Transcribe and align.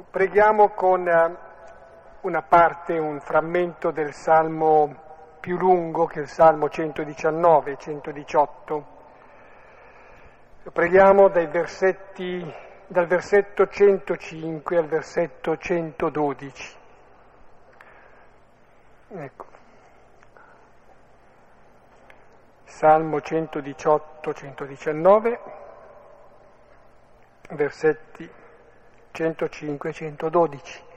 Preghiamo 0.00 0.70
con 0.70 1.06
eh, 1.06 1.36
una 2.22 2.40
parte, 2.40 2.96
un 2.96 3.20
frammento 3.20 3.90
del 3.90 4.14
Salmo 4.14 5.36
più 5.38 5.58
lungo 5.58 6.06
che 6.06 6.20
il 6.20 6.28
Salmo 6.28 6.70
119 6.70 7.76
118. 7.76 8.86
Preghiamo 10.72 11.28
dai 11.28 11.46
versetti, 11.46 12.42
dal 12.86 13.06
versetto 13.06 13.68
105 13.68 14.78
al 14.78 14.86
versetto 14.86 15.58
112. 15.58 16.76
Ecco. 19.08 19.44
Salmo 22.64 23.18
118-119, 23.18 25.38
versetti 27.50 28.40
105-112. 29.12 30.90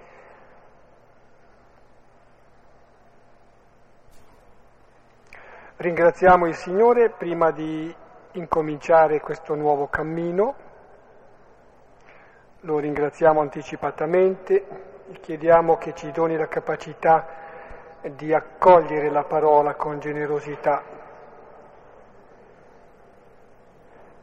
Ringraziamo 5.78 6.48
il 6.48 6.56
Signore 6.56 7.10
prima 7.10 7.52
di 7.52 7.94
incominciare 8.32 9.20
questo 9.20 9.56
nuovo 9.56 9.88
cammino, 9.88 10.56
lo 12.62 12.80
ringraziamo 12.80 13.42
anticipatamente, 13.42 14.66
chiediamo 15.22 15.78
che 15.78 15.94
ci 15.94 16.12
doni 16.12 16.38
la 16.38 16.48
capacità 16.48 17.28
di 18.02 18.34
accogliere 18.34 19.10
la 19.10 19.24
parola 19.24 19.76
con 19.76 20.00
generosità 20.00 20.95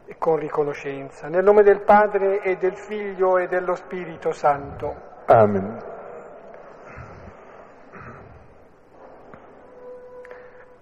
e 0.05 0.15
con 0.17 0.37
riconoscenza. 0.37 1.27
Nel 1.27 1.43
nome 1.43 1.63
del 1.63 1.81
Padre 1.81 2.41
e 2.41 2.57
del 2.57 2.75
Figlio 2.75 3.37
e 3.37 3.47
dello 3.47 3.75
Spirito 3.75 4.31
Santo. 4.31 5.11
Amen. 5.25 5.91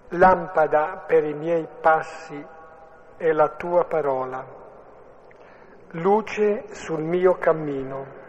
Lampada 0.08 1.04
per 1.06 1.24
i 1.24 1.32
miei 1.32 1.66
passi 1.80 2.44
è 3.16 3.32
la 3.32 3.48
tua 3.48 3.84
parola, 3.84 4.44
luce 5.92 6.64
sul 6.72 7.02
mio 7.02 7.38
cammino. 7.38 8.20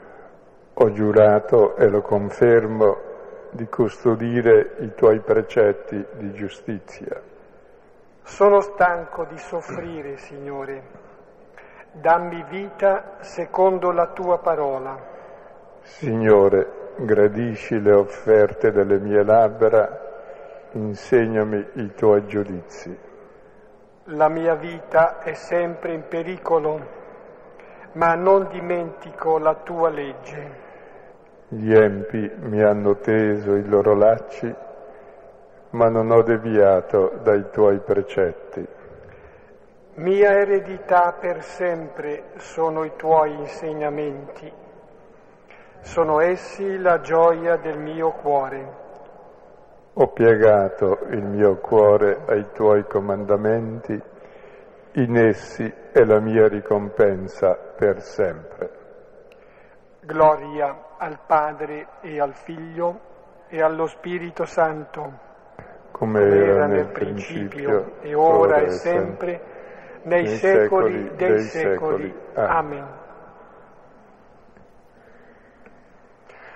Ho 0.75 0.91
giurato 0.91 1.75
e 1.75 1.89
lo 1.89 2.01
confermo 2.01 3.11
di 3.51 3.67
custodire 3.67 4.75
i 4.79 4.93
tuoi 4.95 5.19
precetti 5.19 6.05
di 6.13 6.31
giustizia. 6.33 7.32
Sono 8.25 8.61
stanco 8.61 9.25
di 9.25 9.37
soffrire, 9.37 10.17
Signore. 10.17 10.81
Dammi 11.91 12.43
vita 12.49 13.17
secondo 13.19 13.91
la 13.91 14.07
tua 14.07 14.39
parola. 14.39 14.97
Signore, 15.81 16.95
gradisci 16.95 17.79
le 17.81 17.91
offerte 17.91 18.71
delle 18.71 18.97
mie 18.97 19.23
labbra, 19.23 20.69
insegnami 20.71 21.67
i 21.73 21.93
tuoi 21.93 22.25
giudizi. 22.25 22.97
La 24.05 24.29
mia 24.29 24.55
vita 24.55 25.19
è 25.19 25.33
sempre 25.33 25.93
in 25.93 26.07
pericolo, 26.07 26.79
ma 27.91 28.15
non 28.15 28.47
dimentico 28.49 29.37
la 29.37 29.53
tua 29.55 29.89
legge. 29.89 30.61
Gli 31.49 31.73
empi 31.73 32.31
mi 32.39 32.63
hanno 32.63 32.95
teso 32.95 33.53
i 33.55 33.65
loro 33.65 33.93
lacci 33.93 34.62
ma 35.73 35.89
non 35.89 36.11
ho 36.11 36.21
deviato 36.21 37.19
dai 37.23 37.49
tuoi 37.51 37.79
precetti. 37.79 38.65
Mia 39.95 40.31
eredità 40.31 41.13
per 41.19 41.43
sempre 41.43 42.31
sono 42.37 42.83
i 42.83 42.93
tuoi 42.95 43.33
insegnamenti, 43.33 44.51
sono 45.81 46.19
essi 46.19 46.77
la 46.77 46.99
gioia 47.01 47.57
del 47.57 47.79
mio 47.79 48.11
cuore. 48.11 48.81
Ho 49.93 50.07
piegato 50.07 50.99
il 51.09 51.23
mio 51.23 51.57
cuore 51.57 52.21
ai 52.27 52.47
tuoi 52.53 52.85
comandamenti, 52.85 54.01
in 54.93 55.17
essi 55.17 55.71
è 55.91 56.03
la 56.03 56.19
mia 56.19 56.47
ricompensa 56.47 57.55
per 57.55 58.01
sempre. 58.01 58.81
Gloria 60.01 60.95
al 60.97 61.19
Padre 61.25 61.87
e 62.01 62.19
al 62.19 62.33
Figlio 62.33 62.99
e 63.47 63.61
allo 63.61 63.85
Spirito 63.87 64.45
Santo 64.45 65.31
come 65.93 66.21
era 66.21 66.65
nel 66.65 66.87
principio 66.87 68.01
e 68.01 68.15
ora 68.15 68.57
e 68.57 68.71
sempre, 68.71 69.41
nei 70.03 70.27
secoli 70.27 71.15
dei 71.15 71.39
secoli. 71.41 72.13
Amen. 72.33 73.01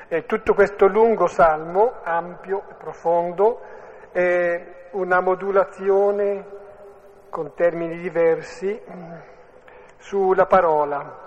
E 0.10 0.26
tutto 0.26 0.54
questo 0.54 0.88
lungo 0.88 1.28
salmo, 1.28 1.94
ampio 2.04 2.64
e 2.70 2.74
profondo, 2.74 3.62
è 4.12 4.90
una 4.92 5.22
modulazione 5.22 6.46
con 7.30 7.54
termini 7.54 7.98
diversi 8.00 8.82
sulla 9.98 10.46
parola, 10.46 11.26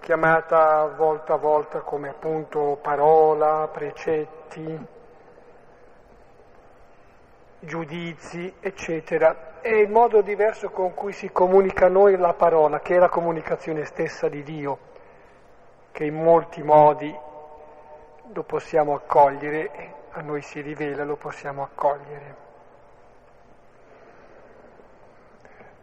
chiamata 0.00 0.86
volta 0.96 1.34
a 1.34 1.38
volta 1.38 1.80
come 1.80 2.08
appunto 2.08 2.78
parola, 2.80 3.68
precetti, 3.70 4.94
giudizi, 7.60 8.54
eccetera. 8.60 9.60
È 9.60 9.72
il 9.72 9.90
modo 9.90 10.20
diverso 10.20 10.70
con 10.70 10.94
cui 10.94 11.12
si 11.12 11.30
comunica 11.30 11.86
a 11.86 11.90
noi 11.90 12.16
la 12.16 12.34
parola, 12.34 12.80
che 12.80 12.96
è 12.96 12.98
la 12.98 13.08
comunicazione 13.08 13.84
stessa 13.84 14.28
di 14.28 14.42
Dio, 14.42 14.78
che 15.92 16.04
in 16.04 16.14
molti 16.14 16.62
modi 16.62 17.14
lo 18.32 18.42
possiamo 18.42 18.94
accogliere, 18.94 19.70
a 20.12 20.20
noi 20.20 20.42
si 20.42 20.60
rivela, 20.60 21.04
lo 21.04 21.16
possiamo 21.16 21.62
accogliere. 21.62 22.44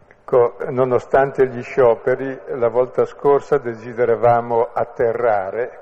Ecco, 0.08 0.56
nonostante 0.70 1.46
gli 1.48 1.62
scioperi, 1.62 2.40
la 2.56 2.68
volta 2.68 3.04
scorsa 3.04 3.58
desideravamo 3.58 4.70
atterrare 4.72 5.80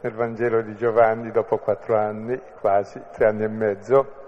nel 0.00 0.14
Vangelo 0.14 0.62
di 0.62 0.74
Giovanni 0.76 1.30
dopo 1.30 1.58
quattro 1.58 1.96
anni, 1.96 2.40
quasi 2.58 3.00
tre 3.12 3.26
anni 3.26 3.44
e 3.44 3.48
mezzo, 3.48 4.25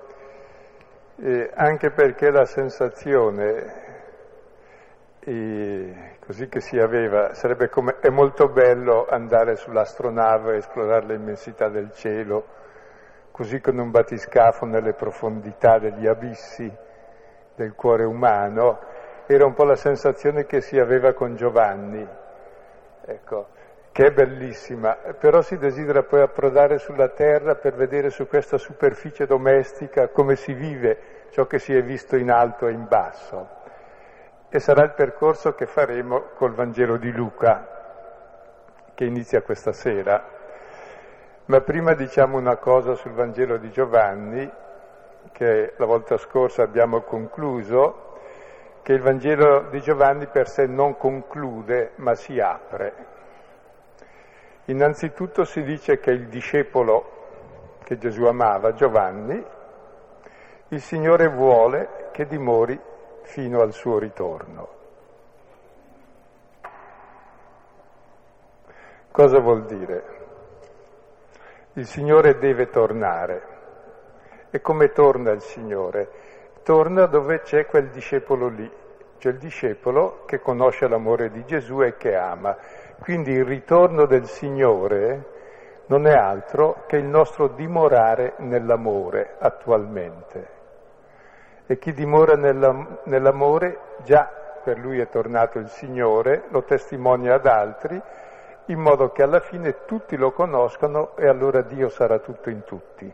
eh, 1.21 1.51
anche 1.55 1.91
perché 1.91 2.31
la 2.31 2.45
sensazione 2.45 3.87
eh, 5.21 6.17
così 6.25 6.49
che 6.49 6.61
si 6.61 6.79
aveva 6.79 7.35
sarebbe 7.35 7.69
come 7.69 7.97
è 8.01 8.09
molto 8.09 8.49
bello 8.49 9.07
andare 9.09 9.57
sull'astronave 9.57 10.57
esplorare 10.57 11.07
l'immensità 11.07 11.69
del 11.69 11.93
cielo, 11.93 12.47
così 13.33 13.61
con 13.61 13.79
un 13.79 13.91
batiscafo 13.91 14.65
nelle 14.65 14.95
profondità 14.95 15.79
degli 15.79 16.07
abissi 16.07 16.71
del 17.57 17.75
cuore 17.75 18.05
umano, 18.05 18.79
era 19.27 19.45
un 19.45 19.55
po' 19.55 19.65
la 19.65 19.75
sensazione 19.75 20.47
che 20.47 20.61
si 20.61 20.79
aveva 20.79 21.13
con 21.13 21.35
Giovanni. 21.35 22.07
Ecco, 23.05 23.49
che 23.99 24.07
è 24.07 24.13
bellissima, 24.13 24.95
però 24.95 25.43
si 25.43 25.59
desidera 25.59 26.05
poi 26.05 26.21
approdare 26.21 26.79
sulla 26.79 27.09
terra 27.09 27.57
per 27.57 27.75
vedere 27.75 28.11
su 28.11 28.29
questa 28.29 28.57
superficie 28.57 29.27
domestica 29.27 30.07
come 30.07 30.37
si 30.37 30.53
vive 30.53 31.27
ciò 31.31 31.49
che 31.49 31.59
si 31.59 31.75
è 31.75 31.83
visto 31.83 32.15
in 32.15 32.31
alto 32.31 32.69
e 32.69 32.71
in 32.71 32.87
basso. 32.87 33.49
E 34.51 34.61
sarà 34.61 34.85
il 34.85 34.93
percorso 34.93 35.55
che 35.55 35.67
faremo 35.67 36.27
col 36.37 36.53
Vangelo 36.53 36.97
di 36.97 37.11
Luca, 37.11 37.67
che 38.95 39.05
inizia 39.05 39.43
questa 39.43 39.73
sera. 39.73 40.25
Ma 41.47 41.61
prima 41.63 41.95
diciamo 41.95 42.39
una 42.39 42.55
cosa 42.55 42.95
sul 42.95 43.15
Vangelo 43.15 43.57
di 43.57 43.73
Giovanni, 43.73 44.49
che 45.33 45.73
la 45.77 45.87
volta 45.87 46.19
scorsa 46.19 46.63
abbiamo 46.63 47.01
concluso, 47.01 48.21
che 48.81 48.93
il 48.93 49.01
Vangelo 49.01 49.67
di 49.71 49.81
Giovanni 49.81 50.29
per 50.29 50.49
sé 50.49 50.67
non 50.67 50.97
conclude, 50.97 51.95
ma 51.97 52.15
si 52.15 52.39
apre. 52.39 53.17
Innanzitutto 54.69 55.45
si 55.45 55.63
dice 55.63 55.99
che 55.99 56.11
il 56.11 56.29
discepolo 56.29 57.77
che 57.85 57.97
Gesù 57.97 58.25
amava, 58.25 58.75
Giovanni, 58.75 59.43
il 60.69 60.81
Signore 60.83 61.29
vuole 61.29 62.11
che 62.13 62.27
dimori 62.27 62.79
fino 63.23 63.63
al 63.63 63.73
suo 63.73 63.99
ritorno. 63.99 64.69
Cosa 69.11 69.39
vuol 69.41 69.65
dire? 69.65 70.05
Il 71.73 71.87
Signore 71.87 72.37
deve 72.37 72.69
tornare. 72.69 73.43
E 74.51 74.61
come 74.61 74.93
torna 74.93 75.31
il 75.31 75.41
Signore? 75.41 76.11
Torna 76.63 77.07
dove 77.07 77.41
c'è 77.41 77.65
quel 77.65 77.89
discepolo 77.89 78.49
lì, 78.49 78.71
cioè 79.17 79.33
il 79.33 79.39
discepolo 79.39 80.25
che 80.27 80.41
conosce 80.41 80.87
l'amore 80.89 81.31
di 81.31 81.43
Gesù 81.47 81.83
e 81.83 81.97
che 81.97 82.15
ama. 82.15 82.55
Quindi 83.01 83.33
il 83.33 83.45
ritorno 83.45 84.07
del 84.07 84.27
Signore 84.27 85.37
non 85.87 86.07
è 86.07 86.13
altro 86.13 86.85
che 86.87 86.97
il 86.97 87.05
nostro 87.05 87.49
dimorare 87.49 88.35
nell'amore 88.39 89.37
attualmente. 89.39 90.57
E 91.67 91.79
chi 91.79 91.93
dimora 91.93 92.35
nell'amore 92.35 93.79
già 94.05 94.31
per 94.63 94.79
lui 94.79 95.01
è 95.01 95.09
tornato 95.09 95.59
il 95.59 95.69
Signore, 95.69 96.45
lo 96.49 96.65
testimonia 96.65 97.35
ad 97.35 97.47
altri 97.47 98.03
in 98.67 98.81
modo 98.81 99.11
che 99.13 99.23
alla 99.23 99.41
fine 99.41 99.85
tutti 99.87 100.17
lo 100.17 100.33
conoscano 100.33 101.17
e 101.17 101.27
allora 101.27 101.63
Dio 101.63 101.89
sarà 101.89 102.19
tutto 102.19 102.51
in 102.51 102.65
tutti. 102.65 103.11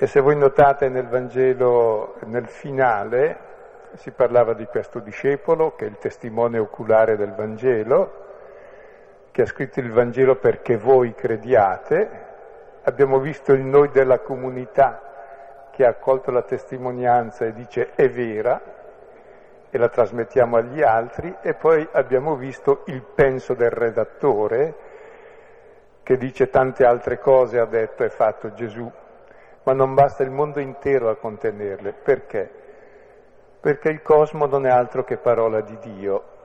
E 0.00 0.06
se 0.06 0.20
voi 0.20 0.36
notate 0.36 0.88
nel 0.88 1.08
Vangelo, 1.08 2.14
nel 2.24 2.46
finale, 2.46 3.47
si 3.94 4.10
parlava 4.10 4.54
di 4.54 4.66
questo 4.66 4.98
discepolo 4.98 5.74
che 5.74 5.84
è 5.84 5.88
il 5.88 5.98
testimone 5.98 6.58
oculare 6.58 7.16
del 7.16 7.32
Vangelo, 7.34 8.26
che 9.30 9.42
ha 9.42 9.46
scritto 9.46 9.80
il 9.80 9.92
Vangelo 9.92 10.36
perché 10.36 10.76
voi 10.76 11.14
crediate, 11.14 12.26
abbiamo 12.82 13.18
visto 13.18 13.52
il 13.52 13.62
noi 13.62 13.90
della 13.90 14.20
comunità 14.20 15.68
che 15.70 15.84
ha 15.84 15.90
accolto 15.90 16.30
la 16.30 16.42
testimonianza 16.42 17.44
e 17.44 17.52
dice 17.52 17.92
è 17.94 18.08
vera 18.08 18.60
e 19.70 19.78
la 19.78 19.88
trasmettiamo 19.88 20.56
agli 20.56 20.82
altri 20.82 21.34
e 21.40 21.54
poi 21.54 21.86
abbiamo 21.92 22.34
visto 22.36 22.82
il 22.86 23.02
penso 23.02 23.54
del 23.54 23.70
redattore 23.70 24.74
che 26.02 26.16
dice 26.16 26.48
tante 26.48 26.84
altre 26.84 27.18
cose 27.18 27.58
ha 27.58 27.66
detto 27.66 28.02
e 28.02 28.08
fatto 28.08 28.54
Gesù, 28.54 28.90
ma 29.64 29.72
non 29.74 29.92
basta 29.92 30.22
il 30.22 30.30
mondo 30.30 30.58
intero 30.58 31.10
a 31.10 31.16
contenerle. 31.16 31.92
Perché? 31.92 32.57
Perché 33.60 33.88
il 33.88 34.02
cosmo 34.02 34.46
non 34.46 34.66
è 34.66 34.70
altro 34.70 35.04
che 35.04 35.16
parola 35.16 35.60
di 35.60 35.78
Dio 35.78 36.36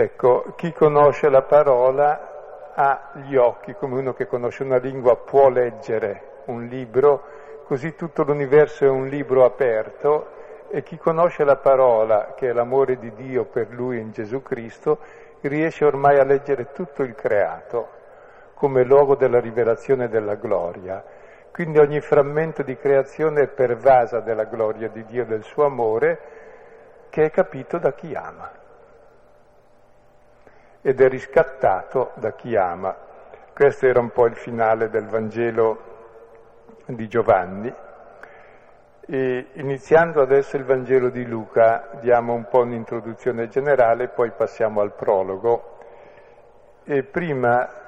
Ecco, 0.00 0.52
chi 0.54 0.72
conosce 0.72 1.28
la 1.28 1.42
parola 1.42 2.70
ha 2.72 3.10
gli 3.14 3.34
occhi, 3.34 3.74
come 3.74 3.98
uno 3.98 4.12
che 4.12 4.28
conosce 4.28 4.62
una 4.62 4.76
lingua 4.76 5.16
può 5.16 5.48
leggere 5.48 6.42
un 6.44 6.66
libro, 6.66 7.24
così 7.64 7.96
tutto 7.96 8.22
l'universo 8.22 8.84
è 8.84 8.88
un 8.88 9.08
libro 9.08 9.44
aperto 9.44 10.28
e 10.68 10.84
chi 10.84 10.98
conosce 10.98 11.42
la 11.42 11.56
parola, 11.56 12.34
che 12.36 12.50
è 12.50 12.52
l'amore 12.52 12.96
di 12.98 13.12
Dio 13.12 13.46
per 13.46 13.70
lui 13.70 13.98
in 13.98 14.12
Gesù 14.12 14.40
Cristo, 14.40 14.98
riesce 15.40 15.84
ormai 15.84 16.20
a 16.20 16.24
leggere 16.24 16.70
tutto 16.70 17.02
il 17.02 17.16
creato 17.16 17.88
come 18.54 18.84
luogo 18.84 19.16
della 19.16 19.40
rivelazione 19.40 20.08
della 20.08 20.36
gloria. 20.36 21.02
Quindi 21.58 21.80
ogni 21.80 22.00
frammento 22.00 22.62
di 22.62 22.76
creazione 22.76 23.42
è 23.42 23.48
pervasa 23.48 24.20
della 24.20 24.44
gloria 24.44 24.88
di 24.90 25.04
Dio 25.04 25.22
e 25.22 25.26
del 25.26 25.42
suo 25.42 25.64
amore 25.64 26.20
che 27.10 27.24
è 27.24 27.30
capito 27.32 27.78
da 27.78 27.94
chi 27.94 28.14
ama 28.14 28.48
ed 30.80 31.00
è 31.00 31.08
riscattato 31.08 32.12
da 32.14 32.30
chi 32.34 32.54
ama. 32.54 32.94
Questo 33.52 33.86
era 33.88 33.98
un 33.98 34.10
po' 34.10 34.26
il 34.26 34.36
finale 34.36 34.88
del 34.88 35.08
Vangelo 35.08 35.82
di 36.86 37.08
Giovanni. 37.08 37.74
E 39.00 39.46
iniziando 39.54 40.22
adesso 40.22 40.56
il 40.56 40.64
Vangelo 40.64 41.08
di 41.08 41.26
Luca, 41.26 41.88
diamo 42.00 42.34
un 42.34 42.46
po' 42.46 42.60
un'introduzione 42.60 43.48
generale, 43.48 44.06
poi 44.06 44.30
passiamo 44.30 44.80
al 44.80 44.92
prologo. 44.92 45.78
E 46.84 47.02
prima 47.02 47.87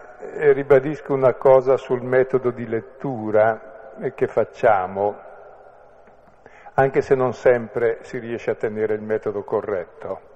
ribadisco 0.53 1.15
una 1.15 1.35
cosa 1.35 1.77
sul 1.77 2.03
metodo 2.03 2.51
di 2.51 2.67
lettura 2.67 3.93
che 4.15 4.27
facciamo, 4.27 5.19
anche 6.75 7.01
se 7.01 7.15
non 7.15 7.33
sempre 7.33 7.99
si 8.03 8.19
riesce 8.19 8.51
a 8.51 8.55
tenere 8.55 8.95
il 8.95 9.03
metodo 9.03 9.43
corretto. 9.43 10.29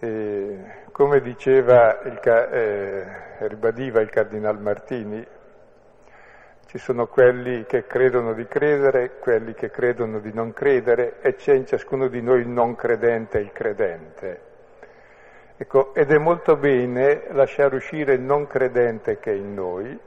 E 0.00 0.82
come 0.90 1.20
diceva, 1.20 2.00
il, 2.02 2.20
eh, 2.24 3.46
ribadiva 3.46 4.00
il 4.00 4.10
Cardinal 4.10 4.60
Martini, 4.60 5.26
ci 6.66 6.78
sono 6.78 7.06
quelli 7.06 7.64
che 7.66 7.86
credono 7.86 8.32
di 8.32 8.46
credere, 8.46 9.18
quelli 9.20 9.54
che 9.54 9.70
credono 9.70 10.18
di 10.18 10.32
non 10.32 10.52
credere 10.52 11.20
e 11.20 11.36
c'è 11.36 11.54
in 11.54 11.66
ciascuno 11.66 12.08
di 12.08 12.20
noi 12.20 12.40
il 12.40 12.48
non 12.48 12.74
credente 12.74 13.38
e 13.38 13.42
il 13.42 13.52
credente. 13.52 14.53
Ecco, 15.56 15.94
ed 15.94 16.10
è 16.10 16.18
molto 16.18 16.56
bene 16.56 17.26
lasciare 17.30 17.76
uscire 17.76 18.14
il 18.14 18.20
non 18.20 18.46
credente 18.48 19.20
che 19.20 19.30
è 19.30 19.34
in 19.34 19.54
noi, 19.54 19.98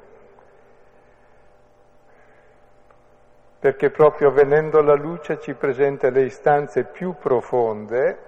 perché 3.60 3.90
proprio 3.90 4.32
venendo 4.32 4.82
la 4.82 4.96
luce 4.96 5.40
ci 5.40 5.54
presenta 5.54 6.10
le 6.10 6.24
istanze 6.24 6.84
più 6.84 7.16
profonde 7.18 8.26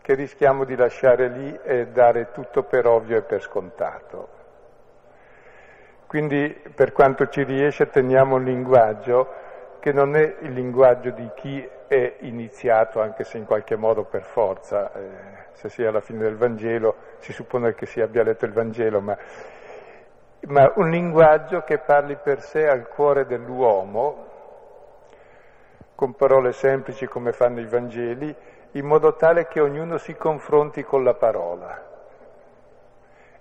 che 0.00 0.14
rischiamo 0.14 0.64
di 0.64 0.74
lasciare 0.74 1.28
lì 1.28 1.58
e 1.62 1.88
dare 1.88 2.30
tutto 2.32 2.62
per 2.62 2.86
ovvio 2.86 3.18
e 3.18 3.22
per 3.22 3.42
scontato. 3.42 4.28
Quindi 6.06 6.48
per 6.74 6.92
quanto 6.92 7.28
ci 7.28 7.42
riesce 7.42 7.88
teniamo 7.88 8.36
un 8.36 8.44
linguaggio 8.44 9.44
che 9.80 9.92
non 9.92 10.16
è 10.16 10.36
il 10.40 10.52
linguaggio 10.52 11.10
di 11.10 11.28
chi 11.34 11.68
è 11.86 12.16
iniziato, 12.20 13.00
anche 13.00 13.24
se 13.24 13.36
in 13.36 13.44
qualche 13.44 13.76
modo 13.76 14.04
per 14.04 14.22
forza, 14.22 14.92
eh, 14.92 15.45
se 15.56 15.68
sia 15.68 15.88
alla 15.88 16.00
fine 16.00 16.20
del 16.20 16.36
Vangelo, 16.36 16.96
si 17.18 17.32
suppone 17.32 17.74
che 17.74 17.86
si 17.86 18.00
abbia 18.00 18.22
letto 18.22 18.44
il 18.44 18.52
Vangelo, 18.52 19.00
ma, 19.00 19.16
ma 20.48 20.72
un 20.76 20.90
linguaggio 20.90 21.62
che 21.62 21.78
parli 21.78 22.16
per 22.16 22.40
sé 22.40 22.68
al 22.68 22.88
cuore 22.88 23.26
dell'uomo, 23.26 24.24
con 25.94 26.14
parole 26.14 26.52
semplici 26.52 27.06
come 27.06 27.32
fanno 27.32 27.60
i 27.60 27.66
Vangeli, 27.66 28.34
in 28.72 28.84
modo 28.84 29.16
tale 29.16 29.46
che 29.46 29.60
ognuno 29.60 29.96
si 29.96 30.14
confronti 30.14 30.84
con 30.84 31.02
la 31.02 31.14
parola 31.14 31.94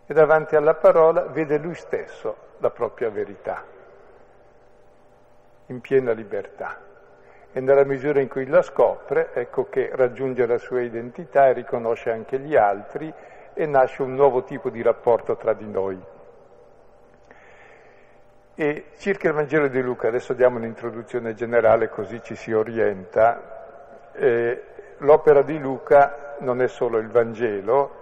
e 0.08 0.14
davanti 0.14 0.56
alla 0.56 0.76
parola 0.76 1.24
vede 1.24 1.58
lui 1.58 1.76
stesso 1.76 2.54
la 2.60 2.70
propria 2.70 3.10
verità, 3.10 3.64
in 5.68 5.82
piena 5.82 6.12
libertà. 6.12 6.94
E 7.58 7.62
nella 7.62 7.86
misura 7.86 8.20
in 8.20 8.28
cui 8.28 8.46
la 8.48 8.62
scopre, 8.62 9.30
ecco 9.32 9.70
che 9.70 9.90
raggiunge 9.94 10.46
la 10.46 10.58
sua 10.58 10.82
identità 10.82 11.48
e 11.48 11.54
riconosce 11.54 12.12
anche 12.12 12.38
gli 12.38 12.54
altri 12.54 13.10
e 13.54 13.66
nasce 13.66 14.02
un 14.02 14.14
nuovo 14.14 14.44
tipo 14.44 14.70
di 14.70 14.82
rapporto 14.82 15.38
tra 15.38 15.54
di 15.54 15.66
noi. 15.66 15.98
E 18.56 18.86
circa 18.98 19.30
il 19.30 19.36
Vangelo 19.36 19.70
di 19.70 19.82
Luca, 19.82 20.10
adesso 20.10 20.34
diamo 20.34 20.58
un'introduzione 20.58 21.34
generale 21.34 21.88
così 21.88 22.22
ci 22.22 22.36
si 22.36 22.52
orienta. 22.52 24.12
Eh, 24.12 24.64
l'opera 24.98 25.42
di 25.42 25.58
Luca 25.58 26.36
non 26.40 26.62
è 26.62 26.68
solo 26.68 26.98
il 26.98 27.08
Vangelo, 27.08 27.96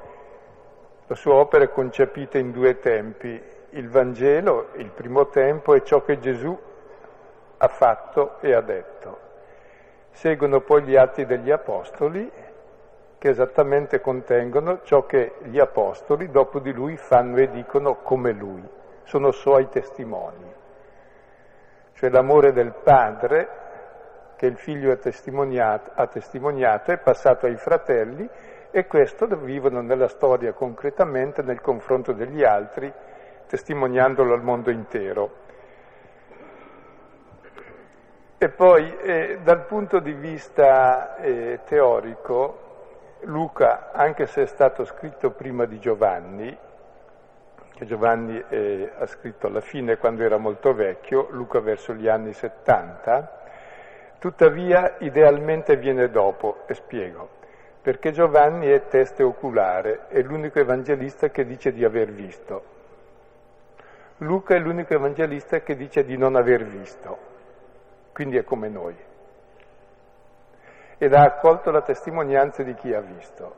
la 1.05 1.15
sua 1.15 1.35
opera 1.35 1.63
è 1.63 1.69
concepita 1.69 2.39
in 2.39 2.50
due 2.50 2.79
tempi. 2.79 3.39
Il 3.69 3.88
Vangelo, 3.88 4.69
il 4.77 4.89
primo 4.89 5.27
tempo, 5.27 5.75
è 5.75 5.83
ciò 5.83 6.03
che 6.03 6.17
Gesù 6.17 6.59
ha 7.57 7.67
fatto 7.67 8.41
e 8.41 8.51
ha 8.51 8.61
detto. 8.61 9.29
Seguono 10.13 10.62
poi 10.62 10.83
gli 10.83 10.95
atti 10.95 11.25
degli 11.25 11.51
Apostoli, 11.51 12.31
che 13.18 13.30
esattamente 13.30 14.00
contengono 14.00 14.82
ciò 14.84 15.05
che 15.05 15.34
gli 15.43 15.60
Apostoli 15.60 16.29
dopo 16.29 16.60
di 16.60 16.72
lui 16.72 16.96
fanno 16.98 17.38
e 17.38 17.50
dicono 17.50 17.96
come 17.96 18.32
lui. 18.32 18.63
Sono 19.03 19.32
suoi 19.32 19.67
testimoni. 19.70 20.53
Cioè 21.93 22.10
l'amore 22.10 22.53
del 22.53 22.74
Padre 22.84 23.48
che 24.36 24.46
il 24.46 24.58
figlio 24.58 24.91
ha 24.91 24.98
testimoniato, 24.98 25.91
ha 25.96 26.08
testimoniato 26.08 26.91
è 26.91 26.98
passato 26.98 27.46
ai 27.46 27.55
fratelli 27.58 28.27
e 28.72 28.88
questo 28.88 29.25
lo 29.25 29.38
vivono 29.38 29.82
nella 29.82 30.08
storia 30.08 30.53
concretamente 30.53 31.41
nel 31.41 31.62
confronto 31.62 32.12
degli 32.12 32.43
altri, 32.43 32.91
testimoniandolo 33.48 34.34
al 34.34 34.43
mondo 34.43 34.70
intero. 34.70 35.42
E 38.43 38.50
poi 38.50 38.93
eh, 38.97 39.39
dal 39.41 39.63
punto 39.67 40.00
di 40.00 40.12
vista 40.12 41.15
eh, 41.15 41.62
teorico, 41.63 43.19
Luca, 43.21 43.93
anche 43.93 44.25
se 44.25 44.41
è 44.41 44.45
stato 44.47 44.83
scritto 44.83 45.31
prima 45.31 45.63
di 45.63 45.79
Giovanni, 45.79 46.53
che 47.73 47.85
Giovanni 47.85 48.43
eh, 48.50 48.91
ha 48.97 49.05
scritto 49.05 49.47
alla 49.47 49.62
fine 49.62 49.95
quando 49.97 50.23
era 50.23 50.35
molto 50.35 50.73
vecchio, 50.73 51.29
Luca 51.29 51.62
verso 51.62 51.93
gli 51.93 52.09
anni 52.09 52.33
70, 52.33 53.39
Tuttavia 54.19 54.95
idealmente 54.97 55.77
viene 55.77 56.09
dopo, 56.09 56.63
e 56.65 56.73
spiego, 56.73 57.29
perché 57.81 58.12
Giovanni 58.12 58.67
è 58.67 58.88
teste 58.89 59.23
oculare, 59.23 60.07
è 60.09 60.21
l'unico 60.21 60.59
evangelista 60.59 61.29
che 61.29 61.45
dice 61.45 61.71
di 61.71 61.85
aver 61.85 62.12
visto. 62.12 62.63
Luca 64.17 64.53
è 64.53 64.59
l'unico 64.59 64.93
evangelista 64.93 65.62
che 65.62 65.77
dice 65.77 66.03
di 66.03 66.17
non 66.17 66.35
aver 66.35 66.65
visto, 66.65 67.31
quindi 68.13 68.38
è 68.38 68.43
come 68.43 68.70
noi. 68.70 68.96
Ed 70.98 71.13
ha 71.13 71.24
accolto 71.24 71.72
la 71.72 71.82
testimonianza 71.82 72.63
di 72.63 72.74
chi 72.75 72.93
ha 72.93 73.01
visto 73.01 73.55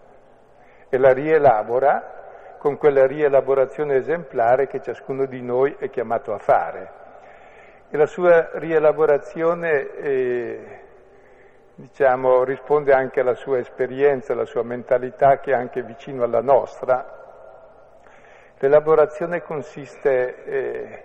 e 0.89 0.97
la 0.97 1.13
rielabora 1.13 2.55
con 2.57 2.77
quella 2.77 3.05
rielaborazione 3.05 3.95
esemplare 3.95 4.67
che 4.67 4.81
ciascuno 4.81 5.25
di 5.25 5.41
noi 5.41 5.75
è 5.77 5.89
chiamato 5.89 6.33
a 6.33 6.39
fare 6.39 7.03
e 7.89 7.97
la 7.97 8.07
sua 8.07 8.49
rielaborazione 8.53 9.95
eh, 9.95 10.79
diciamo, 11.75 12.43
risponde 12.43 12.91
anche 12.93 13.21
alla 13.21 13.35
sua 13.35 13.59
esperienza, 13.59 14.33
alla 14.33 14.45
sua 14.45 14.63
mentalità 14.63 15.39
che 15.39 15.51
è 15.51 15.53
anche 15.53 15.83
vicino 15.83 16.23
alla 16.23 16.41
nostra. 16.41 17.23
L'elaborazione 18.57 19.41
consiste 19.43 20.43
eh, 20.43 21.03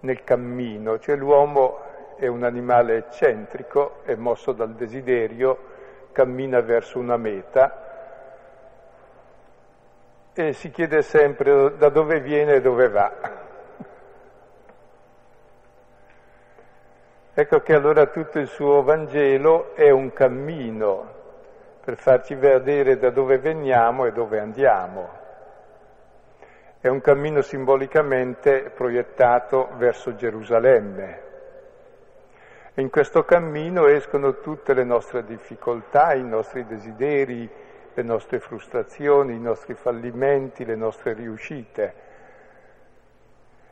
nel 0.00 0.22
cammino, 0.22 0.98
cioè 1.00 1.16
l'uomo 1.16 1.80
è 2.16 2.26
un 2.26 2.42
animale 2.42 2.96
eccentrico, 2.96 4.02
è 4.04 4.14
mosso 4.14 4.52
dal 4.52 4.74
desiderio, 4.74 5.58
cammina 6.12 6.60
verso 6.60 6.98
una 6.98 7.16
meta 7.16 7.84
e 10.32 10.52
si 10.52 10.70
chiede 10.70 11.02
sempre 11.02 11.76
da 11.76 11.88
dove 11.90 12.20
viene 12.20 12.54
e 12.54 12.60
dove 12.60 12.88
va. 12.88 13.12
Ecco 17.36 17.60
che 17.60 17.74
allora 17.74 18.06
tutto 18.06 18.38
il 18.38 18.46
suo 18.46 18.82
Vangelo 18.82 19.74
è 19.74 19.90
un 19.90 20.12
cammino 20.12 21.12
per 21.84 21.96
farci 21.96 22.34
vedere 22.34 22.96
da 22.96 23.10
dove 23.10 23.38
veniamo 23.38 24.06
e 24.06 24.12
dove 24.12 24.38
andiamo. 24.40 25.22
È 26.80 26.88
un 26.88 27.00
cammino 27.00 27.40
simbolicamente 27.40 28.70
proiettato 28.74 29.70
verso 29.76 30.14
Gerusalemme. 30.14 31.33
In 32.76 32.90
questo 32.90 33.22
cammino 33.22 33.86
escono 33.86 34.40
tutte 34.40 34.74
le 34.74 34.82
nostre 34.82 35.24
difficoltà, 35.24 36.12
i 36.14 36.24
nostri 36.24 36.66
desideri, 36.66 37.48
le 37.94 38.02
nostre 38.02 38.40
frustrazioni, 38.40 39.34
i 39.34 39.40
nostri 39.40 39.74
fallimenti, 39.74 40.64
le 40.64 40.74
nostre 40.74 41.12
riuscite. 41.12 41.94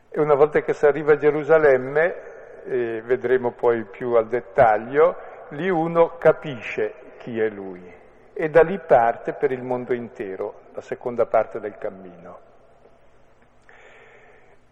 E 0.09 0.21
una 0.21 0.35
volta 0.35 0.61
che 0.61 0.73
si 0.73 0.87
arriva 0.87 1.15
a 1.15 1.17
Gerusalemme, 1.17 2.15
e 2.65 3.03
vedremo 3.05 3.51
poi 3.51 3.83
più 3.85 4.13
al 4.13 4.29
dettaglio, 4.29 5.17
lì 5.49 5.69
uno 5.69 6.17
capisce 6.19 6.95
chi 7.19 7.41
è 7.41 7.49
lui 7.49 8.01
e 8.35 8.49
da 8.51 8.63
lì 8.63 8.79
parte 8.79 9.33
per 9.33 9.51
il 9.51 9.63
mondo 9.63 9.93
intero, 9.93 10.61
la 10.75 10.81
seconda 10.81 11.27
parte 11.27 11.61
del 11.61 11.77
cammino. 11.77 12.39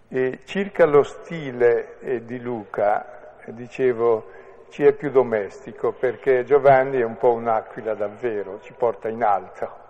E 0.09 0.41
circa 0.45 0.87
lo 0.87 1.03
stile 1.03 1.99
eh, 2.01 2.25
di 2.25 2.41
Luca, 2.41 3.20
dicevo, 3.47 4.39
ci 4.71 4.85
è 4.85 4.93
più 4.93 5.11
domestico 5.11 5.93
perché 5.93 6.45
Giovanni 6.45 7.01
è 7.01 7.05
un 7.05 7.17
po' 7.17 7.33
un'aquila 7.33 7.95
davvero, 7.95 8.61
ci 8.61 8.73
porta 8.73 9.09
in 9.09 9.23
alto. 9.23 9.89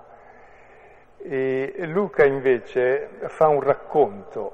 E 1.18 1.74
Luca 1.86 2.24
invece 2.24 3.08
fa 3.26 3.48
un 3.48 3.60
racconto, 3.60 4.52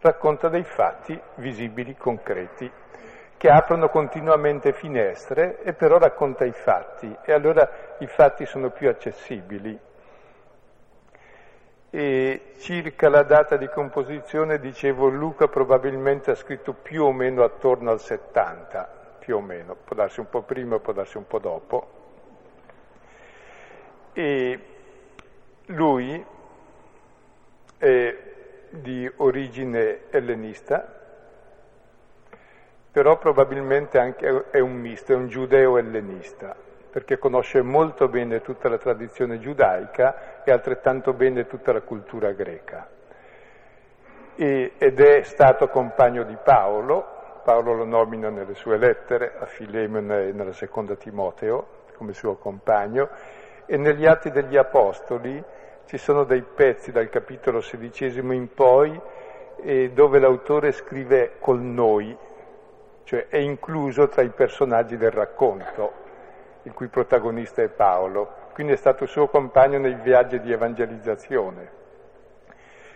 racconta 0.00 0.48
dei 0.48 0.64
fatti 0.64 1.18
visibili, 1.36 1.96
concreti, 1.96 2.70
che 3.38 3.48
aprono 3.48 3.88
continuamente 3.88 4.72
finestre 4.72 5.62
e 5.62 5.72
però 5.72 5.98
racconta 5.98 6.44
i 6.44 6.52
fatti 6.52 7.16
e 7.22 7.32
allora 7.32 7.68
i 7.98 8.06
fatti 8.06 8.44
sono 8.46 8.70
più 8.70 8.88
accessibili 8.88 9.78
e 11.90 12.52
circa 12.58 13.08
la 13.08 13.22
data 13.22 13.56
di 13.56 13.68
composizione, 13.68 14.58
dicevo, 14.58 15.08
Luca 15.08 15.48
probabilmente 15.48 16.30
ha 16.30 16.34
scritto 16.34 16.72
più 16.72 17.04
o 17.04 17.12
meno 17.12 17.44
attorno 17.44 17.90
al 17.90 18.00
70, 18.00 19.16
più 19.18 19.36
o 19.36 19.40
meno, 19.40 19.76
può 19.76 19.96
darsi 19.96 20.20
un 20.20 20.28
po' 20.28 20.42
prima, 20.42 20.78
può 20.78 20.92
darsi 20.92 21.16
un 21.16 21.26
po' 21.26 21.38
dopo. 21.38 21.90
E 24.12 24.60
lui 25.66 26.24
è 27.78 28.16
di 28.70 29.10
origine 29.16 30.10
ellenista, 30.10 30.94
però 32.90 33.18
probabilmente 33.18 33.98
anche 33.98 34.50
è 34.50 34.58
un 34.58 34.74
misto, 34.74 35.12
è 35.12 35.16
un 35.16 35.28
giudeo 35.28 35.76
ellenista 35.76 36.64
perché 36.96 37.18
conosce 37.18 37.60
molto 37.60 38.08
bene 38.08 38.40
tutta 38.40 38.70
la 38.70 38.78
tradizione 38.78 39.38
giudaica 39.38 40.42
e 40.42 40.50
altrettanto 40.50 41.12
bene 41.12 41.46
tutta 41.46 41.70
la 41.70 41.82
cultura 41.82 42.32
greca. 42.32 42.88
E, 44.34 44.72
ed 44.78 44.98
è 44.98 45.22
stato 45.22 45.68
compagno 45.68 46.22
di 46.22 46.38
Paolo, 46.42 47.42
Paolo 47.44 47.74
lo 47.74 47.84
nomina 47.84 48.30
nelle 48.30 48.54
sue 48.54 48.78
lettere 48.78 49.34
a 49.38 49.44
Filemone 49.44 50.28
e 50.28 50.32
nella 50.32 50.54
seconda 50.54 50.94
Timoteo 50.94 51.66
come 51.98 52.14
suo 52.14 52.36
compagno, 52.36 53.10
e 53.66 53.76
negli 53.76 54.06
Atti 54.06 54.30
degli 54.30 54.56
Apostoli 54.56 55.44
ci 55.84 55.98
sono 55.98 56.24
dei 56.24 56.40
pezzi 56.40 56.92
dal 56.92 57.10
capitolo 57.10 57.60
sedicesimo 57.60 58.32
in 58.32 58.54
poi 58.54 58.98
eh, 59.60 59.90
dove 59.90 60.18
l'autore 60.18 60.72
scrive 60.72 61.32
col 61.40 61.60
noi, 61.60 62.16
cioè 63.04 63.26
è 63.28 63.36
incluso 63.36 64.08
tra 64.08 64.22
i 64.22 64.30
personaggi 64.30 64.96
del 64.96 65.10
racconto 65.10 66.04
il 66.66 66.72
cui 66.72 66.88
protagonista 66.88 67.62
è 67.62 67.68
Paolo, 67.68 68.50
quindi 68.52 68.72
è 68.72 68.76
stato 68.76 69.06
suo 69.06 69.28
compagno 69.28 69.78
nei 69.78 69.94
viaggi 69.94 70.40
di 70.40 70.50
evangelizzazione. 70.50 71.84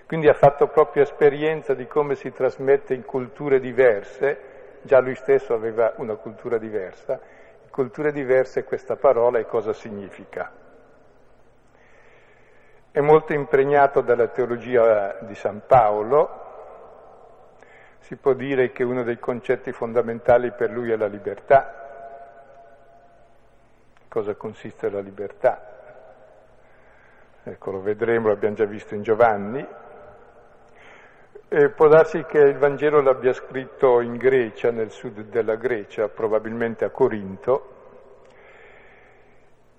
Quindi 0.07 0.29
ha 0.29 0.35
fatto 0.35 0.67
proprio 0.67 1.05
esperienza 1.05 1.73
di 1.75 1.87
come 1.87 2.17
si 2.17 2.33
trasmette 2.33 2.95
in 2.95 3.05
culture 3.05 3.61
diverse, 3.61 4.49
già 4.83 4.99
lui 4.99 5.15
stesso 5.15 5.55
aveva 5.55 5.93
una 5.99 6.17
cultura 6.17 6.59
diversa, 6.59 7.13
in 7.63 7.71
culture 7.71 8.11
diverse 8.11 8.65
questa 8.65 8.97
parola 8.97 9.39
e 9.39 9.47
cosa 9.47 9.73
significa. 9.73 10.51
È 12.91 12.99
molto 12.99 13.33
impregnato 13.35 14.01
dalla 14.01 14.27
teologia 14.27 15.17
di 15.21 15.37
San 15.37 15.63
Paolo, 15.65 16.49
si 18.01 18.17
può 18.17 18.33
dire 18.33 18.73
che 18.73 18.83
uno 18.83 19.05
dei 19.05 19.21
concetti 19.21 19.71
fondamentali 19.71 20.51
per 20.51 20.71
lui 20.71 20.91
è 20.91 20.97
la 20.97 21.07
libertà, 21.07 21.80
cosa 24.11 24.35
consiste 24.35 24.91
la 24.91 24.99
libertà. 24.99 25.69
Ecco, 27.45 27.71
lo 27.71 27.81
vedremo, 27.81 28.27
l'abbiamo 28.27 28.57
già 28.57 28.65
visto 28.65 28.97
in 28.97 29.03
Giovanni. 29.03 29.65
E 31.49 31.69
può 31.71 31.87
darsi 31.87 32.25
che 32.25 32.39
il 32.39 32.59
Vangelo 32.59 33.01
l'abbia 33.01 33.33
scritto 33.33 34.01
in 34.01 34.17
Grecia, 34.17 34.73
nel 34.73 34.91
sud 34.91 35.23
della 35.23 35.55
Grecia, 35.55 36.09
probabilmente 36.09 36.85
a 36.85 36.91
Corinto, 36.91 37.75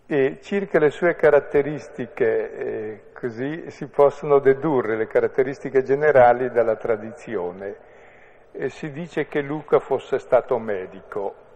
e 0.06 0.40
circa 0.42 0.80
le 0.80 0.92
sue 0.92 1.16
caratteristiche, 1.16 2.54
eh, 2.54 3.02
così 3.14 3.70
si 3.70 3.88
possono 3.88 4.40
dedurre 4.40 4.96
le 4.96 5.08
caratteristiche 5.08 5.84
generali 5.84 6.50
dalla 6.52 6.78
tradizione. 6.78 7.76
E 8.54 8.70
si 8.70 8.92
dice 8.92 9.28
che 9.28 9.42
Luca 9.42 9.80
fosse 9.80 10.20
stato 10.20 10.58
medico, 10.58 11.50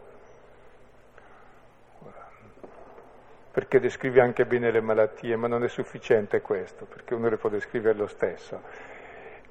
perché 3.56 3.80
descrive 3.80 4.20
anche 4.20 4.46
bene 4.46 4.70
le 4.70 4.82
malattie, 4.82 5.38
ma 5.38 5.48
non 5.48 5.64
è 5.64 5.70
sufficiente 5.70 6.42
questo, 6.42 6.84
perché 6.84 7.14
uno 7.14 7.30
le 7.30 7.38
può 7.38 7.48
descrivere 7.48 7.98
lo 7.98 8.06
stesso. 8.06 8.62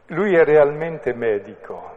Lui 0.09 0.37
è 0.37 0.45
realmente 0.45 1.15
medico, 1.15 1.97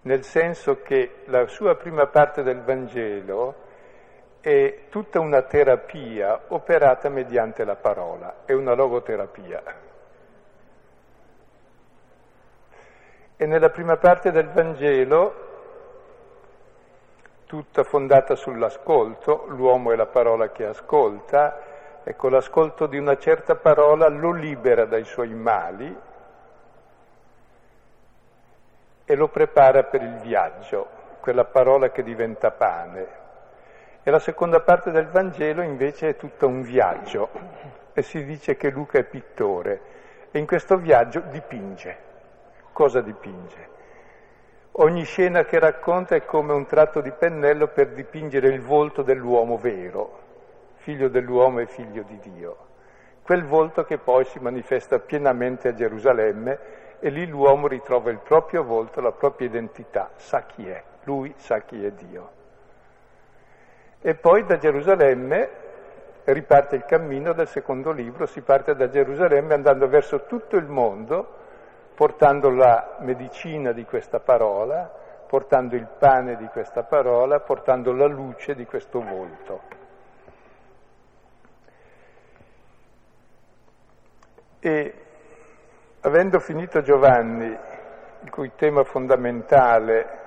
nel 0.00 0.24
senso 0.24 0.80
che 0.80 1.16
la 1.26 1.46
sua 1.46 1.74
prima 1.74 2.06
parte 2.06 2.42
del 2.42 2.62
Vangelo 2.62 3.54
è 4.40 4.84
tutta 4.88 5.20
una 5.20 5.42
terapia 5.42 6.40
operata 6.48 7.10
mediante 7.10 7.64
la 7.64 7.76
parola, 7.76 8.36
è 8.46 8.54
una 8.54 8.72
logoterapia. 8.72 9.62
E 13.36 13.44
nella 13.44 13.68
prima 13.68 13.98
parte 13.98 14.30
del 14.30 14.48
Vangelo 14.48 15.41
tutta 17.52 17.84
fondata 17.84 18.34
sull'ascolto, 18.34 19.44
l'uomo 19.48 19.92
è 19.92 19.94
la 19.94 20.06
parola 20.06 20.48
che 20.52 20.64
ascolta, 20.64 21.60
ecco 22.02 22.30
l'ascolto 22.30 22.86
di 22.86 22.96
una 22.96 23.18
certa 23.18 23.56
parola 23.56 24.08
lo 24.08 24.32
libera 24.32 24.86
dai 24.86 25.04
suoi 25.04 25.34
mali 25.34 25.94
e 29.04 29.14
lo 29.14 29.28
prepara 29.28 29.82
per 29.82 30.00
il 30.00 30.14
viaggio, 30.20 30.88
quella 31.20 31.44
parola 31.44 31.90
che 31.90 32.02
diventa 32.02 32.52
pane. 32.52 33.06
E 34.02 34.10
la 34.10 34.18
seconda 34.18 34.60
parte 34.60 34.90
del 34.90 35.08
Vangelo 35.08 35.60
invece 35.60 36.08
è 36.08 36.16
tutto 36.16 36.46
un 36.46 36.62
viaggio 36.62 37.28
e 37.92 38.00
si 38.00 38.24
dice 38.24 38.56
che 38.56 38.70
Luca 38.70 38.96
è 38.96 39.04
pittore 39.04 39.80
e 40.30 40.38
in 40.38 40.46
questo 40.46 40.78
viaggio 40.78 41.20
dipinge. 41.20 41.98
Cosa 42.72 43.02
dipinge? 43.02 43.68
Ogni 44.76 45.04
scena 45.04 45.44
che 45.44 45.58
racconta 45.58 46.14
è 46.14 46.24
come 46.24 46.54
un 46.54 46.64
tratto 46.64 47.02
di 47.02 47.10
pennello 47.10 47.66
per 47.68 47.88
dipingere 47.88 48.48
il 48.48 48.62
volto 48.62 49.02
dell'uomo 49.02 49.58
vero, 49.58 50.18
figlio 50.76 51.08
dell'uomo 51.08 51.58
e 51.58 51.66
figlio 51.66 52.02
di 52.04 52.18
Dio. 52.20 52.56
Quel 53.22 53.44
volto 53.44 53.84
che 53.84 53.98
poi 53.98 54.24
si 54.24 54.38
manifesta 54.38 54.98
pienamente 54.98 55.68
a 55.68 55.74
Gerusalemme 55.74 56.58
e 57.00 57.10
lì 57.10 57.26
l'uomo 57.26 57.66
ritrova 57.66 58.10
il 58.10 58.20
proprio 58.20 58.64
volto, 58.64 59.02
la 59.02 59.12
propria 59.12 59.46
identità, 59.46 60.08
sa 60.16 60.44
chi 60.46 60.66
è, 60.66 60.82
lui 61.04 61.34
sa 61.36 61.60
chi 61.60 61.84
è 61.84 61.90
Dio. 61.90 62.30
E 64.00 64.14
poi 64.14 64.46
da 64.46 64.56
Gerusalemme 64.56 65.50
riparte 66.24 66.76
il 66.76 66.86
cammino 66.86 67.34
del 67.34 67.48
secondo 67.48 67.90
libro, 67.90 68.24
si 68.24 68.40
parte 68.40 68.74
da 68.74 68.88
Gerusalemme 68.88 69.52
andando 69.52 69.86
verso 69.86 70.24
tutto 70.24 70.56
il 70.56 70.66
mondo 70.66 71.40
portando 71.94 72.50
la 72.50 72.96
medicina 73.00 73.72
di 73.72 73.84
questa 73.84 74.20
parola, 74.20 74.90
portando 75.26 75.76
il 75.76 75.86
pane 75.98 76.36
di 76.36 76.46
questa 76.46 76.82
parola, 76.82 77.40
portando 77.40 77.92
la 77.92 78.06
luce 78.06 78.54
di 78.54 78.64
questo 78.66 79.00
volto. 79.00 79.60
E 84.60 84.94
avendo 86.00 86.38
finito 86.38 86.82
Giovanni, 86.82 87.58
il 88.20 88.30
cui 88.30 88.52
tema 88.54 88.84
fondamentale 88.84 90.20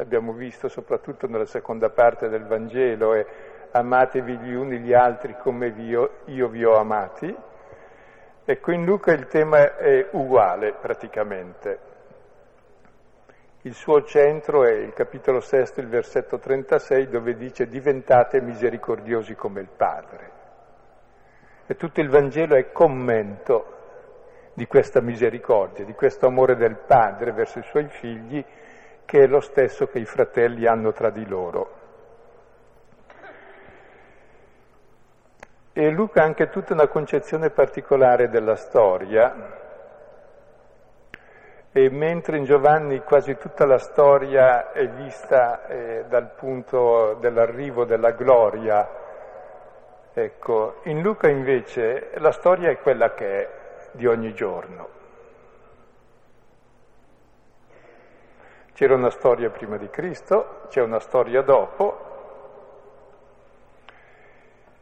Abbiamo 0.00 0.32
visto 0.32 0.68
soprattutto 0.68 1.26
nella 1.26 1.44
seconda 1.44 1.90
parte 1.90 2.28
del 2.28 2.44
Vangelo 2.44 3.14
è 3.14 3.26
amatevi 3.72 4.36
gli 4.38 4.54
uni 4.54 4.78
gli 4.78 4.94
altri 4.94 5.34
come 5.42 5.74
io, 5.76 6.20
vi 6.24 6.64
ho 6.64 6.76
amati. 6.76 7.34
Ecco, 8.50 8.72
in 8.72 8.86
Luca 8.86 9.12
il 9.12 9.26
tema 9.26 9.76
è 9.76 10.08
uguale 10.12 10.72
praticamente. 10.72 11.78
Il 13.60 13.74
suo 13.74 14.02
centro 14.04 14.64
è 14.64 14.72
il 14.72 14.94
capitolo 14.94 15.40
sesto, 15.40 15.80
il 15.80 15.88
versetto 15.88 16.38
36, 16.38 17.08
dove 17.08 17.36
dice 17.36 17.66
diventate 17.66 18.40
misericordiosi 18.40 19.34
come 19.34 19.60
il 19.60 19.68
Padre. 19.68 20.30
E 21.66 21.76
tutto 21.76 22.00
il 22.00 22.08
Vangelo 22.08 22.54
è 22.54 22.72
commento 22.72 23.76
di 24.54 24.66
questa 24.66 25.02
misericordia, 25.02 25.84
di 25.84 25.92
questo 25.92 26.26
amore 26.26 26.56
del 26.56 26.78
Padre 26.78 27.32
verso 27.32 27.58
i 27.58 27.64
suoi 27.64 27.88
figli, 27.88 28.42
che 29.04 29.24
è 29.24 29.26
lo 29.26 29.40
stesso 29.40 29.88
che 29.88 29.98
i 29.98 30.06
fratelli 30.06 30.66
hanno 30.66 30.92
tra 30.92 31.10
di 31.10 31.26
loro. 31.26 31.77
E 35.78 35.90
Luca 35.90 36.22
ha 36.22 36.24
anche 36.24 36.50
tutta 36.50 36.72
una 36.72 36.88
concezione 36.88 37.50
particolare 37.50 38.28
della 38.28 38.56
storia, 38.56 39.32
e 41.70 41.88
mentre 41.88 42.36
in 42.36 42.42
Giovanni 42.42 42.98
quasi 43.04 43.36
tutta 43.36 43.64
la 43.64 43.78
storia 43.78 44.72
è 44.72 44.88
vista 44.88 45.68
eh, 45.68 46.04
dal 46.08 46.32
punto 46.34 47.14
dell'arrivo 47.20 47.84
della 47.84 48.10
gloria, 48.10 48.88
ecco, 50.12 50.80
in 50.86 51.00
Luca 51.00 51.28
invece 51.28 52.10
la 52.14 52.32
storia 52.32 52.70
è 52.70 52.80
quella 52.80 53.14
che 53.14 53.40
è 53.40 53.48
di 53.92 54.06
ogni 54.08 54.34
giorno. 54.34 54.88
C'era 58.72 58.96
una 58.96 59.10
storia 59.10 59.48
prima 59.50 59.76
di 59.76 59.88
Cristo, 59.90 60.62
c'è 60.70 60.82
una 60.82 60.98
storia 60.98 61.42
dopo, 61.42 62.07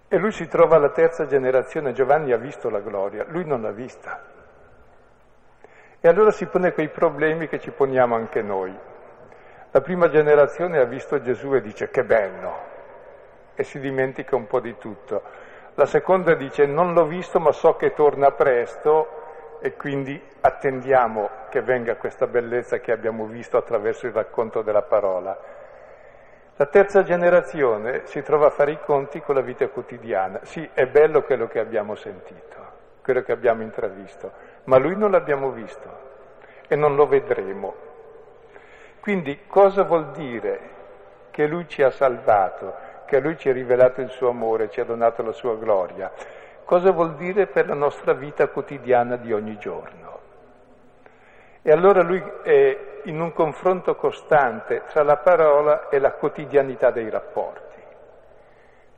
e 0.08 0.18
lui 0.18 0.30
si 0.30 0.46
trova 0.46 0.76
alla 0.76 0.90
terza 0.90 1.26
generazione, 1.26 1.92
Giovanni 1.92 2.32
ha 2.32 2.36
visto 2.36 2.70
la 2.70 2.80
gloria, 2.80 3.24
lui 3.28 3.44
non 3.44 3.62
l'ha 3.62 3.72
vista. 3.72 4.22
E 6.00 6.08
allora 6.08 6.30
si 6.30 6.46
pone 6.46 6.72
quei 6.72 6.88
problemi 6.88 7.48
che 7.48 7.58
ci 7.58 7.70
poniamo 7.70 8.14
anche 8.14 8.40
noi. 8.42 8.76
La 9.72 9.80
prima 9.80 10.08
generazione 10.08 10.78
ha 10.78 10.84
visto 10.84 11.20
Gesù 11.20 11.54
e 11.54 11.60
dice 11.60 11.90
che 11.90 12.04
bello, 12.04 12.52
e 13.54 13.64
si 13.64 13.80
dimentica 13.80 14.36
un 14.36 14.46
po' 14.46 14.60
di 14.60 14.76
tutto. 14.78 15.22
La 15.74 15.86
seconda 15.86 16.34
dice 16.34 16.66
non 16.66 16.94
l'ho 16.94 17.04
visto 17.04 17.40
ma 17.40 17.52
so 17.52 17.76
che 17.76 17.92
torna 17.92 18.30
presto 18.30 19.58
e 19.60 19.74
quindi 19.74 20.22
attendiamo 20.40 21.28
che 21.50 21.60
venga 21.62 21.96
questa 21.96 22.26
bellezza 22.26 22.78
che 22.78 22.92
abbiamo 22.92 23.26
visto 23.26 23.56
attraverso 23.56 24.06
il 24.06 24.12
racconto 24.12 24.62
della 24.62 24.82
parola. 24.82 25.36
La 26.58 26.64
terza 26.64 27.02
generazione 27.02 28.06
si 28.06 28.22
trova 28.22 28.46
a 28.46 28.50
fare 28.50 28.72
i 28.72 28.78
conti 28.82 29.20
con 29.20 29.34
la 29.34 29.42
vita 29.42 29.68
quotidiana. 29.68 30.40
Sì, 30.44 30.66
è 30.72 30.86
bello 30.86 31.20
quello 31.20 31.48
che 31.48 31.58
abbiamo 31.58 31.94
sentito, 31.96 32.56
quello 33.02 33.20
che 33.20 33.32
abbiamo 33.32 33.60
intravisto, 33.60 34.32
ma 34.64 34.78
lui 34.78 34.96
non 34.96 35.10
l'abbiamo 35.10 35.50
visto 35.50 35.86
e 36.66 36.74
non 36.74 36.96
lo 36.96 37.06
vedremo. 37.06 37.74
Quindi 39.00 39.40
cosa 39.46 39.82
vuol 39.82 40.12
dire 40.12 40.60
che 41.30 41.46
lui 41.46 41.68
ci 41.68 41.82
ha 41.82 41.90
salvato, 41.90 42.72
che 43.04 43.20
lui 43.20 43.36
ci 43.36 43.50
ha 43.50 43.52
rivelato 43.52 44.00
il 44.00 44.08
suo 44.08 44.30
amore, 44.30 44.70
ci 44.70 44.80
ha 44.80 44.84
donato 44.84 45.22
la 45.22 45.32
sua 45.32 45.56
gloria? 45.56 46.10
Cosa 46.64 46.90
vuol 46.90 47.16
dire 47.16 47.48
per 47.48 47.68
la 47.68 47.74
nostra 47.74 48.14
vita 48.14 48.48
quotidiana 48.48 49.16
di 49.16 49.30
ogni 49.30 49.58
giorno? 49.58 50.05
E 51.68 51.72
allora 51.72 52.00
lui 52.00 52.22
è 52.44 53.00
in 53.06 53.20
un 53.20 53.32
confronto 53.32 53.96
costante 53.96 54.84
tra 54.86 55.02
la 55.02 55.16
parola 55.16 55.88
e 55.88 55.98
la 55.98 56.12
quotidianità 56.12 56.92
dei 56.92 57.10
rapporti, 57.10 57.82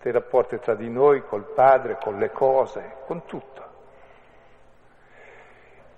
dei 0.03 0.13
rapporti 0.13 0.59
tra 0.59 0.75
di 0.75 0.91
noi, 0.91 1.23
col 1.23 1.51
Padre, 1.55 1.97
con 1.99 2.19
le 2.19 2.31
cose, 2.31 2.97
con 3.07 3.25
tutto. 3.25 3.63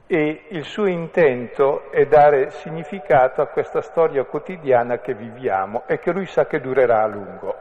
E 0.06 0.44
il 0.50 0.62
suo 0.62 0.86
intento 0.86 1.90
è 1.90 2.06
dare 2.06 2.50
significato 2.50 3.42
a 3.42 3.48
questa 3.48 3.80
storia 3.80 4.22
quotidiana 4.22 4.98
che 4.98 5.12
viviamo 5.12 5.82
e 5.88 5.98
che 5.98 6.12
lui 6.12 6.26
sa 6.26 6.46
che 6.46 6.60
durerà 6.60 7.02
a 7.02 7.08
lungo. 7.08 7.56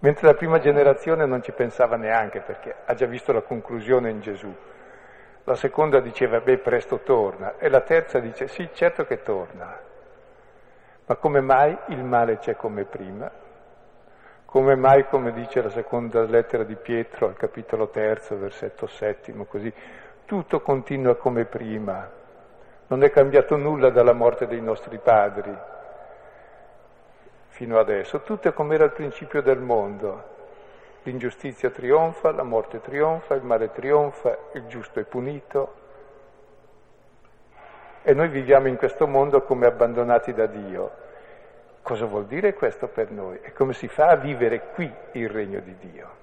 Mentre 0.00 0.26
la 0.26 0.34
prima 0.34 0.58
generazione 0.58 1.24
non 1.24 1.42
ci 1.42 1.52
pensava 1.52 1.96
neanche 1.96 2.40
perché 2.40 2.74
ha 2.84 2.92
già 2.92 3.06
visto 3.06 3.32
la 3.32 3.40
conclusione 3.40 4.10
in 4.10 4.20
Gesù 4.20 4.54
la 5.44 5.54
seconda 5.54 6.00
diceva, 6.00 6.40
beh, 6.40 6.58
presto 6.58 7.00
torna. 7.00 7.56
E 7.58 7.68
la 7.68 7.80
terza 7.80 8.18
dice, 8.20 8.48
sì, 8.48 8.68
certo 8.72 9.04
che 9.04 9.22
torna. 9.22 9.78
Ma 11.04 11.16
come 11.16 11.40
mai 11.40 11.76
il 11.88 12.04
male 12.04 12.38
c'è 12.38 12.56
come 12.56 12.84
prima? 12.84 13.30
Come 14.44 14.76
mai, 14.76 15.06
come 15.08 15.32
dice 15.32 15.62
la 15.62 15.70
seconda 15.70 16.22
lettera 16.24 16.62
di 16.62 16.76
Pietro 16.76 17.26
al 17.26 17.36
capitolo 17.36 17.88
terzo, 17.88 18.38
versetto 18.38 18.86
settimo, 18.86 19.44
così, 19.44 19.72
tutto 20.24 20.60
continua 20.60 21.16
come 21.16 21.44
prima. 21.46 22.08
Non 22.86 23.02
è 23.02 23.10
cambiato 23.10 23.56
nulla 23.56 23.90
dalla 23.90 24.12
morte 24.12 24.46
dei 24.46 24.60
nostri 24.60 24.98
padri 24.98 25.56
fino 27.48 27.78
adesso, 27.78 28.20
tutto 28.22 28.48
è 28.48 28.52
come 28.52 28.74
era 28.74 28.84
al 28.84 28.92
principio 28.92 29.42
del 29.42 29.58
mondo. 29.58 30.30
L'ingiustizia 31.04 31.70
trionfa, 31.70 32.30
la 32.30 32.44
morte 32.44 32.80
trionfa, 32.80 33.34
il 33.34 33.42
male 33.42 33.72
trionfa, 33.72 34.38
il 34.52 34.66
giusto 34.66 35.00
è 35.00 35.04
punito. 35.04 35.80
E 38.02 38.14
noi 38.14 38.28
viviamo 38.28 38.68
in 38.68 38.76
questo 38.76 39.06
mondo 39.06 39.42
come 39.42 39.66
abbandonati 39.66 40.32
da 40.32 40.46
Dio. 40.46 41.00
Cosa 41.82 42.04
vuol 42.06 42.26
dire 42.26 42.54
questo 42.54 42.86
per 42.86 43.10
noi? 43.10 43.40
E 43.42 43.52
come 43.52 43.72
si 43.72 43.88
fa 43.88 44.08
a 44.08 44.16
vivere 44.16 44.68
qui 44.74 44.92
il 45.12 45.28
regno 45.28 45.58
di 45.58 45.76
Dio? 45.78 46.20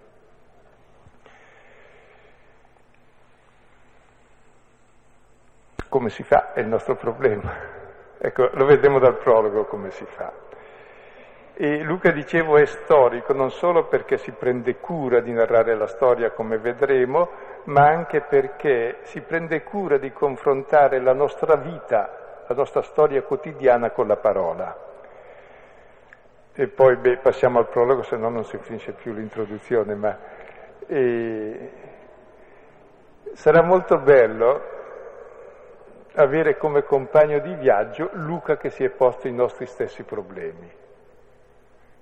Come 5.89 6.09
si 6.09 6.23
fa? 6.23 6.53
È 6.53 6.61
il 6.61 6.67
nostro 6.67 6.95
problema. 6.95 7.51
Ecco, 8.17 8.49
lo 8.53 8.65
vedremo 8.65 8.99
dal 8.99 9.17
prologo 9.17 9.65
come 9.65 9.91
si 9.91 10.05
fa. 10.05 10.31
E 11.61 11.83
Luca, 11.83 12.11
dicevo, 12.11 12.55
è 12.55 12.65
storico 12.65 13.33
non 13.33 13.51
solo 13.51 13.87
perché 13.87 14.17
si 14.17 14.31
prende 14.31 14.77
cura 14.77 15.19
di 15.19 15.33
narrare 15.33 15.75
la 15.75 15.87
storia 15.87 16.31
come 16.31 16.57
vedremo, 16.57 17.27
ma 17.65 17.85
anche 17.85 18.21
perché 18.21 18.99
si 19.01 19.19
prende 19.19 19.63
cura 19.63 19.97
di 19.97 20.13
confrontare 20.13 21.01
la 21.01 21.11
nostra 21.11 21.57
vita, 21.57 22.43
la 22.47 22.55
nostra 22.55 22.81
storia 22.81 23.23
quotidiana 23.23 23.89
con 23.89 24.07
la 24.07 24.15
parola. 24.15 24.73
E 26.53 26.67
poi 26.69 26.95
beh, 26.95 27.17
passiamo 27.17 27.59
al 27.59 27.67
prologo, 27.67 28.03
se 28.03 28.15
no 28.15 28.29
non 28.29 28.45
si 28.45 28.57
finisce 28.59 28.93
più 28.93 29.11
l'introduzione, 29.11 29.95
ma 29.95 30.17
eh, 30.87 31.71
sarà 33.33 33.61
molto 33.63 33.97
bello 33.97 34.61
avere 36.13 36.55
come 36.55 36.83
compagno 36.83 37.39
di 37.39 37.53
viaggio 37.55 38.11
Luca 38.13 38.55
che 38.55 38.69
si 38.69 38.85
è 38.85 38.89
posto 38.89 39.27
i 39.27 39.33
nostri 39.33 39.65
stessi 39.65 40.03
problemi 40.03 40.78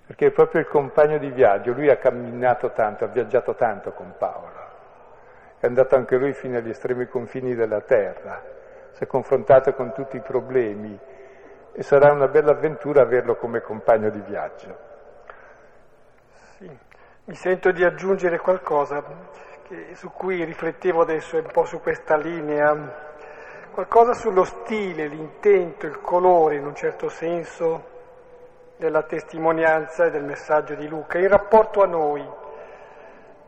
perché 0.07 0.27
è 0.27 0.31
proprio 0.31 0.61
il 0.61 0.67
compagno 0.67 1.17
di 1.17 1.29
viaggio, 1.31 1.73
lui 1.73 1.89
ha 1.89 1.97
camminato 1.97 2.71
tanto, 2.71 3.03
ha 3.03 3.07
viaggiato 3.07 3.55
tanto 3.55 3.91
con 3.91 4.13
Paolo, 4.17 4.65
è 5.59 5.65
andato 5.65 5.95
anche 5.95 6.15
lui 6.15 6.31
fino 6.31 6.57
agli 6.57 6.69
estremi 6.69 7.07
confini 7.07 7.53
della 7.55 7.81
terra, 7.81 8.41
si 8.91 9.03
è 9.03 9.05
confrontato 9.05 9.73
con 9.73 9.91
tutti 9.91 10.15
i 10.15 10.21
problemi 10.21 10.97
e 11.73 11.83
sarà 11.83 12.13
una 12.13 12.29
bella 12.29 12.51
avventura 12.51 13.01
averlo 13.01 13.35
come 13.35 13.59
compagno 13.59 14.09
di 14.09 14.21
viaggio. 14.21 14.77
Sì, 16.55 16.77
mi 17.25 17.35
sento 17.35 17.71
di 17.71 17.83
aggiungere 17.83 18.39
qualcosa 18.39 19.03
che, 19.63 19.93
su 19.95 20.09
cui 20.11 20.41
riflettevo 20.45 21.01
adesso 21.01 21.35
un 21.35 21.49
po' 21.51 21.65
su 21.65 21.81
questa 21.81 22.15
linea, 22.15 23.05
qualcosa 23.73 24.13
sullo 24.13 24.45
stile, 24.45 25.07
l'intento, 25.07 25.85
il 25.85 25.99
colore 25.99 26.55
in 26.55 26.65
un 26.65 26.75
certo 26.75 27.09
senso 27.09 27.95
della 28.77 29.03
testimonianza 29.03 30.05
e 30.05 30.11
del 30.11 30.23
messaggio 30.23 30.75
di 30.75 30.87
Luca, 30.87 31.17
in 31.17 31.27
rapporto 31.27 31.81
a 31.81 31.87
noi. 31.87 32.25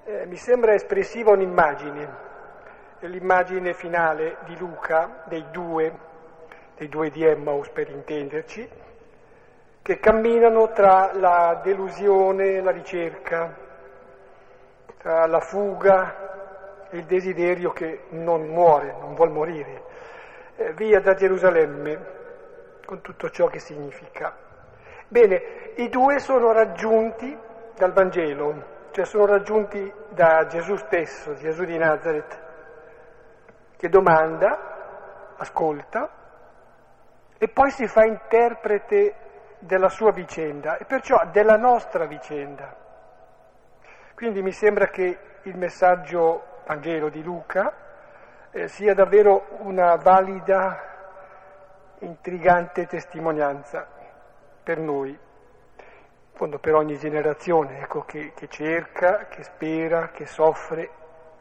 Eh, 0.06 0.26
mi 0.26 0.36
sembra 0.38 0.74
espressiva 0.74 1.32
un'immagine, 1.32 2.28
l'immagine 3.02 3.74
finale 3.74 4.38
di 4.46 4.58
Luca, 4.58 5.24
dei 5.26 5.46
due, 5.52 5.98
dei 6.76 6.89
due 6.89 7.12
di 7.12 7.24
Emmaus 7.24 7.70
per 7.70 7.89
intenderci, 7.89 8.68
che 9.84 10.00
camminano 10.00 10.72
tra 10.72 11.12
la 11.13 11.62
delusione 11.63 12.56
e 12.56 12.62
la 12.62 12.72
ricerca, 12.72 13.56
tra 14.98 15.28
la 15.28 15.39
fuga 15.39 16.88
e 16.89 16.98
il 16.98 17.06
desiderio 17.06 17.72
che 17.72 18.06
non 18.10 18.48
muore, 18.48 18.96
non 19.00 19.13
vuol 19.13 19.30
morire, 19.30 19.84
eh, 20.56 20.74
via 20.74 21.00
da 21.00 21.13
Gerusalemme, 21.13 22.18
con 22.84 23.02
tutto 23.02 23.30
ciò 23.30 23.46
che 23.46 23.60
significa. 23.60 24.48
Bene, 25.12 25.72
i 25.78 25.89
due 25.89 26.19
sono 26.19 26.52
raggiunti 26.52 27.36
dal 27.76 27.93
Vangelo, 27.93 28.89
cioè 28.91 29.06
sono 29.06 29.26
raggiunti 29.26 29.91
da 30.10 30.45
Gesù 30.45 30.76
stesso, 30.76 31.34
Gesù 31.34 31.63
di 31.63 31.76
Nazareth, 31.80 32.39
che 33.76 33.89
domanda, 33.89 35.34
ascolta 35.36 36.08
e 37.39 37.48
poi 37.48 37.72
si 37.72 37.88
fa 37.88 38.06
interprete 38.06 39.15
della 39.58 39.89
sua 39.89 40.12
vicenda 40.12 40.78
e 40.78 40.86
perciò 40.86 41.26
della 41.32 41.58
nostra 41.58 42.06
vicenda. 42.06 42.76
Quindi 44.13 44.43
mi 44.43 44.52
sembra 44.52 44.89
che 44.89 45.17
il 45.41 45.58
messaggio 45.58 46.62
Vangelo 46.67 47.10
di 47.10 47.24
Luca 47.24 47.74
eh, 48.52 48.67
sia 48.67 48.93
davvero 48.93 49.48
una 49.62 49.95
valida, 49.95 50.84
intrigante 51.98 52.86
testimonianza 52.86 53.98
per 54.62 54.78
noi, 54.78 55.10
in 55.10 55.17
fondo 56.34 56.60
per 56.60 56.76
ogni 56.76 56.98
generazione, 56.98 57.82
ecco, 57.82 58.04
che, 58.06 58.34
che 58.36 58.48
cerca, 58.48 59.28
che 59.28 59.43
spera, 59.43 60.10
che 60.10 60.26
soffre 60.26 60.89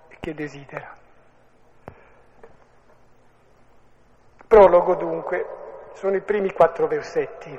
e 0.08 0.16
che 0.20 0.34
desidera. 0.34 0.96
Prologo 4.46 4.94
dunque, 4.94 5.46
sono 5.92 6.16
i 6.16 6.20
primi 6.20 6.52
quattro 6.52 6.86
versetti. 6.86 7.58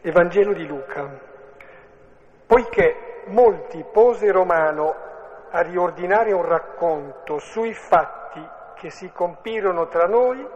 Evangelo 0.00 0.52
di 0.52 0.66
Luca. 0.66 1.06
Poiché 2.46 3.22
molti 3.26 3.84
posero 3.84 4.44
mano 4.44 5.07
a 5.50 5.60
riordinare 5.60 6.32
un 6.32 6.44
racconto 6.44 7.38
sui 7.38 7.72
fatti 7.74 8.46
che 8.74 8.90
si 8.90 9.10
compirono 9.12 9.88
tra 9.88 10.06
noi, 10.06 10.46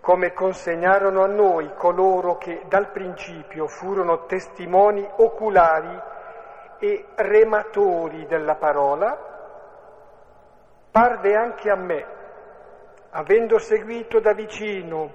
come 0.00 0.32
consegnarono 0.32 1.22
a 1.22 1.26
noi 1.26 1.74
coloro 1.74 2.36
che 2.36 2.62
dal 2.68 2.90
principio 2.90 3.66
furono 3.66 4.26
testimoni 4.26 5.06
oculari 5.16 6.00
e 6.78 7.06
rematori 7.16 8.26
della 8.26 8.54
parola, 8.54 9.18
parve 10.90 11.34
anche 11.34 11.70
a 11.70 11.76
me, 11.76 12.06
avendo 13.10 13.58
seguito 13.58 14.20
da 14.20 14.32
vicino, 14.32 15.12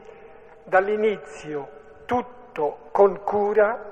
dall'inizio, 0.64 1.68
tutto 2.06 2.90
con 2.92 3.22
cura, 3.24 3.92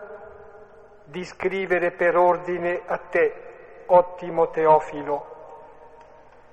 di 1.06 1.24
scrivere 1.26 1.92
per 1.92 2.16
ordine 2.16 2.82
a 2.86 2.98
te, 2.98 3.51
ottimo 3.94 4.50
Teofilo, 4.50 5.26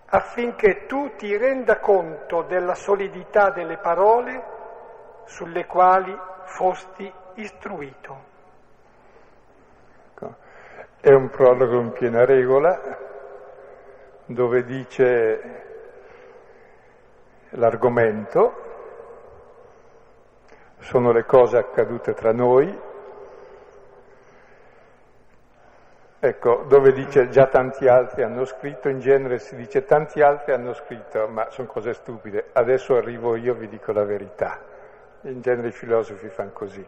affinché 0.07 0.87
tu 0.87 1.15
ti 1.17 1.37
renda 1.37 1.79
conto 1.79 2.43
della 2.43 2.75
solidità 2.75 3.51
delle 3.51 3.79
parole 3.79 4.57
sulle 5.25 5.67
quali 5.67 6.17
fosti 6.45 7.13
istruito. 7.35 8.27
Ecco. 10.11 10.35
È 11.01 11.13
un 11.13 11.29
prologo 11.31 11.79
in 11.81 11.93
piena 11.93 12.25
regola 12.25 13.07
dove 14.27 14.65
dice 14.65 15.65
l'argomento, 17.51 18.67
sono 20.81 21.13
le 21.13 21.25
cose 21.25 21.59
accadute 21.59 22.15
tra 22.15 22.33
noi, 22.33 22.87
Ecco, 26.21 26.65
dove 26.67 26.91
dice 26.91 27.29
già 27.29 27.47
tanti 27.47 27.87
altri 27.87 28.25
hanno 28.25 28.45
scritto, 28.45 28.89
in 28.89 28.99
genere 28.99 29.39
si 29.39 29.55
dice 29.55 29.85
tanti 29.85 30.21
altri 30.21 30.51
hanno 30.51 30.73
scritto, 30.73 31.29
ma 31.29 31.49
sono 31.51 31.69
cose 31.69 31.95
stupide, 31.95 32.47
adesso 32.55 32.97
arrivo 32.97 33.37
io, 33.37 33.55
vi 33.55 33.69
dico 33.69 33.93
la 33.93 34.03
verità. 34.03 34.59
In 35.23 35.41
genere 35.41 35.69
i 35.69 35.73
filosofi 35.73 36.27
fanno 36.29 36.51
così. 36.53 36.85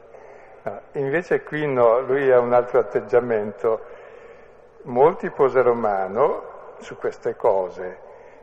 No, 0.63 0.81
invece 0.95 1.45
qui 1.45 1.65
no, 1.65 2.01
lui 2.01 2.29
ha 2.33 2.41
un 2.41 2.53
altro 2.53 2.81
atteggiamento. 2.81 3.85
Molti 4.83 5.31
posero 5.31 5.75
mano 5.75 6.75
su 6.81 6.97
queste 6.97 7.37
cose. 7.37 7.99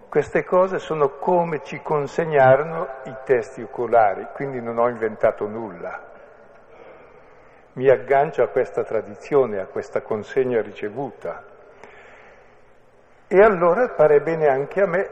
Queste 0.07 0.45
cose 0.45 0.79
sono 0.79 1.17
come 1.17 1.63
ci 1.65 1.81
consegnarono 1.81 2.87
i 3.03 3.15
testi 3.25 3.61
oculari, 3.61 4.25
quindi 4.33 4.61
non 4.61 4.77
ho 4.77 4.87
inventato 4.87 5.47
nulla 5.47 6.15
mi 7.77 7.89
aggancio 7.89 8.41
a 8.41 8.47
questa 8.47 8.83
tradizione, 8.83 9.59
a 9.59 9.65
questa 9.65 10.01
consegna 10.01 10.61
ricevuta. 10.61 11.43
E 13.27 13.41
allora 13.41 13.87
pare 13.89 14.19
bene 14.21 14.47
anche 14.47 14.81
a 14.81 14.87
me, 14.87 15.09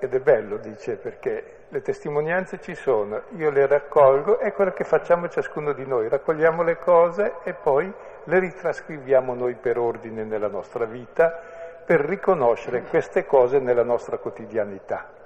ed 0.00 0.12
è 0.14 0.18
bello, 0.18 0.56
dice, 0.56 0.96
perché 0.96 1.58
le 1.68 1.82
testimonianze 1.82 2.60
ci 2.60 2.74
sono, 2.74 3.22
io 3.36 3.50
le 3.50 3.66
raccolgo, 3.66 4.38
è 4.38 4.52
quello 4.52 4.72
che 4.72 4.82
facciamo 4.82 5.28
ciascuno 5.28 5.72
di 5.72 5.86
noi, 5.86 6.08
raccogliamo 6.08 6.64
le 6.64 6.78
cose 6.78 7.34
e 7.44 7.52
poi 7.52 7.92
le 8.24 8.38
ritrascriviamo 8.40 9.32
noi 9.34 9.54
per 9.54 9.78
ordine 9.78 10.24
nella 10.24 10.48
nostra 10.48 10.86
vita, 10.86 11.40
per 11.84 12.00
riconoscere 12.00 12.82
queste 12.82 13.24
cose 13.24 13.60
nella 13.60 13.84
nostra 13.84 14.18
quotidianità. 14.18 15.19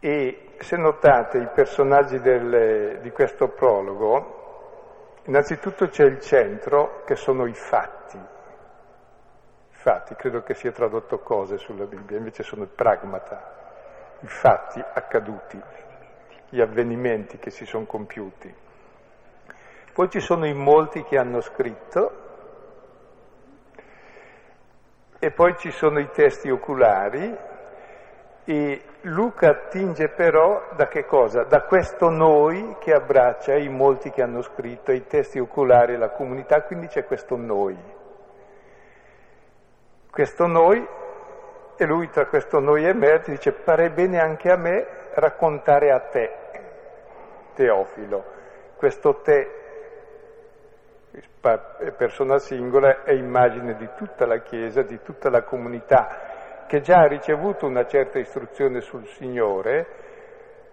E 0.00 0.54
se 0.58 0.76
notate 0.76 1.38
i 1.38 1.48
personaggi 1.54 2.20
del, 2.20 3.00
di 3.00 3.10
questo 3.10 3.48
prologo, 3.48 5.20
innanzitutto 5.24 5.88
c'è 5.88 6.04
il 6.04 6.20
centro 6.20 7.02
che 7.04 7.16
sono 7.16 7.46
i 7.46 7.54
fatti. 7.54 8.16
I 8.16 9.74
fatti, 9.74 10.14
credo 10.14 10.42
che 10.42 10.54
sia 10.54 10.72
tradotto 10.72 11.18
cose 11.18 11.58
sulla 11.58 11.84
Bibbia, 11.84 12.16
invece 12.18 12.42
sono 12.42 12.62
il 12.62 12.68
pragmata, 12.68 13.54
i 14.20 14.26
fatti 14.26 14.80
accaduti, 14.80 15.60
gli 16.48 16.60
avvenimenti 16.60 17.38
che 17.38 17.50
si 17.50 17.64
sono 17.64 17.84
compiuti. 17.84 18.54
Poi 19.92 20.10
ci 20.10 20.20
sono 20.20 20.46
i 20.46 20.52
molti 20.52 21.02
che 21.04 21.16
hanno 21.16 21.40
scritto 21.40 22.24
e 25.18 25.30
poi 25.30 25.56
ci 25.56 25.70
sono 25.70 25.98
i 25.98 26.10
testi 26.10 26.50
oculari 26.50 27.34
e 28.44 28.82
Luca 29.08 29.50
attinge 29.50 30.08
però 30.08 30.70
da 30.74 30.88
che 30.88 31.04
cosa? 31.04 31.44
Da 31.44 31.62
questo 31.62 32.10
noi 32.10 32.76
che 32.80 32.92
abbraccia 32.92 33.54
i 33.54 33.68
molti 33.68 34.10
che 34.10 34.20
hanno 34.20 34.42
scritto, 34.42 34.90
i 34.90 35.06
testi 35.06 35.38
oculari 35.38 35.96
la 35.96 36.10
comunità, 36.10 36.62
quindi 36.62 36.88
c'è 36.88 37.04
questo 37.04 37.36
noi. 37.36 37.78
Questo 40.10 40.46
noi, 40.46 40.84
e 41.76 41.86
lui 41.86 42.08
tra 42.10 42.26
questo 42.26 42.58
noi 42.58 42.84
e 42.84 42.94
me 42.94 43.22
dice, 43.24 43.52
pare 43.52 43.90
bene 43.90 44.18
anche 44.18 44.50
a 44.50 44.56
me 44.56 44.86
raccontare 45.14 45.92
a 45.92 46.00
te, 46.00 46.30
Teofilo. 47.54 48.24
Questo 48.74 49.20
te, 49.20 49.50
persona 51.96 52.38
singola, 52.38 53.04
è 53.04 53.12
immagine 53.12 53.76
di 53.76 53.88
tutta 53.96 54.26
la 54.26 54.38
Chiesa, 54.38 54.82
di 54.82 55.00
tutta 55.00 55.30
la 55.30 55.42
comunità 55.42 56.34
che 56.66 56.80
già 56.80 57.00
ha 57.00 57.06
ricevuto 57.06 57.66
una 57.66 57.86
certa 57.86 58.18
istruzione 58.18 58.80
sul 58.80 59.06
Signore, 59.06 59.86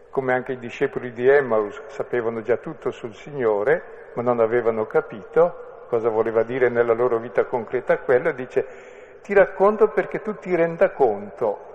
come 0.10 0.34
anche 0.34 0.54
i 0.54 0.60
discepoli 0.60 1.14
di 1.14 1.28
Emmaus 1.28 1.82
sapevano 1.88 2.42
già 2.42 2.58
tutto 2.58 2.92
sul 2.92 3.14
Signore, 3.14 4.12
ma 4.14 4.22
non 4.22 4.40
avevano 4.40 4.86
capito 4.86 5.86
cosa 5.88 6.10
voleva 6.10 6.44
dire 6.44 6.70
nella 6.70 6.94
loro 6.94 7.20
vita 7.20 7.46
concreta 7.46 8.00
quello, 8.00 8.32
dice 8.32 8.66
ti 9.22 9.34
racconto 9.34 9.90
perché 9.90 10.22
tu 10.22 10.36
ti 10.36 10.56
renda 10.56 10.92
conto 10.92 11.72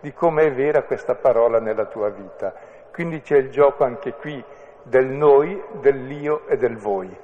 di 0.00 0.12
come 0.12 0.42
è 0.42 0.52
vera 0.52 0.82
questa 0.82 1.14
parola 1.14 1.60
nella 1.60 1.86
tua 1.86 2.10
vita. 2.10 2.52
Quindi 2.92 3.20
c'è 3.20 3.36
il 3.36 3.50
gioco 3.50 3.84
anche 3.84 4.14
qui 4.14 4.44
del 4.82 5.06
noi, 5.06 5.62
dell'io 5.80 6.46
e 6.48 6.56
del 6.56 6.76
voi, 6.76 7.16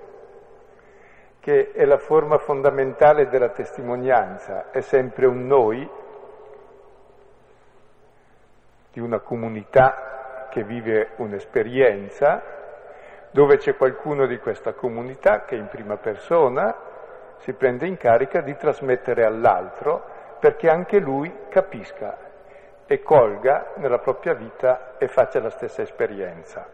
che 1.41 1.73
è 1.73 1.85
la 1.85 1.99
forma 1.99 2.39
fondamentale 2.39 3.29
della 3.29 3.49
testimonianza, 3.49 4.71
è 4.71 4.81
sempre 4.81 5.27
un 5.27 5.47
noi 5.47 5.89
di 8.99 9.05
una 9.05 9.21
comunità 9.21 10.49
che 10.51 10.65
vive 10.65 11.11
un'esperienza, 11.19 12.43
dove 13.31 13.59
c'è 13.59 13.77
qualcuno 13.77 14.27
di 14.27 14.39
questa 14.39 14.73
comunità 14.73 15.45
che 15.45 15.55
in 15.55 15.69
prima 15.69 15.97
persona 15.99 16.75
si 17.39 17.53
prende 17.53 17.87
in 17.87 17.97
carica 17.97 18.41
di 18.41 18.57
trasmettere 18.57 19.25
all'altro 19.25 20.03
perché 20.41 20.69
anche 20.69 20.99
lui 20.99 21.33
capisca 21.49 22.17
e 22.87 23.01
colga 23.01 23.75
nella 23.77 23.99
propria 23.99 24.35
vita 24.35 24.97
e 24.99 25.07
faccia 25.07 25.39
la 25.41 25.51
stessa 25.51 25.83
esperienza. 25.83 26.67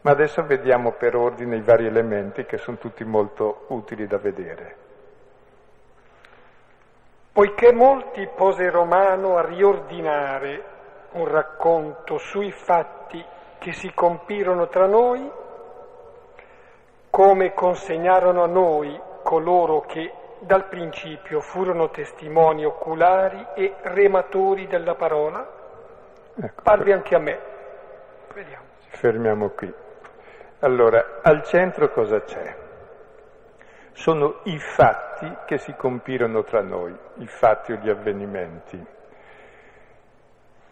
Ma 0.00 0.12
adesso 0.12 0.42
vediamo 0.44 0.92
per 0.92 1.14
ordine 1.14 1.56
i 1.56 1.60
vari 1.60 1.84
elementi 1.84 2.46
che 2.46 2.56
sono 2.56 2.78
tutti 2.78 3.04
molto 3.04 3.66
utili 3.68 4.06
da 4.06 4.16
vedere. 4.16 4.76
Poiché 7.32 7.72
molti 7.74 8.26
posero 8.34 8.86
mano 8.86 9.36
a 9.36 9.44
riordinare 9.44 10.78
un 11.12 11.26
racconto 11.26 12.18
sui 12.18 12.50
fatti 12.52 13.24
che 13.58 13.72
si 13.72 13.92
compirono 13.92 14.68
tra 14.68 14.86
noi, 14.86 15.30
come 17.10 17.52
consegnarono 17.52 18.42
a 18.42 18.46
noi 18.46 18.98
coloro 19.22 19.80
che 19.80 20.12
dal 20.40 20.68
principio 20.68 21.40
furono 21.40 21.90
testimoni 21.90 22.64
oculari 22.64 23.46
e 23.54 23.74
rematori 23.82 24.66
della 24.66 24.94
parola, 24.94 25.46
ecco, 26.34 26.62
parve 26.62 26.92
anche 26.92 27.14
a 27.14 27.18
me. 27.18 27.38
Vediamo. 28.32 28.64
Fermiamo 28.88 29.48
qui. 29.50 29.72
Allora, 30.60 31.20
al 31.22 31.42
centro 31.44 31.90
cosa 31.90 32.22
c'è? 32.22 32.68
sono 34.00 34.40
i 34.44 34.58
fatti 34.58 35.30
che 35.44 35.58
si 35.58 35.74
compirono 35.74 36.42
tra 36.42 36.62
noi, 36.62 36.96
i 37.16 37.26
fatti 37.26 37.72
o 37.72 37.76
gli 37.76 37.90
avvenimenti. 37.90 38.82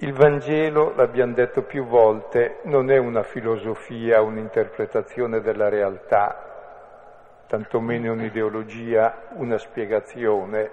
Il 0.01 0.13
Vangelo, 0.13 0.95
l'abbiamo 0.95 1.35
detto 1.35 1.63
più 1.63 1.85
volte, 1.85 2.61
non 2.63 2.89
è 2.89 2.99
una 2.99 3.25
filosofia, 3.25 4.21
un'interpretazione 4.21 5.41
della 5.41 5.69
realtà, 5.69 7.43
tantomeno 7.49 8.13
un'ideologia, 8.13 9.31
una 9.31 9.59
spiegazione, 9.59 10.71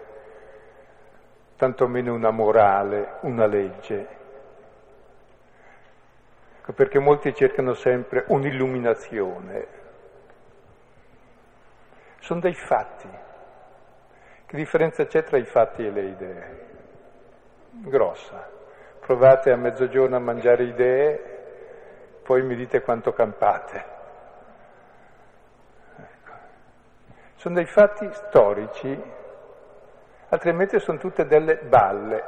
tantomeno 1.55 2.13
una 2.13 2.29
morale, 2.29 3.15
una 3.21 3.47
legge. 3.47 4.07
Ecco 6.59 6.73
perché 6.73 6.99
molti 6.99 7.33
cercano 7.33 7.73
sempre 7.73 8.25
un'illuminazione. 8.27 9.67
Sono 12.19 12.41
dei 12.41 12.53
fatti. 12.53 13.09
Che 14.45 14.55
differenza 14.55 15.07
c'è 15.07 15.23
tra 15.23 15.38
i 15.38 15.45
fatti 15.45 15.83
e 15.83 15.89
le 15.89 16.03
idee? 16.03 16.67
Grossa 17.71 18.54
provate 19.05 19.51
a 19.51 19.55
mezzogiorno 19.55 20.15
a 20.15 20.19
mangiare 20.19 20.63
idee, 20.63 21.21
poi 22.23 22.41
mi 22.41 22.55
dite 22.55 22.81
quanto 22.81 23.13
campate. 23.13 23.85
Ecco. 25.95 26.31
Sono 27.35 27.53
dei 27.53 27.67
fatti 27.67 28.09
storici, 28.11 28.99
altrimenti 30.29 30.79
sono 30.79 30.97
tutte 30.97 31.27
delle 31.27 31.57
balle, 31.57 32.23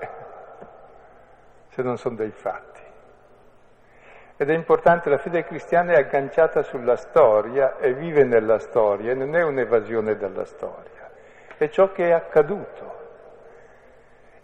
se 1.69 1.81
non 1.81 1.97
sono 1.97 2.15
dei 2.15 2.29
fatti. 2.29 2.81
Ed 4.37 4.47
è 4.47 4.53
importante, 4.53 5.09
la 5.09 5.17
fede 5.17 5.45
cristiana 5.45 5.93
è 5.93 5.97
agganciata 5.97 6.61
sulla 6.61 6.95
storia 6.95 7.77
e 7.77 7.95
vive 7.95 8.23
nella 8.23 8.59
storia, 8.59 9.15
non 9.15 9.35
è 9.35 9.41
un'evasione 9.41 10.15
dalla 10.15 10.45
storia, 10.45 11.09
è 11.57 11.69
ciò 11.69 11.91
che 11.91 12.09
è 12.09 12.11
accaduto 12.11 12.96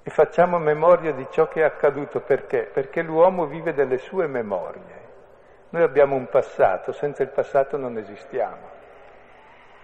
e 0.03 0.09
facciamo 0.09 0.59
memoria 0.59 1.13
di 1.13 1.25
ciò 1.31 1.47
che 1.47 1.61
è 1.61 1.63
accaduto 1.63 2.19
perché? 2.19 2.69
Perché 2.71 3.01
l'uomo 3.01 3.45
vive 3.45 3.73
delle 3.73 3.97
sue 3.97 4.27
memorie. 4.27 5.01
Noi 5.69 5.81
abbiamo 5.81 6.15
un 6.15 6.27
passato, 6.27 6.91
senza 6.91 7.23
il 7.23 7.29
passato 7.29 7.77
non 7.77 7.97
esistiamo. 7.97 8.81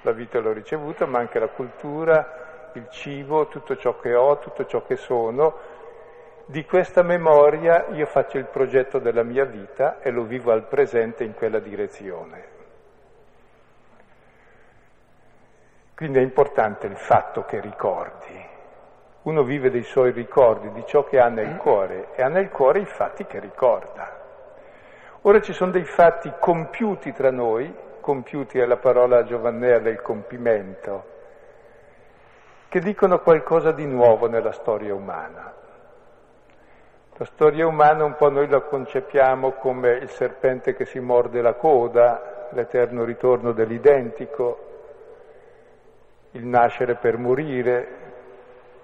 La 0.02 0.12
vita 0.12 0.40
l'ho 0.40 0.52
ricevuta, 0.52 1.06
ma 1.06 1.20
anche 1.20 1.40
la 1.40 1.48
cultura, 1.48 2.72
il 2.74 2.90
cibo, 2.90 3.48
tutto 3.48 3.78
ciò 3.78 3.98
che 3.98 4.14
ho, 4.14 4.38
tutto 4.40 4.66
ciò 4.66 4.84
che 4.84 4.98
sono. 4.98 5.58
Di 6.46 6.66
questa 6.66 7.02
memoria 7.02 7.88
io 7.92 8.06
faccio 8.06 8.38
il 8.38 8.46
progetto 8.46 9.00
della 9.00 9.24
mia 9.24 9.46
vita 9.46 10.00
e 10.02 10.12
lo 10.12 10.24
vivo 10.24 10.52
al 10.52 10.64
presente 10.64 11.24
in 11.24 11.34
quella 11.34 11.60
direzione. 11.60 12.58
Quindi 15.96 16.20
è 16.20 16.22
importante 16.22 16.88
il 16.88 16.98
fatto 16.98 17.44
che 17.46 17.60
ricordi, 17.60 18.49
uno 19.24 19.44
vive 19.44 19.70
dei 19.70 19.84
suoi 19.84 20.12
ricordi, 20.12 20.72
di 20.72 20.84
ciò 20.86 21.04
che 21.04 21.20
ha 21.20 21.28
nel 21.28 21.58
cuore 21.58 22.10
e 22.16 22.24
ha 22.24 22.30
nel 22.30 22.50
cuore 22.50 22.80
i 22.80 22.86
fatti 22.86 23.26
che 23.26 23.40
ricorda. 23.40 24.18
Ora 25.24 25.42
ci 25.42 25.52
sono 25.52 25.72
dei 25.72 25.84
fatti 25.84 26.32
compiuti 26.40 27.12
tra 27.12 27.30
noi, 27.30 27.74
compiuti 28.00 28.60
è 28.60 28.66
la 28.66 28.78
parola 28.78 29.26
giovannea 29.26 29.80
del 29.80 30.02
compimento, 30.02 31.18
che 32.70 32.80
dicono 32.80 33.20
qualcosa 33.20 33.72
di 33.72 33.86
nuovo 33.86 34.28
nella 34.28 34.54
storia 34.54 34.94
umana. 34.94 35.54
La 37.18 37.26
storia 37.26 37.68
umana 37.68 38.06
un 38.06 38.16
po' 38.16 38.30
noi 38.30 38.48
la 38.48 38.62
concepiamo 38.62 39.52
come 39.52 39.92
il 39.92 40.10
serpente 40.10 40.74
che 40.74 40.86
si 40.86 41.00
morde 41.00 41.42
la 41.42 41.54
coda, 41.54 42.48
l'eterno 42.52 43.04
ritorno 43.04 43.52
dell'identico, 43.52 44.68
il 46.32 46.46
nascere 46.46 46.96
per 46.96 47.18
morire, 47.18 47.99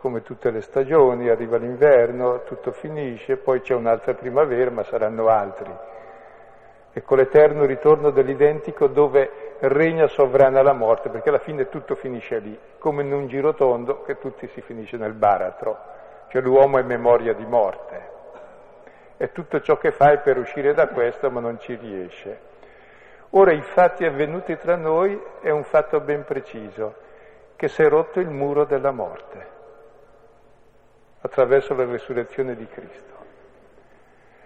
come 0.06 0.22
tutte 0.22 0.52
le 0.52 0.62
stagioni, 0.62 1.30
arriva 1.30 1.58
l'inverno, 1.58 2.44
tutto 2.44 2.72
finisce, 2.72 3.38
poi 3.38 3.62
c'è 3.62 3.74
un'altra 3.74 4.14
primavera, 4.14 4.70
ma 4.70 4.84
saranno 4.84 5.30
altri. 5.30 5.76
E 6.94 7.02
con 7.02 7.18
l'eterno 7.18 7.66
ritorno 7.66 8.12
dell'identico 8.12 8.86
dove 8.86 9.56
regna 9.62 10.06
sovrana 10.06 10.62
la 10.62 10.74
morte, 10.74 11.10
perché 11.10 11.30
alla 11.30 11.40
fine 11.40 11.70
tutto 11.70 11.96
finisce 11.96 12.38
lì, 12.38 12.56
come 12.78 13.02
in 13.02 13.14
un 13.14 13.26
giro 13.26 13.56
tondo 13.56 14.04
che 14.04 14.20
tutti 14.20 14.46
si 14.50 14.62
finisce 14.62 14.96
nel 14.98 15.14
baratro, 15.14 15.76
cioè 16.28 16.40
l'uomo 16.44 16.78
è 16.78 16.84
memoria 16.84 17.34
di 17.34 17.46
morte. 17.48 18.10
E 19.18 19.32
tutto 19.32 19.60
ciò 19.62 19.78
che 19.78 19.90
fa 19.90 20.12
è 20.12 20.20
per 20.20 20.38
uscire 20.38 20.76
da 20.76 20.88
questo, 20.90 21.32
ma 21.32 21.40
non 21.40 21.58
ci 21.58 21.74
riesce. 21.74 22.40
Ora 23.32 23.54
i 23.54 23.64
fatti 23.64 24.06
avvenuti 24.06 24.56
tra 24.58 24.76
noi 24.76 25.20
è 25.42 25.50
un 25.50 25.64
fatto 25.64 26.00
ben 26.00 26.24
preciso, 26.26 26.94
che 27.56 27.68
si 27.70 27.82
è 27.82 27.90
rotto 27.90 28.20
il 28.20 28.30
muro 28.30 28.66
della 28.66 28.92
morte 28.92 29.54
attraverso 31.26 31.74
la 31.74 31.86
resurrezione 31.86 32.56
di 32.56 32.68
Cristo. 32.68 33.14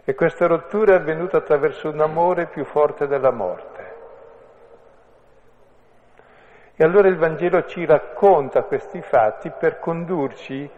E 0.05 0.15
questa 0.15 0.47
rottura 0.47 0.93
è 0.93 0.95
avvenuta 0.95 1.37
attraverso 1.37 1.89
un 1.89 1.99
amore 1.99 2.47
più 2.47 2.63
forte 2.63 3.05
della 3.05 3.31
morte. 3.31 3.97
E 6.75 6.83
allora 6.83 7.09
il 7.09 7.17
Vangelo 7.17 7.65
ci 7.65 7.85
racconta 7.85 8.63
questi 8.63 9.01
fatti 9.01 9.51
per 9.51 9.79
condurci 9.79 10.69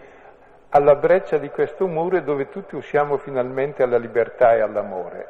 alla 0.70 0.96
breccia 0.96 1.38
di 1.38 1.50
questo 1.50 1.86
muro 1.86 2.20
dove 2.22 2.50
tutti 2.50 2.76
usciamo 2.76 3.18
finalmente 3.18 3.84
alla 3.84 3.98
libertà 3.98 4.56
e 4.56 4.62
all'amore. 4.62 5.28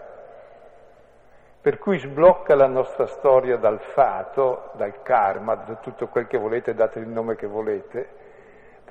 Per 1.59 1.77
cui 1.77 1.99
sblocca 1.99 2.55
la 2.55 2.67
nostra 2.67 3.05
storia 3.07 3.57
dal 3.57 3.81
fato, 3.81 4.71
dal 4.75 5.01
karma, 5.01 5.55
da 5.55 5.75
tutto 5.75 6.07
quel 6.07 6.27
che 6.27 6.37
volete, 6.37 6.73
date 6.73 6.99
il 6.99 7.07
nome 7.07 7.35
che 7.35 7.45
volete, 7.45 8.20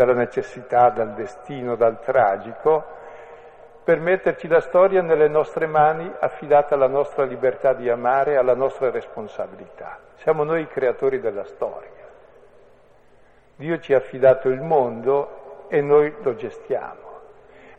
dalla 0.01 0.15
necessità, 0.15 0.89
dal 0.89 1.13
destino, 1.13 1.77
dal 1.77 2.01
tragico, 2.01 2.83
per 3.85 4.01
metterci 4.01 4.49
la 4.49 4.61
storia 4.61 5.03
nelle 5.03 5.29
nostre 5.29 5.67
mani 5.67 6.11
affidata 6.21 6.75
alla 6.75 6.87
nostra 6.87 7.25
libertà 7.25 7.75
di 7.75 7.91
amare, 7.91 8.39
alla 8.39 8.55
nostra 8.55 8.91
responsabilità. 8.91 9.99
Siamo 10.15 10.43
noi 10.43 10.63
i 10.63 10.69
creatori 10.69 11.21
della 11.21 11.45
storia. 11.45 12.09
Dio 13.57 13.79
ci 13.81 13.93
ha 13.93 13.99
affidato 13.99 14.49
il 14.49 14.63
mondo 14.63 15.67
e 15.69 15.83
noi 15.83 16.15
lo 16.23 16.35
gestiamo, 16.35 17.21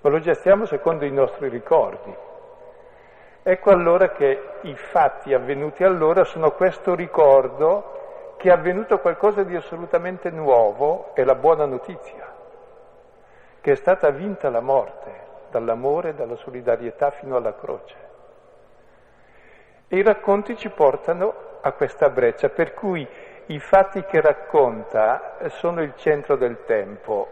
ma 0.02 0.10
lo 0.12 0.20
gestiamo 0.20 0.66
secondo 0.66 1.06
i 1.06 1.12
nostri 1.12 1.50
ricordi. 1.50 2.16
Ecco 3.42 3.72
allora 3.72 4.10
che 4.10 4.44
i 4.62 4.76
fatti 4.76 5.34
avvenuti 5.34 5.84
allora 5.84 6.24
sono 6.24 6.52
questo 6.52 6.94
ricordo 6.94 8.01
che 8.42 8.50
è 8.50 8.52
avvenuto 8.52 8.98
qualcosa 8.98 9.44
di 9.44 9.56
assolutamente 9.56 10.32
nuovo 10.32 11.14
è 11.14 11.24
la 11.24 11.36
buona 11.36 11.66
notizia, 11.66 12.28
che 13.62 13.72
è 13.72 13.76
stata 13.76 14.10
vinta 14.10 14.50
la 14.50 14.62
morte 14.62 15.12
dall'amore 15.52 16.16
dalla 16.16 16.36
solidarietà 16.38 17.12
fino 17.12 17.36
alla 17.36 17.54
croce. 17.54 17.96
E 19.88 19.96
i 19.96 20.02
racconti 20.02 20.58
ci 20.58 20.70
portano 20.70 21.60
a 21.62 21.72
questa 21.74 22.10
breccia, 22.10 22.50
per 22.50 22.74
cui 22.74 23.08
i 23.46 23.60
fatti 23.60 24.04
che 24.06 24.20
racconta 24.22 25.38
sono 25.50 25.84
il 25.84 25.94
centro 25.98 26.36
del 26.36 26.64
tempo. 26.66 27.28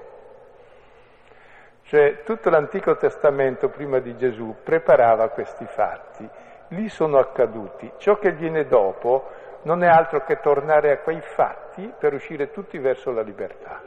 Cioè 1.86 2.22
tutto 2.22 2.52
l'Antico 2.52 2.96
Testamento 2.98 3.70
prima 3.70 3.98
di 3.98 4.16
Gesù 4.16 4.58
preparava 4.62 5.30
questi 5.30 5.66
fatti, 5.66 6.30
lì 6.68 6.88
sono 6.88 7.18
accaduti. 7.18 7.94
Ciò 7.98 8.20
che 8.20 8.32
viene 8.32 8.68
dopo 8.68 9.48
non 9.64 9.84
è 9.84 9.88
altro 9.88 10.24
che 10.24 10.40
tornare 10.40 10.92
a 10.92 10.98
quei 11.00 11.22
fatti 11.22 11.92
per 11.98 12.14
uscire 12.14 12.52
tutti 12.52 12.78
verso 12.78 13.12
la 13.12 13.22
libertà. 13.22 13.82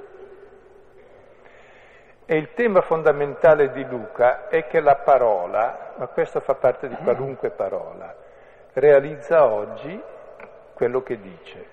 E 2.24 2.36
il 2.36 2.52
tema 2.54 2.80
fondamentale 2.82 3.70
di 3.72 3.84
Luca 3.84 4.48
è 4.48 4.66
che 4.66 4.80
la 4.80 4.96
parola, 4.96 5.94
ma 5.96 6.06
questo 6.06 6.40
fa 6.40 6.54
parte 6.54 6.88
di 6.88 6.96
qualunque 6.96 7.50
parola, 7.50 8.14
realizza 8.74 9.44
oggi 9.44 10.00
quello 10.74 11.02
che 11.02 11.20
dice. 11.20 11.66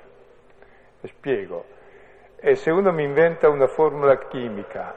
E 1.02 1.08
spiego. 1.08 1.66
E 2.36 2.56
se 2.56 2.72
uno 2.72 2.92
mi 2.92 3.04
inventa 3.04 3.48
una 3.50 3.68
formula 3.68 4.18
chimica 4.18 4.96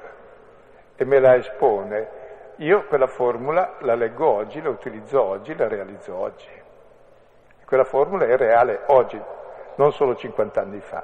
e 0.97 1.05
me 1.05 1.21
la 1.21 1.35
espone, 1.37 2.09
io 2.57 2.85
quella 2.87 3.07
formula 3.07 3.77
la 3.81 3.95
leggo 3.95 4.29
oggi, 4.29 4.61
la 4.63 4.69
utilizzo 4.69 5.23
oggi, 5.23 5.55
la 5.55 5.69
realizzo 5.69 6.15
oggi. 6.17 6.62
Quella 7.73 7.87
formula 7.87 8.27
è 8.27 8.37
reale 8.37 8.83
oggi, 8.89 9.19
non 9.77 9.95
solo 9.95 10.15
50 10.15 10.61
anni 10.61 10.81
fa. 10.81 11.03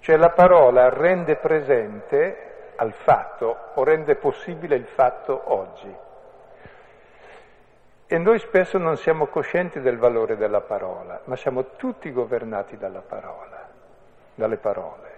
Cioè 0.00 0.16
la 0.16 0.30
parola 0.30 0.88
rende 0.88 1.36
presente 1.36 2.72
al 2.74 2.92
fatto 2.92 3.56
o 3.74 3.84
rende 3.84 4.16
possibile 4.16 4.74
il 4.74 4.86
fatto 4.86 5.42
oggi. 5.44 5.96
E 8.04 8.18
noi 8.18 8.40
spesso 8.40 8.76
non 8.76 8.96
siamo 8.96 9.26
coscienti 9.26 9.80
del 9.80 9.96
valore 9.96 10.36
della 10.36 10.62
parola, 10.62 11.20
ma 11.22 11.36
siamo 11.36 11.76
tutti 11.76 12.10
governati 12.10 12.76
dalla 12.76 13.02
parola, 13.06 13.68
dalle 14.34 14.56
parole. 14.56 15.10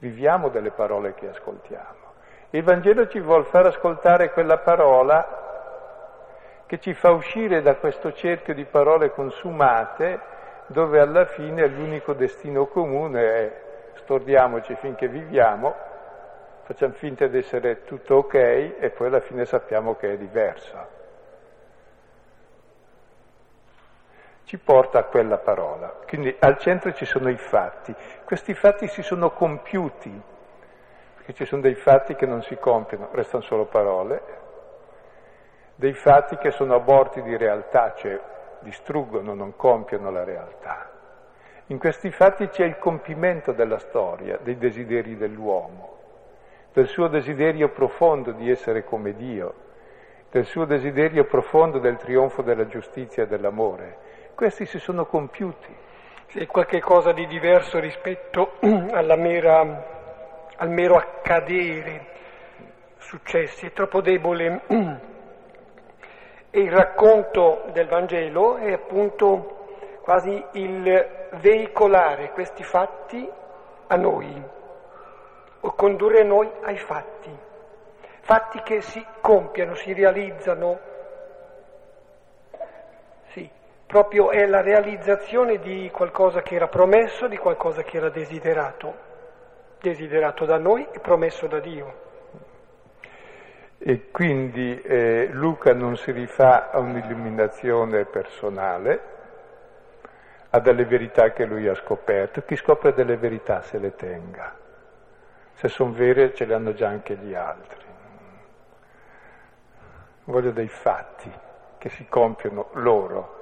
Viviamo 0.00 0.50
delle 0.50 0.70
parole 0.70 1.14
che 1.14 1.30
ascoltiamo. 1.30 2.12
Il 2.50 2.62
Vangelo 2.62 3.08
ci 3.08 3.20
vuole 3.20 3.44
far 3.44 3.64
ascoltare 3.64 4.32
quella 4.32 4.58
parola 4.58 5.44
che 6.66 6.80
ci 6.80 6.94
fa 6.94 7.10
uscire 7.10 7.62
da 7.62 7.76
questo 7.76 8.12
cerchio 8.12 8.52
di 8.52 8.64
parole 8.64 9.12
consumate 9.12 10.34
dove 10.66 11.00
alla 11.00 11.24
fine 11.26 11.66
l'unico 11.68 12.12
destino 12.12 12.66
comune 12.66 13.22
è 13.22 13.60
stordiamoci 13.94 14.74
finché 14.76 15.06
viviamo, 15.06 15.74
facciamo 16.64 16.94
finta 16.94 17.28
di 17.28 17.38
essere 17.38 17.84
tutto 17.84 18.16
ok 18.16 18.34
e 18.34 18.92
poi 18.94 19.06
alla 19.06 19.20
fine 19.20 19.44
sappiamo 19.44 19.94
che 19.94 20.12
è 20.12 20.16
diverso. 20.16 20.94
Ci 24.44 24.58
porta 24.58 25.00
a 25.00 25.04
quella 25.04 25.38
parola. 25.38 25.88
Quindi 26.06 26.34
al 26.38 26.58
centro 26.58 26.92
ci 26.92 27.04
sono 27.04 27.28
i 27.30 27.36
fatti. 27.36 27.92
Questi 28.24 28.54
fatti 28.54 28.86
si 28.86 29.02
sono 29.02 29.30
compiuti, 29.30 30.22
perché 31.16 31.32
ci 31.32 31.44
sono 31.44 31.62
dei 31.62 31.74
fatti 31.74 32.14
che 32.14 32.26
non 32.26 32.42
si 32.42 32.56
compiono, 32.56 33.08
restano 33.12 33.42
solo 33.42 33.64
parole, 33.64 34.45
dei 35.76 35.92
fatti 35.92 36.36
che 36.38 36.50
sono 36.50 36.74
aborti 36.74 37.22
di 37.22 37.36
realtà, 37.36 37.94
cioè 37.94 38.18
distruggono, 38.60 39.34
non 39.34 39.54
compiono 39.56 40.10
la 40.10 40.24
realtà. 40.24 40.90
In 41.66 41.78
questi 41.78 42.10
fatti 42.10 42.48
c'è 42.48 42.64
il 42.64 42.78
compimento 42.78 43.52
della 43.52 43.78
storia, 43.78 44.38
dei 44.42 44.56
desideri 44.56 45.16
dell'uomo, 45.16 45.98
del 46.72 46.86
suo 46.86 47.08
desiderio 47.08 47.68
profondo 47.68 48.32
di 48.32 48.50
essere 48.50 48.84
come 48.84 49.14
Dio, 49.14 49.54
del 50.30 50.44
suo 50.44 50.64
desiderio 50.64 51.24
profondo 51.24 51.78
del 51.78 51.96
trionfo 51.96 52.42
della 52.42 52.66
giustizia 52.66 53.24
e 53.24 53.26
dell'amore. 53.26 53.98
Questi 54.34 54.64
si 54.64 54.78
sono 54.78 55.06
compiuti. 55.06 55.74
È 56.32 56.46
qualche 56.46 56.80
cosa 56.80 57.12
di 57.12 57.26
diverso 57.26 57.78
rispetto 57.78 58.52
mera, 58.60 59.84
al 60.56 60.70
mero 60.70 60.96
accadere 60.96 62.06
successi, 62.98 63.66
è 63.66 63.72
troppo 63.72 64.00
debole. 64.00 64.60
E 66.56 66.60
il 66.60 66.72
racconto 66.72 67.64
del 67.72 67.86
Vangelo 67.86 68.56
è 68.56 68.72
appunto 68.72 69.66
quasi 70.00 70.42
il 70.52 71.28
veicolare 71.32 72.30
questi 72.30 72.62
fatti 72.62 73.30
a 73.88 73.96
noi, 73.96 74.42
o 75.60 75.74
condurre 75.74 76.22
noi 76.22 76.50
ai 76.62 76.78
fatti, 76.78 77.30
fatti 78.22 78.62
che 78.62 78.80
si 78.80 79.04
compiano, 79.20 79.74
si 79.74 79.92
realizzano. 79.92 80.78
Sì, 83.32 83.50
proprio 83.86 84.30
è 84.30 84.46
la 84.46 84.62
realizzazione 84.62 85.58
di 85.58 85.90
qualcosa 85.92 86.40
che 86.40 86.54
era 86.54 86.68
promesso, 86.68 87.28
di 87.28 87.36
qualcosa 87.36 87.82
che 87.82 87.98
era 87.98 88.08
desiderato, 88.08 88.94
desiderato 89.78 90.46
da 90.46 90.56
noi 90.56 90.88
e 90.90 91.00
promesso 91.00 91.46
da 91.48 91.60
Dio. 91.60 92.05
E 93.78 94.10
quindi 94.10 94.80
eh, 94.80 95.28
Luca 95.30 95.74
non 95.74 95.96
si 95.96 96.10
rifà 96.10 96.70
a 96.70 96.78
un'illuminazione 96.78 98.04
personale, 98.06 99.14
a 100.50 100.60
delle 100.60 100.84
verità 100.86 101.32
che 101.32 101.44
lui 101.44 101.68
ha 101.68 101.74
scoperto. 101.74 102.42
Chi 102.42 102.56
scopre 102.56 102.94
delle 102.94 103.16
verità 103.16 103.62
se 103.62 103.78
le 103.78 103.94
tenga. 103.94 104.54
Se 105.54 105.68
sono 105.68 105.92
vere 105.92 106.34
ce 106.34 106.46
le 106.46 106.54
hanno 106.54 106.72
già 106.72 106.88
anche 106.88 107.16
gli 107.16 107.34
altri. 107.34 107.84
Voglio 110.24 110.50
dei 110.50 110.68
fatti 110.68 111.30
che 111.78 111.88
si 111.90 112.06
compiono 112.08 112.70
loro 112.72 113.34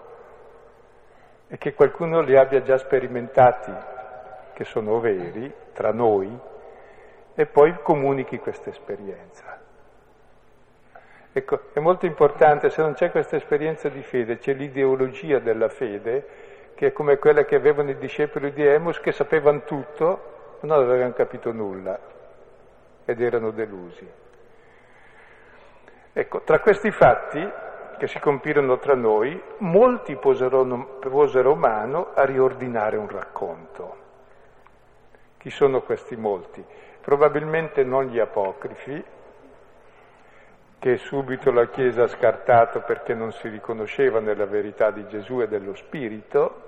e 1.46 1.56
che 1.56 1.72
qualcuno 1.74 2.20
li 2.20 2.36
abbia 2.36 2.62
già 2.62 2.76
sperimentati, 2.76 3.72
che 4.52 4.64
sono 4.64 4.98
veri, 5.00 5.52
tra 5.72 5.92
noi, 5.92 6.36
e 7.34 7.46
poi 7.46 7.78
comunichi 7.82 8.38
questa 8.38 8.70
esperienza. 8.70 9.63
Ecco, 11.36 11.62
è 11.72 11.80
molto 11.80 12.06
importante, 12.06 12.70
se 12.70 12.80
non 12.80 12.94
c'è 12.94 13.10
questa 13.10 13.34
esperienza 13.34 13.88
di 13.88 14.02
fede, 14.02 14.38
c'è 14.38 14.54
l'ideologia 14.54 15.40
della 15.40 15.68
fede, 15.68 16.26
che 16.74 16.86
è 16.86 16.92
come 16.92 17.18
quella 17.18 17.44
che 17.44 17.56
avevano 17.56 17.90
i 17.90 17.96
discepoli 17.96 18.52
di 18.52 18.64
Emus, 18.64 19.00
che 19.00 19.10
sapevano 19.10 19.64
tutto, 19.64 20.58
ma 20.60 20.76
non 20.76 20.84
avevano 20.84 21.12
capito 21.12 21.50
nulla 21.50 21.98
ed 23.04 23.20
erano 23.20 23.50
delusi. 23.50 24.08
Ecco, 26.12 26.42
tra 26.42 26.60
questi 26.60 26.92
fatti 26.92 27.50
che 27.98 28.06
si 28.06 28.20
compirono 28.20 28.78
tra 28.78 28.94
noi, 28.94 29.42
molti 29.58 30.14
posero, 30.14 30.64
posero 31.00 31.56
mano 31.56 32.12
a 32.14 32.24
riordinare 32.24 32.96
un 32.96 33.08
racconto. 33.08 33.96
Chi 35.38 35.50
sono 35.50 35.82
questi 35.82 36.14
molti? 36.14 36.64
Probabilmente 37.00 37.82
non 37.82 38.04
gli 38.04 38.20
apocrifi, 38.20 39.04
che 40.84 40.98
subito 40.98 41.50
la 41.50 41.68
Chiesa 41.68 42.02
ha 42.02 42.08
scartato 42.08 42.80
perché 42.80 43.14
non 43.14 43.32
si 43.32 43.48
riconosceva 43.48 44.20
nella 44.20 44.44
verità 44.44 44.90
di 44.90 45.06
Gesù 45.06 45.40
e 45.40 45.48
dello 45.48 45.74
Spirito, 45.74 46.60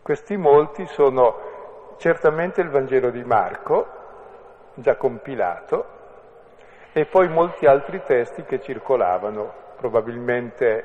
questi 0.00 0.36
molti 0.36 0.86
sono 0.86 1.96
certamente 1.98 2.60
il 2.60 2.68
Vangelo 2.68 3.10
di 3.10 3.24
Marco, 3.24 3.84
già 4.74 4.94
compilato, 4.94 5.86
e 6.92 7.04
poi 7.06 7.28
molti 7.28 7.66
altri 7.66 8.00
testi 8.04 8.44
che 8.44 8.60
circolavano, 8.60 9.54
probabilmente 9.76 10.84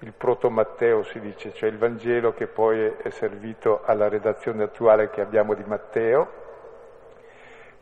il 0.00 0.12
proto 0.12 0.50
Matteo 0.50 1.02
si 1.02 1.18
dice, 1.18 1.54
cioè 1.54 1.70
il 1.70 1.78
Vangelo 1.78 2.34
che 2.34 2.46
poi 2.46 2.92
è 3.02 3.08
servito 3.08 3.80
alla 3.86 4.10
redazione 4.10 4.64
attuale 4.64 5.08
che 5.08 5.22
abbiamo 5.22 5.54
di 5.54 5.64
Matteo, 5.64 6.41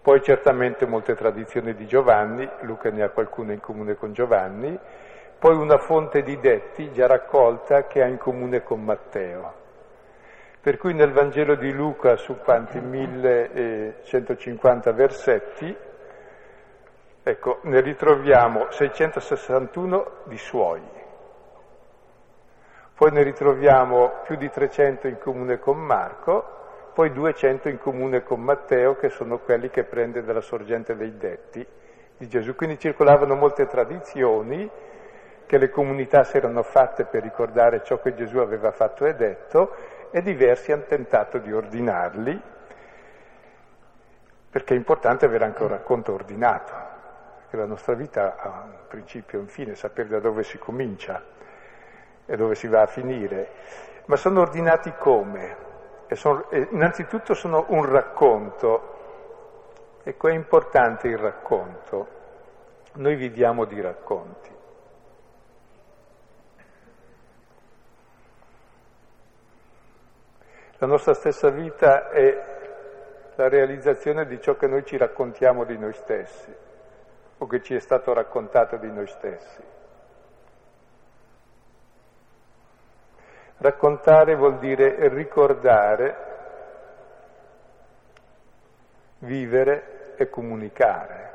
poi 0.02 0.22
certamente 0.22 0.86
molte 0.86 1.14
tradizioni 1.14 1.74
di 1.74 1.86
Giovanni, 1.86 2.48
Luca 2.60 2.90
ne 2.90 3.02
ha 3.02 3.10
qualcuna 3.10 3.52
in 3.52 3.60
comune 3.60 3.96
con 3.96 4.14
Giovanni, 4.14 4.78
poi 5.38 5.54
una 5.56 5.76
fonte 5.78 6.22
di 6.22 6.40
detti 6.40 6.90
già 6.92 7.06
raccolta 7.06 7.86
che 7.86 8.02
ha 8.02 8.06
in 8.06 8.16
comune 8.16 8.62
con 8.62 8.82
Matteo. 8.82 9.58
Per 10.60 10.78
cui 10.78 10.94
nel 10.94 11.12
Vangelo 11.12 11.54
di 11.54 11.70
Luca 11.72 12.16
su 12.16 12.38
quanti 12.38 12.80
1150 12.80 14.92
versetti, 14.92 15.76
ecco, 17.22 17.58
ne 17.62 17.80
ritroviamo 17.80 18.70
661 18.70 20.10
di 20.24 20.36
suoi. 20.36 20.82
Poi 22.94 23.10
ne 23.10 23.22
ritroviamo 23.22 24.20
più 24.24 24.36
di 24.36 24.50
300 24.50 25.08
in 25.08 25.18
comune 25.18 25.58
con 25.58 25.78
Marco, 25.78 26.58
poi 27.00 27.12
200 27.12 27.70
in 27.70 27.78
comune 27.78 28.22
con 28.22 28.42
Matteo, 28.42 28.94
che 28.94 29.08
sono 29.08 29.38
quelli 29.38 29.70
che 29.70 29.84
prende 29.84 30.22
dalla 30.22 30.42
sorgente 30.42 30.94
dei 30.96 31.16
detti 31.16 31.66
di 32.14 32.28
Gesù. 32.28 32.54
Quindi 32.54 32.78
circolavano 32.78 33.34
molte 33.36 33.66
tradizioni 33.66 34.70
che 35.46 35.56
le 35.56 35.70
comunità 35.70 36.24
si 36.24 36.36
erano 36.36 36.62
fatte 36.62 37.06
per 37.06 37.22
ricordare 37.22 37.82
ciò 37.84 38.02
che 38.02 38.14
Gesù 38.14 38.36
aveva 38.36 38.70
fatto 38.70 39.06
e 39.06 39.14
detto, 39.14 39.74
e 40.10 40.20
diversi 40.20 40.72
hanno 40.72 40.84
tentato 40.86 41.38
di 41.38 41.50
ordinarli, 41.50 42.38
perché 44.50 44.74
è 44.74 44.76
importante 44.76 45.24
avere 45.24 45.46
anche 45.46 45.62
un 45.62 45.68
racconto 45.70 46.12
ordinato, 46.12 46.72
che 47.48 47.56
la 47.56 47.64
nostra 47.64 47.94
vita 47.94 48.36
ha 48.36 48.64
un 48.66 48.76
principio 48.88 49.38
e 49.38 49.40
un 49.40 49.48
fine, 49.48 49.74
sapere 49.74 50.08
da 50.10 50.20
dove 50.20 50.42
si 50.42 50.58
comincia 50.58 51.24
e 52.26 52.36
dove 52.36 52.54
si 52.54 52.68
va 52.68 52.82
a 52.82 52.86
finire. 52.86 53.48
Ma 54.04 54.16
sono 54.16 54.40
ordinati 54.42 54.92
come? 54.98 55.68
E 56.10 56.16
sono, 56.16 56.44
innanzitutto 56.50 57.34
sono 57.34 57.66
un 57.68 57.88
racconto. 57.88 60.00
Ecco, 60.02 60.26
è 60.26 60.32
importante 60.32 61.06
il 61.06 61.16
racconto. 61.16 62.08
Noi 62.94 63.14
viviamo 63.14 63.64
di 63.64 63.80
racconti. 63.80 64.50
La 70.78 70.86
nostra 70.88 71.14
stessa 71.14 71.48
vita 71.50 72.10
è 72.10 72.44
la 73.36 73.48
realizzazione 73.48 74.26
di 74.26 74.40
ciò 74.40 74.56
che 74.56 74.66
noi 74.66 74.84
ci 74.84 74.96
raccontiamo 74.96 75.64
di 75.64 75.78
noi 75.78 75.92
stessi 75.92 76.52
o 77.38 77.46
che 77.46 77.62
ci 77.62 77.76
è 77.76 77.78
stato 77.78 78.12
raccontato 78.12 78.78
di 78.78 78.90
noi 78.90 79.06
stessi. 79.06 79.62
Raccontare 83.62 84.36
vuol 84.36 84.58
dire 84.58 85.08
ricordare, 85.10 86.16
vivere 89.18 90.14
e 90.16 90.30
comunicare. 90.30 91.32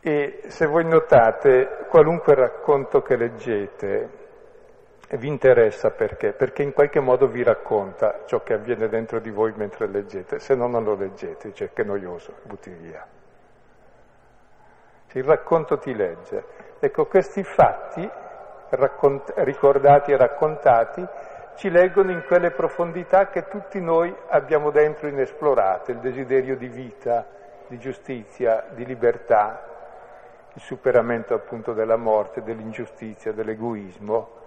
E 0.00 0.42
se 0.48 0.66
voi 0.66 0.84
notate, 0.84 1.86
qualunque 1.88 2.34
racconto 2.34 3.00
che 3.00 3.16
leggete 3.16 4.08
vi 5.16 5.28
interessa 5.28 5.92
perché? 5.92 6.32
Perché 6.32 6.62
in 6.62 6.74
qualche 6.74 7.00
modo 7.00 7.26
vi 7.26 7.42
racconta 7.42 8.24
ciò 8.26 8.42
che 8.42 8.52
avviene 8.52 8.88
dentro 8.88 9.18
di 9.18 9.30
voi 9.30 9.54
mentre 9.56 9.86
leggete, 9.86 10.38
se 10.40 10.54
no 10.54 10.66
non 10.66 10.84
lo 10.84 10.94
leggete, 10.94 11.54
cioè 11.54 11.72
che 11.72 11.84
noioso, 11.84 12.34
butti 12.42 12.70
via. 12.70 13.06
Il 15.12 15.24
racconto 15.24 15.78
ti 15.78 15.94
legge. 15.94 16.44
Ecco, 16.78 17.06
questi 17.06 17.42
fatti 17.42 18.08
raccont- 18.70 19.32
ricordati 19.36 20.12
e 20.12 20.16
raccontati 20.16 21.06
ci 21.56 21.70
leggono 21.70 22.10
in 22.10 22.24
quelle 22.26 22.50
profondità 22.50 23.28
che 23.28 23.46
tutti 23.48 23.80
noi 23.80 24.14
abbiamo 24.28 24.70
dentro 24.70 25.08
inesplorate, 25.08 25.92
il 25.92 25.98
desiderio 25.98 26.56
di 26.56 26.68
vita, 26.68 27.26
di 27.66 27.78
giustizia, 27.78 28.64
di 28.70 28.84
libertà, 28.86 29.62
il 30.54 30.60
superamento 30.62 31.34
appunto 31.34 31.72
della 31.72 31.96
morte, 31.96 32.42
dell'ingiustizia, 32.42 33.32
dell'egoismo, 33.32 34.40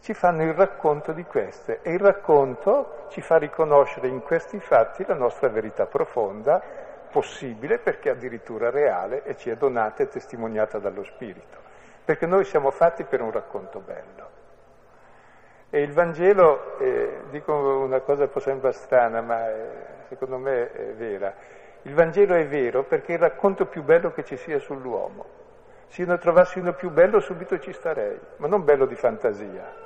ci 0.00 0.14
fanno 0.14 0.42
il 0.42 0.54
racconto 0.54 1.12
di 1.12 1.24
queste 1.24 1.80
e 1.82 1.92
il 1.92 1.98
racconto 2.00 3.06
ci 3.08 3.20
fa 3.20 3.38
riconoscere 3.38 4.06
in 4.06 4.22
questi 4.22 4.60
fatti 4.60 5.04
la 5.06 5.14
nostra 5.14 5.48
verità 5.48 5.86
profonda, 5.86 6.62
possibile 7.10 7.78
perché 7.78 8.10
addirittura 8.10 8.70
reale 8.70 9.24
e 9.24 9.36
ci 9.36 9.50
è 9.50 9.56
donata 9.56 10.02
e 10.02 10.08
testimoniata 10.08 10.78
dallo 10.78 11.04
Spirito, 11.04 11.58
perché 12.04 12.26
noi 12.26 12.44
siamo 12.44 12.70
fatti 12.70 13.04
per 13.04 13.20
un 13.20 13.30
racconto 13.30 13.80
bello. 13.80 14.30
E 15.70 15.82
il 15.82 15.92
Vangelo, 15.92 16.78
eh, 16.78 17.22
dico 17.30 17.52
una 17.52 18.00
cosa 18.00 18.24
un 18.24 18.30
po' 18.30 18.40
sembra 18.40 18.72
strana, 18.72 19.20
ma 19.20 19.48
eh, 19.48 19.68
secondo 20.08 20.38
me 20.38 20.72
è 20.72 20.92
vera, 20.94 21.34
il 21.82 21.94
Vangelo 21.94 22.34
è 22.34 22.46
vero 22.46 22.84
perché 22.84 23.12
è 23.12 23.14
il 23.14 23.22
racconto 23.22 23.66
più 23.66 23.82
bello 23.82 24.12
che 24.12 24.24
ci 24.24 24.36
sia 24.36 24.58
sull'uomo. 24.58 25.24
Se 25.88 26.02
io 26.02 26.08
ne 26.08 26.18
trovassi 26.18 26.58
uno 26.58 26.72
più 26.72 26.90
bello 26.90 27.20
subito 27.20 27.58
ci 27.58 27.72
starei, 27.72 28.18
ma 28.36 28.48
non 28.48 28.64
bello 28.64 28.86
di 28.86 28.96
fantasia. 28.96 29.84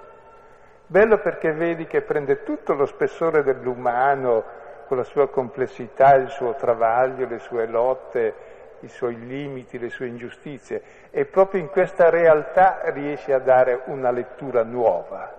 Bello 0.86 1.18
perché 1.18 1.52
vedi 1.52 1.86
che 1.86 2.02
prende 2.02 2.42
tutto 2.42 2.74
lo 2.74 2.86
spessore 2.86 3.42
dell'umano, 3.42 4.44
con 4.90 4.98
la 4.98 5.04
sua 5.04 5.28
complessità, 5.28 6.16
il 6.16 6.30
suo 6.30 6.54
travaglio, 6.54 7.24
le 7.28 7.38
sue 7.38 7.64
lotte, 7.68 8.34
i 8.80 8.88
suoi 8.88 9.24
limiti, 9.24 9.78
le 9.78 9.88
sue 9.88 10.08
ingiustizie, 10.08 10.82
e 11.12 11.26
proprio 11.26 11.60
in 11.60 11.68
questa 11.68 12.10
realtà 12.10 12.80
riesce 12.86 13.32
a 13.32 13.38
dare 13.38 13.82
una 13.84 14.10
lettura 14.10 14.64
nuova, 14.64 15.32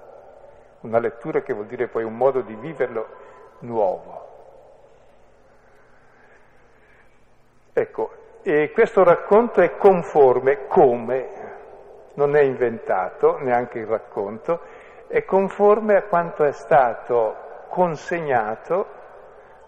una 0.80 1.00
lettura 1.00 1.42
che 1.42 1.52
vuol 1.52 1.66
dire 1.66 1.90
poi 1.90 2.06
un 2.06 2.16
modo 2.16 2.40
di 2.40 2.56
viverlo 2.56 3.08
nuovo. 3.60 4.28
Ecco, 7.74 8.12
e 8.44 8.72
questo 8.72 9.04
racconto 9.04 9.60
è 9.60 9.76
conforme 9.76 10.66
come, 10.68 11.28
non 12.14 12.38
è 12.38 12.42
inventato 12.42 13.38
neanche 13.40 13.80
il 13.80 13.88
racconto, 13.88 14.62
è 15.08 15.26
conforme 15.26 15.98
a 15.98 16.04
quanto 16.04 16.46
è 16.46 16.54
stato 16.54 17.66
consegnato 17.68 19.00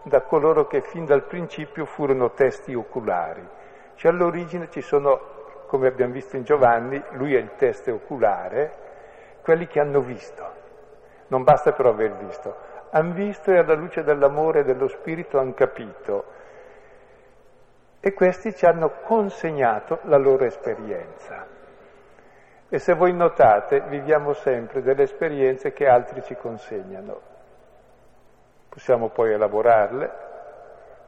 da 0.04 0.22
coloro 0.22 0.68
che 0.68 0.82
fin 0.82 1.06
dal 1.06 1.24
principio 1.24 1.86
furono 1.86 2.32
testi 2.32 2.74
oculari. 2.74 3.48
Cioè 3.96 4.12
all'origine 4.12 4.70
ci 4.70 4.82
sono, 4.82 5.20
come 5.68 5.88
abbiamo 5.88 6.14
visto 6.14 6.36
in 6.36 6.44
Giovanni, 6.44 7.02
lui 7.12 7.36
è 7.36 7.40
il 7.40 7.56
teste 7.56 7.92
oculare, 7.92 8.72
quelli 9.42 9.68
che 9.68 9.80
hanno 9.80 10.02
visto. 10.02 10.62
Non 11.28 11.44
basta 11.44 11.72
però 11.72 11.90
aver 11.90 12.14
visto, 12.16 12.56
hanno 12.92 13.14
visto 13.14 13.52
e 13.52 13.58
alla 13.58 13.76
luce 13.76 14.04
dell'amore 14.04 14.60
e 14.60 14.64
dello 14.64 14.88
spirito 14.88 15.40
hanno 15.40 15.54
capito 15.54 16.42
e 18.06 18.14
questi 18.14 18.54
ci 18.54 18.66
hanno 18.66 18.90
consegnato 19.04 20.00
la 20.04 20.18
loro 20.18 20.44
esperienza. 20.44 21.48
E 22.68 22.78
se 22.78 22.94
voi 22.96 23.14
notate, 23.14 23.80
viviamo 23.88 24.34
sempre 24.34 24.82
delle 24.82 25.04
esperienze 25.04 25.72
che 25.72 25.88
altri 25.88 26.22
ci 26.24 26.36
consegnano. 26.36 27.33
Possiamo 28.74 29.10
poi 29.10 29.34
elaborarle, 29.34 30.12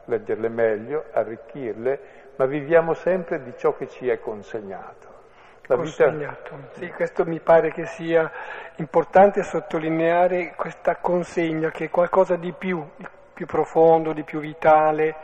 leggerle 0.04 0.48
meglio, 0.48 1.06
arricchirle, 1.10 2.00
ma 2.36 2.44
viviamo 2.46 2.94
sempre 2.94 3.42
di 3.42 3.52
ciò 3.56 3.74
che 3.74 3.88
ci 3.88 4.08
è 4.08 4.20
consegnato. 4.20 5.14
La 5.62 5.74
consegnato. 5.74 6.54
Vita... 6.54 6.68
Sì, 6.74 6.88
questo 6.92 7.24
mi 7.24 7.40
pare 7.40 7.72
che 7.72 7.86
sia 7.86 8.30
importante 8.76 9.42
sottolineare 9.42 10.54
questa 10.54 10.94
consegna, 10.98 11.72
che 11.72 11.86
è 11.86 11.90
qualcosa 11.90 12.36
di 12.36 12.52
più, 12.52 12.88
più 13.34 13.46
profondo, 13.46 14.12
di 14.12 14.22
più 14.22 14.38
vitale, 14.38 15.16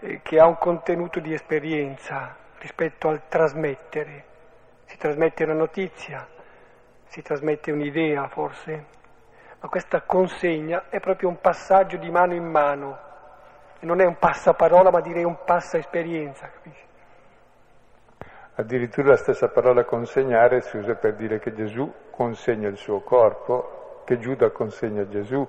eh, 0.00 0.22
che 0.24 0.40
ha 0.40 0.46
un 0.46 0.58
contenuto 0.58 1.20
di 1.20 1.32
esperienza 1.32 2.34
rispetto 2.58 3.06
al 3.06 3.28
trasmettere. 3.28 4.24
Si 4.86 4.96
trasmette 4.96 5.44
una 5.44 5.54
notizia, 5.54 6.26
si 7.04 7.22
trasmette 7.22 7.70
un'idea 7.70 8.26
forse, 8.26 8.86
ma 9.60 9.68
questa 9.68 10.02
consegna 10.02 10.84
è 10.88 11.00
proprio 11.00 11.28
un 11.28 11.38
passaggio 11.40 11.98
di 11.98 12.10
mano 12.10 12.34
in 12.34 12.44
mano, 12.44 12.98
e 13.78 13.86
non 13.86 14.00
è 14.00 14.04
un 14.04 14.16
passaparola 14.18 14.90
ma 14.90 15.00
direi 15.00 15.24
un 15.24 15.38
passa 15.44 15.78
esperienza? 15.78 16.50
Addirittura 18.54 19.10
la 19.10 19.16
stessa 19.16 19.48
parola 19.48 19.84
consegnare 19.84 20.60
si 20.60 20.76
usa 20.76 20.94
per 20.94 21.14
dire 21.14 21.38
che 21.38 21.52
Gesù 21.54 21.90
consegna 22.10 22.68
il 22.68 22.76
suo 22.76 23.00
corpo, 23.00 24.02
che 24.04 24.18
Giuda 24.18 24.50
consegna 24.50 25.06
Gesù, 25.08 25.46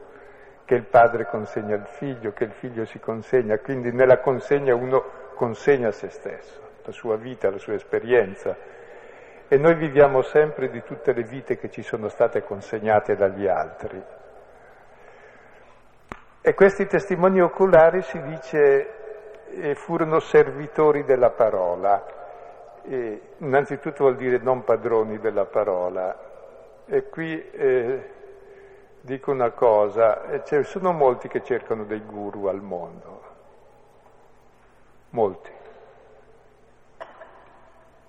che 0.63 0.75
il 0.75 0.85
padre 0.85 1.25
consegna 1.25 1.75
al 1.75 1.87
figlio, 1.87 2.31
che 2.31 2.45
il 2.45 2.53
figlio 2.53 2.85
si 2.85 2.99
consegna, 2.99 3.57
quindi 3.59 3.91
nella 3.91 4.19
consegna 4.19 4.75
uno 4.75 5.03
consegna 5.35 5.91
se 5.91 6.09
stesso, 6.09 6.61
la 6.83 6.91
sua 6.91 7.17
vita, 7.17 7.49
la 7.49 7.57
sua 7.57 7.73
esperienza. 7.73 8.55
E 9.53 9.57
noi 9.57 9.75
viviamo 9.75 10.21
sempre 10.21 10.69
di 10.69 10.81
tutte 10.81 11.11
le 11.11 11.23
vite 11.23 11.57
che 11.57 11.69
ci 11.69 11.81
sono 11.81 12.07
state 12.07 12.41
consegnate 12.41 13.17
dagli 13.17 13.47
altri. 13.47 14.01
E 16.39 16.53
questi 16.53 16.87
testimoni 16.87 17.41
oculari, 17.41 18.01
si 18.01 18.21
dice, 18.21 19.49
eh, 19.49 19.75
furono 19.75 20.21
servitori 20.21 21.03
della 21.03 21.31
parola. 21.31 22.01
E 22.83 23.21
innanzitutto 23.39 24.05
vuol 24.05 24.15
dire 24.15 24.37
non 24.37 24.63
padroni 24.63 25.19
della 25.19 25.47
parola. 25.47 26.17
E 26.85 27.09
qui 27.09 27.49
eh, 27.51 28.09
dico 29.01 29.31
una 29.31 29.51
cosa, 29.51 30.29
eh, 30.29 30.45
ci 30.45 30.63
sono 30.63 30.93
molti 30.93 31.27
che 31.27 31.43
cercano 31.43 31.83
dei 31.83 31.99
guru 32.05 32.45
al 32.45 32.61
mondo, 32.61 33.21
molti. 35.09 35.59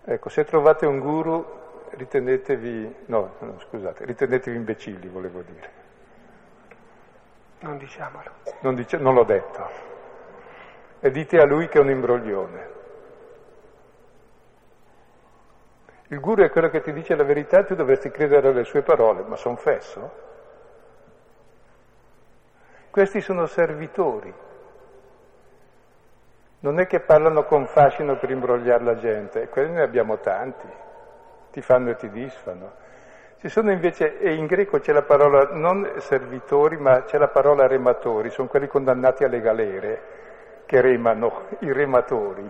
Ecco, 0.04 0.28
se 0.28 0.44
trovate 0.44 0.84
un 0.86 0.98
guru 0.98 1.60
ritenetevi, 1.90 2.94
no, 3.06 3.34
no 3.38 3.60
scusate, 3.60 4.04
ritenetevi 4.04 4.56
imbecilli, 4.56 5.08
volevo 5.08 5.42
dire. 5.42 5.80
Non 7.60 7.78
diciamolo. 7.78 8.30
Non, 8.60 8.74
dice, 8.74 8.96
non 8.96 9.14
l'ho 9.14 9.24
detto. 9.24 9.68
E 10.98 11.10
dite 11.10 11.40
a 11.40 11.44
lui 11.44 11.68
che 11.68 11.78
è 11.78 11.80
un 11.80 11.90
imbroglione. 11.90 12.70
Il 16.08 16.20
guru 16.20 16.42
è 16.42 16.50
quello 16.50 16.68
che 16.68 16.80
ti 16.82 16.92
dice 16.92 17.14
la 17.14 17.24
verità 17.24 17.60
e 17.60 17.64
tu 17.64 17.74
dovresti 17.74 18.10
credere 18.10 18.48
alle 18.48 18.64
sue 18.64 18.82
parole, 18.82 19.22
ma 19.22 19.36
sono 19.36 19.56
fesso? 19.56 20.10
Questi 22.90 23.20
sono 23.20 23.46
servitori. 23.46 24.34
Non 26.62 26.78
è 26.78 26.86
che 26.86 27.00
parlano 27.00 27.44
con 27.44 27.66
fascino 27.66 28.16
per 28.16 28.30
imbrogliare 28.30 28.84
la 28.84 28.96
gente, 28.96 29.48
quelli 29.48 29.72
ne 29.72 29.82
abbiamo 29.82 30.18
tanti, 30.18 30.68
ti 31.50 31.60
fanno 31.60 31.90
e 31.90 31.96
ti 31.96 32.08
disfano. 32.08 32.70
Ci 33.38 33.48
sono 33.48 33.72
invece, 33.72 34.20
e 34.20 34.34
in 34.34 34.46
greco 34.46 34.78
c'è 34.78 34.92
la 34.92 35.02
parola 35.02 35.48
non 35.54 35.94
servitori, 35.98 36.76
ma 36.76 37.02
c'è 37.02 37.18
la 37.18 37.26
parola 37.26 37.66
rematori, 37.66 38.30
sono 38.30 38.46
quelli 38.46 38.68
condannati 38.68 39.24
alle 39.24 39.40
galere 39.40 40.02
che 40.64 40.80
remano, 40.80 41.48
i 41.58 41.72
rematori 41.72 42.48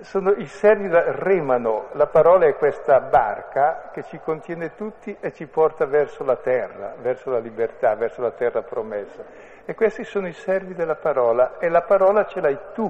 sono 0.00 0.30
i 0.32 0.46
servi 0.46 0.88
remano, 0.90 1.88
la 1.92 2.06
parola 2.06 2.46
è 2.46 2.56
questa 2.56 3.00
barca 3.00 3.90
che 3.92 4.02
ci 4.04 4.18
contiene 4.18 4.74
tutti 4.74 5.14
e 5.20 5.32
ci 5.32 5.46
porta 5.46 5.84
verso 5.84 6.24
la 6.24 6.36
terra, 6.36 6.94
verso 6.98 7.30
la 7.30 7.38
libertà, 7.38 7.94
verso 7.94 8.22
la 8.22 8.30
terra 8.30 8.62
promessa. 8.62 9.24
E 9.68 9.74
questi 9.74 10.04
sono 10.04 10.28
i 10.28 10.32
servi 10.32 10.74
della 10.74 10.94
parola 10.94 11.58
e 11.58 11.68
la 11.68 11.82
parola 11.82 12.24
ce 12.26 12.40
l'hai 12.40 12.56
tu, 12.72 12.88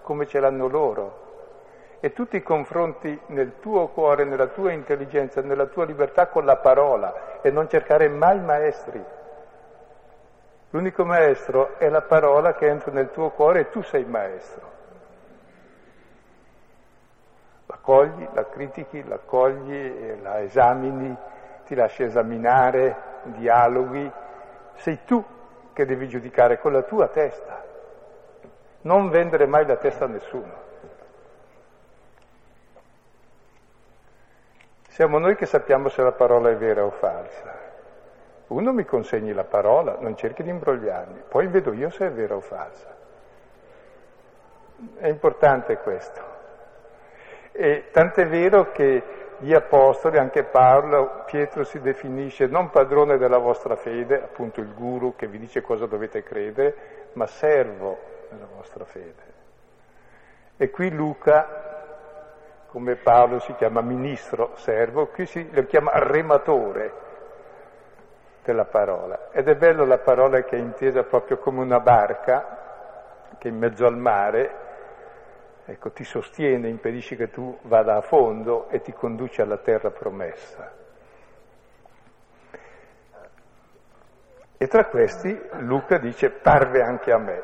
come 0.00 0.26
ce 0.26 0.40
l'hanno 0.40 0.66
loro. 0.66 1.24
E 2.00 2.14
tu 2.14 2.26
ti 2.26 2.42
confronti 2.42 3.20
nel 3.26 3.60
tuo 3.60 3.88
cuore, 3.88 4.24
nella 4.24 4.46
tua 4.46 4.72
intelligenza, 4.72 5.42
nella 5.42 5.66
tua 5.66 5.84
libertà 5.84 6.28
con 6.28 6.46
la 6.46 6.56
parola 6.56 7.40
e 7.42 7.50
non 7.50 7.68
cercare 7.68 8.08
mai 8.08 8.40
maestri. 8.40 9.04
L'unico 10.70 11.04
maestro 11.04 11.76
è 11.76 11.90
la 11.90 12.00
parola 12.00 12.54
che 12.54 12.66
entra 12.66 12.92
nel 12.92 13.10
tuo 13.10 13.28
cuore 13.28 13.60
e 13.60 13.70
tu 13.70 13.82
sei 13.82 14.06
maestro. 14.06 14.72
La 17.66 17.78
cogli, 17.78 18.26
la 18.32 18.48
critichi, 18.48 19.06
la 19.06 19.18
cogli, 19.18 20.18
la 20.22 20.40
esamini, 20.40 21.14
ti 21.66 21.74
lasci 21.74 22.04
esaminare, 22.04 22.96
dialoghi. 23.24 24.10
Sei 24.76 25.00
tu 25.04 25.22
che 25.76 25.84
devi 25.84 26.08
giudicare 26.08 26.58
con 26.58 26.72
la 26.72 26.80
tua 26.80 27.08
testa. 27.08 27.62
Non 28.80 29.10
vendere 29.10 29.44
mai 29.44 29.66
la 29.66 29.76
testa 29.76 30.06
a 30.06 30.08
nessuno. 30.08 30.64
Siamo 34.88 35.18
noi 35.18 35.36
che 35.36 35.44
sappiamo 35.44 35.90
se 35.90 36.00
la 36.00 36.12
parola 36.12 36.48
è 36.48 36.56
vera 36.56 36.82
o 36.82 36.90
falsa. 36.92 37.54
Uno 38.46 38.72
mi 38.72 38.86
consegni 38.86 39.34
la 39.34 39.44
parola, 39.44 39.98
non 40.00 40.16
cerchi 40.16 40.42
di 40.42 40.48
imbrogliarmi, 40.48 41.24
poi 41.28 41.46
vedo 41.48 41.74
io 41.74 41.90
se 41.90 42.06
è 42.06 42.10
vera 42.10 42.36
o 42.36 42.40
falsa. 42.40 42.96
È 44.96 45.08
importante 45.08 45.76
questo. 45.76 46.22
E 47.52 47.90
tant'è 47.92 48.26
vero 48.26 48.72
che 48.72 49.02
gli 49.38 49.52
apostoli, 49.52 50.18
anche 50.18 50.44
Paolo, 50.44 51.22
Pietro 51.26 51.64
si 51.64 51.80
definisce 51.80 52.46
non 52.46 52.70
padrone 52.70 53.18
della 53.18 53.38
vostra 53.38 53.76
fede, 53.76 54.22
appunto 54.22 54.60
il 54.60 54.72
guru 54.72 55.14
che 55.14 55.26
vi 55.26 55.38
dice 55.38 55.60
cosa 55.60 55.86
dovete 55.86 56.22
credere, 56.22 57.08
ma 57.12 57.26
servo 57.26 57.98
della 58.30 58.46
vostra 58.54 58.84
fede. 58.84 59.34
E 60.56 60.70
qui 60.70 60.90
Luca, 60.90 62.64
come 62.68 62.96
Paolo 62.96 63.38
si 63.40 63.54
chiama 63.54 63.82
ministro, 63.82 64.52
servo, 64.56 65.08
qui 65.08 65.26
si 65.26 65.48
lo 65.52 65.64
chiama 65.66 65.92
rematore 65.94 67.04
della 68.42 68.64
parola. 68.64 69.28
Ed 69.32 69.48
è 69.48 69.56
bello 69.56 69.84
la 69.84 69.98
parola 69.98 70.42
che 70.42 70.56
è 70.56 70.60
intesa 70.60 71.02
proprio 71.02 71.38
come 71.38 71.60
una 71.60 71.80
barca 71.80 72.64
che 73.38 73.48
in 73.48 73.58
mezzo 73.58 73.84
al 73.84 73.96
mare 73.96 74.64
ecco, 75.66 75.90
ti 75.90 76.04
sostiene, 76.04 76.68
impedisce 76.68 77.16
che 77.16 77.30
tu 77.30 77.58
vada 77.62 77.96
a 77.96 78.00
fondo 78.00 78.68
e 78.68 78.80
ti 78.80 78.92
conduce 78.92 79.42
alla 79.42 79.58
terra 79.58 79.90
promessa. 79.90 80.72
E 84.58 84.66
tra 84.68 84.86
questi 84.86 85.38
Luca 85.58 85.98
dice 85.98 86.30
parve 86.30 86.82
anche 86.82 87.12
a 87.12 87.18
me. 87.18 87.42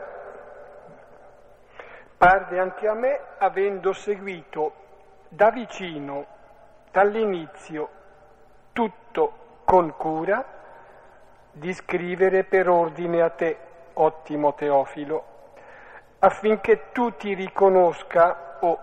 Parve 2.17 2.61
anche 2.61 2.87
a 2.87 2.95
me 2.95 3.21
avendo 3.39 3.93
seguito 3.93 4.73
da 5.29 5.51
vicino, 5.51 6.27
dall'inizio, 6.93 7.89
tutto 8.73 9.61
con 9.65 9.95
cura, 9.97 10.45
di 11.51 11.73
scrivere 11.73 12.45
per 12.45 12.69
ordine 12.69 13.21
a 13.21 13.31
te, 13.31 13.57
ottimo 13.95 14.55
Teofilo, 14.55 15.32
affinché 16.25 16.91
tu 16.93 17.15
ti 17.17 17.35
riconosca 17.35 18.59
o 18.61 18.79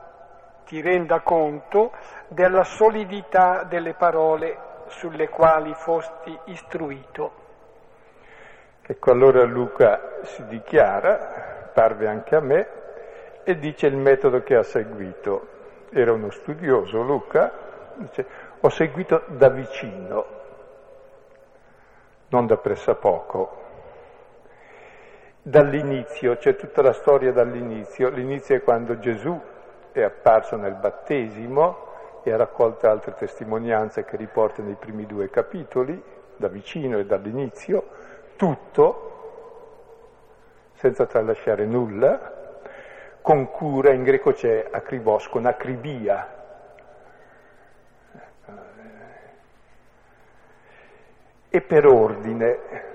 ti 0.65 0.81
renda 0.81 1.21
conto 1.21 1.91
della 2.27 2.63
solidità 2.63 3.63
delle 3.63 3.93
parole 3.93 4.57
sulle 4.87 5.29
quali 5.29 5.73
fosti 5.73 6.37
istruito. 6.45 7.31
Ecco, 8.81 9.11
allora 9.11 9.43
Luca 9.43 10.19
si 10.23 10.45
dichiara, 10.47 11.69
parve 11.73 12.07
anche 12.07 12.35
a 12.35 12.41
me, 12.41 12.67
e 13.43 13.57
dice 13.57 13.87
il 13.87 13.95
metodo 13.95 14.41
che 14.41 14.55
ha 14.55 14.63
seguito. 14.63 15.47
Era 15.91 16.11
uno 16.11 16.31
studioso 16.31 17.01
Luca, 17.01 17.51
dice, 17.95 18.25
ho 18.59 18.69
seguito 18.69 19.23
da 19.27 19.49
vicino, 19.49 20.25
non 22.27 22.47
da 22.47 22.57
pressappoco. 22.57 23.67
Dall'inizio, 25.41 26.35
c'è 26.35 26.55
tutta 26.57 26.81
la 26.81 26.91
storia 26.91 27.31
dall'inizio. 27.31 28.09
L'inizio 28.09 28.55
è 28.55 28.61
quando 28.61 28.99
Gesù 28.99 29.39
è 29.91 30.01
apparso 30.01 30.57
nel 30.57 30.73
battesimo 30.73 31.87
e 32.23 32.31
ha 32.31 32.37
raccolto 32.37 32.89
altre 32.89 33.13
testimonianze 33.13 34.03
che 34.03 34.17
riporta 34.17 34.61
nei 34.61 34.75
primi 34.75 35.05
due 35.05 35.29
capitoli, 35.29 36.01
da 36.35 36.49
vicino 36.49 36.97
e 36.97 37.05
dall'inizio 37.05 37.87
tutto, 38.35 39.07
senza 40.73 41.05
tralasciare 41.05 41.65
nulla, 41.65 42.37
con 43.21 43.49
cura, 43.49 43.91
in 43.91 44.03
greco 44.03 44.33
c'è 44.33 44.67
acribos, 44.69 45.27
con 45.29 45.45
acribia. 45.45 46.35
E 51.49 51.61
per 51.61 51.85
ordine. 51.85 52.88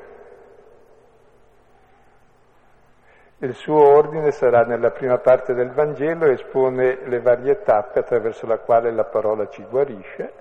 Il 3.45 3.55
suo 3.55 3.87
ordine 3.87 4.31
sarà 4.31 4.65
nella 4.65 4.91
prima 4.91 5.19
parte 5.19 5.53
del 5.53 5.71
Vangelo, 5.71 6.25
espone 6.25 7.01
le 7.05 7.21
varie 7.21 7.61
tappe 7.63 7.99
attraverso 7.99 8.47
la 8.47 8.57
quale 8.57 8.91
la 8.91 9.05
parola 9.05 9.49
ci 9.51 9.63
guarisce 9.69 10.33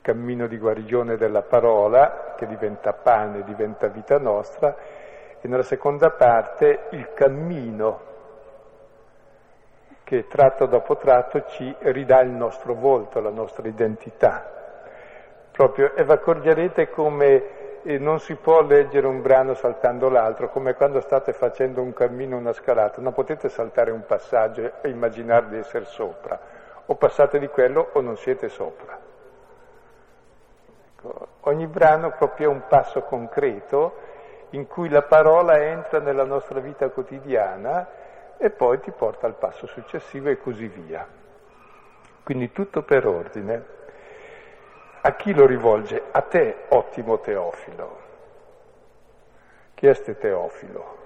cammino 0.00 0.46
di 0.46 0.56
guarigione 0.56 1.16
della 1.16 1.42
parola 1.42 2.34
che 2.36 2.46
diventa 2.46 2.92
pane, 2.92 3.42
diventa 3.42 3.88
vita 3.88 4.18
nostra, 4.18 4.74
e 5.40 5.48
nella 5.48 5.64
seconda 5.64 6.10
parte 6.10 6.86
il 6.90 7.12
cammino 7.12 8.00
che 10.04 10.28
tratto 10.28 10.66
dopo 10.66 10.96
tratto 10.96 11.44
ci 11.48 11.74
ridà 11.80 12.20
il 12.20 12.30
nostro 12.30 12.74
volto, 12.74 13.20
la 13.20 13.30
nostra 13.30 13.66
identità. 13.66 14.58
Proprio, 15.50 15.94
e 15.94 16.04
vi 16.04 16.12
accorgerete 16.12 16.88
come 16.88 17.59
non 17.82 18.20
si 18.20 18.34
può 18.34 18.62
leggere 18.62 19.06
un 19.06 19.22
brano 19.22 19.54
saltando 19.54 20.08
l'altro, 20.08 20.50
come 20.50 20.74
quando 20.74 21.00
state 21.00 21.32
facendo 21.32 21.80
un 21.80 21.92
cammino, 21.92 22.36
una 22.36 22.52
scalata, 22.52 23.00
non 23.00 23.12
potete 23.12 23.48
saltare 23.48 23.90
un 23.90 24.04
passaggio 24.04 24.72
e 24.82 24.88
immaginare 24.88 25.48
di 25.48 25.56
essere 25.58 25.86
sopra, 25.86 26.38
o 26.86 26.94
passate 26.94 27.38
di 27.38 27.48
quello 27.48 27.88
o 27.92 28.00
non 28.00 28.16
siete 28.16 28.48
sopra. 28.48 28.98
Ecco, 30.94 31.28
ogni 31.40 31.66
brano 31.66 32.10
proprio 32.10 32.50
è 32.50 32.52
un 32.52 32.66
passo 32.68 33.02
concreto 33.02 34.08
in 34.50 34.66
cui 34.66 34.88
la 34.88 35.02
parola 35.02 35.58
entra 35.58 35.98
nella 36.00 36.24
nostra 36.24 36.60
vita 36.60 36.88
quotidiana 36.90 37.88
e 38.36 38.50
poi 38.50 38.80
ti 38.80 38.90
porta 38.90 39.26
al 39.26 39.34
passo 39.34 39.66
successivo 39.66 40.28
e 40.28 40.38
così 40.38 40.66
via. 40.66 41.06
Quindi 42.22 42.52
tutto 42.52 42.82
per 42.82 43.06
ordine. 43.06 43.78
A 45.02 45.14
chi 45.14 45.32
lo 45.34 45.46
rivolge? 45.46 46.02
A 46.10 46.20
te, 46.22 46.64
ottimo 46.68 47.20
Teofilo. 47.20 47.98
Chi 49.74 49.86
è 49.86 49.90
este 49.90 50.18
Teofilo? 50.18 50.98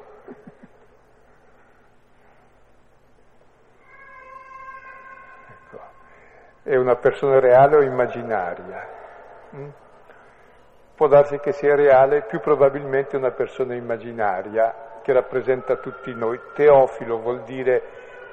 Ecco. 5.49 5.81
È 6.63 6.77
una 6.77 6.97
persona 6.97 7.39
reale 7.39 7.77
o 7.77 7.83
immaginaria? 7.83 8.89
Mm? 9.55 9.69
può 10.95 11.09
darsi 11.09 11.39
che 11.41 11.53
sia 11.53 11.75
reale, 11.75 12.23
più 12.23 12.41
probabilmente 12.41 13.17
una 13.17 13.33
persona 13.33 13.75
immaginaria 13.75 15.01
che 15.03 15.13
rappresenta 15.13 15.77
tutti 15.77 16.15
noi. 16.15 16.41
Teofilo 16.55 17.19
vuol 17.19 17.43
dire 17.43 17.83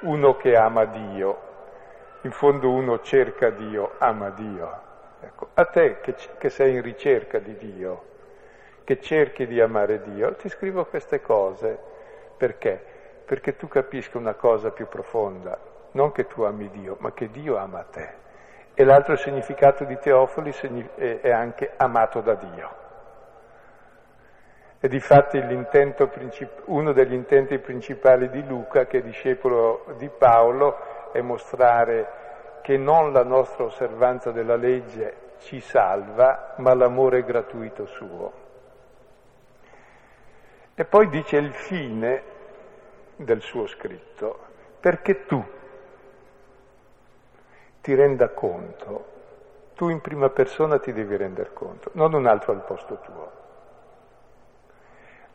uno 0.02 0.36
che 0.36 0.54
ama 0.56 0.84
Dio. 0.84 1.50
In 2.22 2.30
fondo 2.30 2.70
uno 2.70 3.00
cerca 3.00 3.50
Dio, 3.50 3.94
ama 3.98 4.30
Dio. 4.30 4.90
Ecco, 5.24 5.50
a 5.54 5.64
te 5.66 6.00
che, 6.00 6.14
che 6.36 6.50
sei 6.50 6.74
in 6.74 6.82
ricerca 6.82 7.38
di 7.38 7.56
Dio, 7.56 8.10
che 8.82 9.00
cerchi 9.00 9.46
di 9.46 9.60
amare 9.60 10.02
Dio, 10.02 10.34
ti 10.34 10.48
scrivo 10.48 10.84
queste 10.84 11.20
cose. 11.20 11.78
Perché? 12.36 12.84
Perché 13.24 13.56
tu 13.56 13.68
capisca 13.68 14.18
una 14.18 14.34
cosa 14.34 14.70
più 14.70 14.88
profonda, 14.88 15.56
non 15.92 16.10
che 16.10 16.26
tu 16.26 16.42
ami 16.42 16.68
Dio, 16.70 16.96
ma 16.98 17.12
che 17.12 17.30
Dio 17.30 17.56
ama 17.56 17.84
te. 17.84 18.20
E 18.74 18.84
l'altro 18.84 19.14
significato 19.16 19.84
di 19.84 19.96
Teofoli 19.98 20.52
è 20.96 21.30
anche 21.30 21.72
amato 21.76 22.20
da 22.20 22.34
Dio. 22.34 22.80
E 24.80 24.88
difatti 24.88 25.38
uno 26.64 26.92
degli 26.92 27.12
intenti 27.12 27.58
principali 27.58 28.28
di 28.28 28.44
Luca, 28.44 28.86
che 28.86 28.98
è 28.98 29.02
discepolo 29.02 29.84
di 29.98 30.08
Paolo, 30.08 31.10
è 31.12 31.20
mostrare 31.20 32.21
che 32.62 32.76
non 32.78 33.12
la 33.12 33.24
nostra 33.24 33.64
osservanza 33.64 34.30
della 34.30 34.56
legge 34.56 35.30
ci 35.40 35.60
salva, 35.60 36.54
ma 36.58 36.72
l'amore 36.74 37.24
gratuito 37.24 37.86
suo. 37.86 38.32
E 40.74 40.84
poi 40.84 41.08
dice 41.08 41.36
il 41.36 41.52
fine 41.52 42.22
del 43.16 43.40
suo 43.42 43.66
scritto, 43.66 44.38
perché 44.80 45.26
tu, 45.26 45.44
ti 47.80 47.94
renda 47.94 48.30
conto, 48.30 49.10
tu 49.74 49.88
in 49.88 50.00
prima 50.00 50.30
persona 50.30 50.78
ti 50.78 50.92
devi 50.92 51.16
rendere 51.16 51.52
conto, 51.52 51.90
non 51.94 52.14
un 52.14 52.26
altro 52.26 52.52
al 52.52 52.64
posto 52.64 52.98
tuo. 53.00 53.40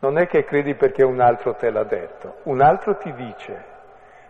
Non 0.00 0.16
è 0.16 0.26
che 0.26 0.44
credi 0.44 0.74
perché 0.74 1.02
un 1.02 1.20
altro 1.20 1.54
te 1.54 1.70
l'ha 1.70 1.84
detto, 1.84 2.36
un 2.44 2.60
altro 2.60 2.96
ti 2.96 3.12
dice, 3.14 3.76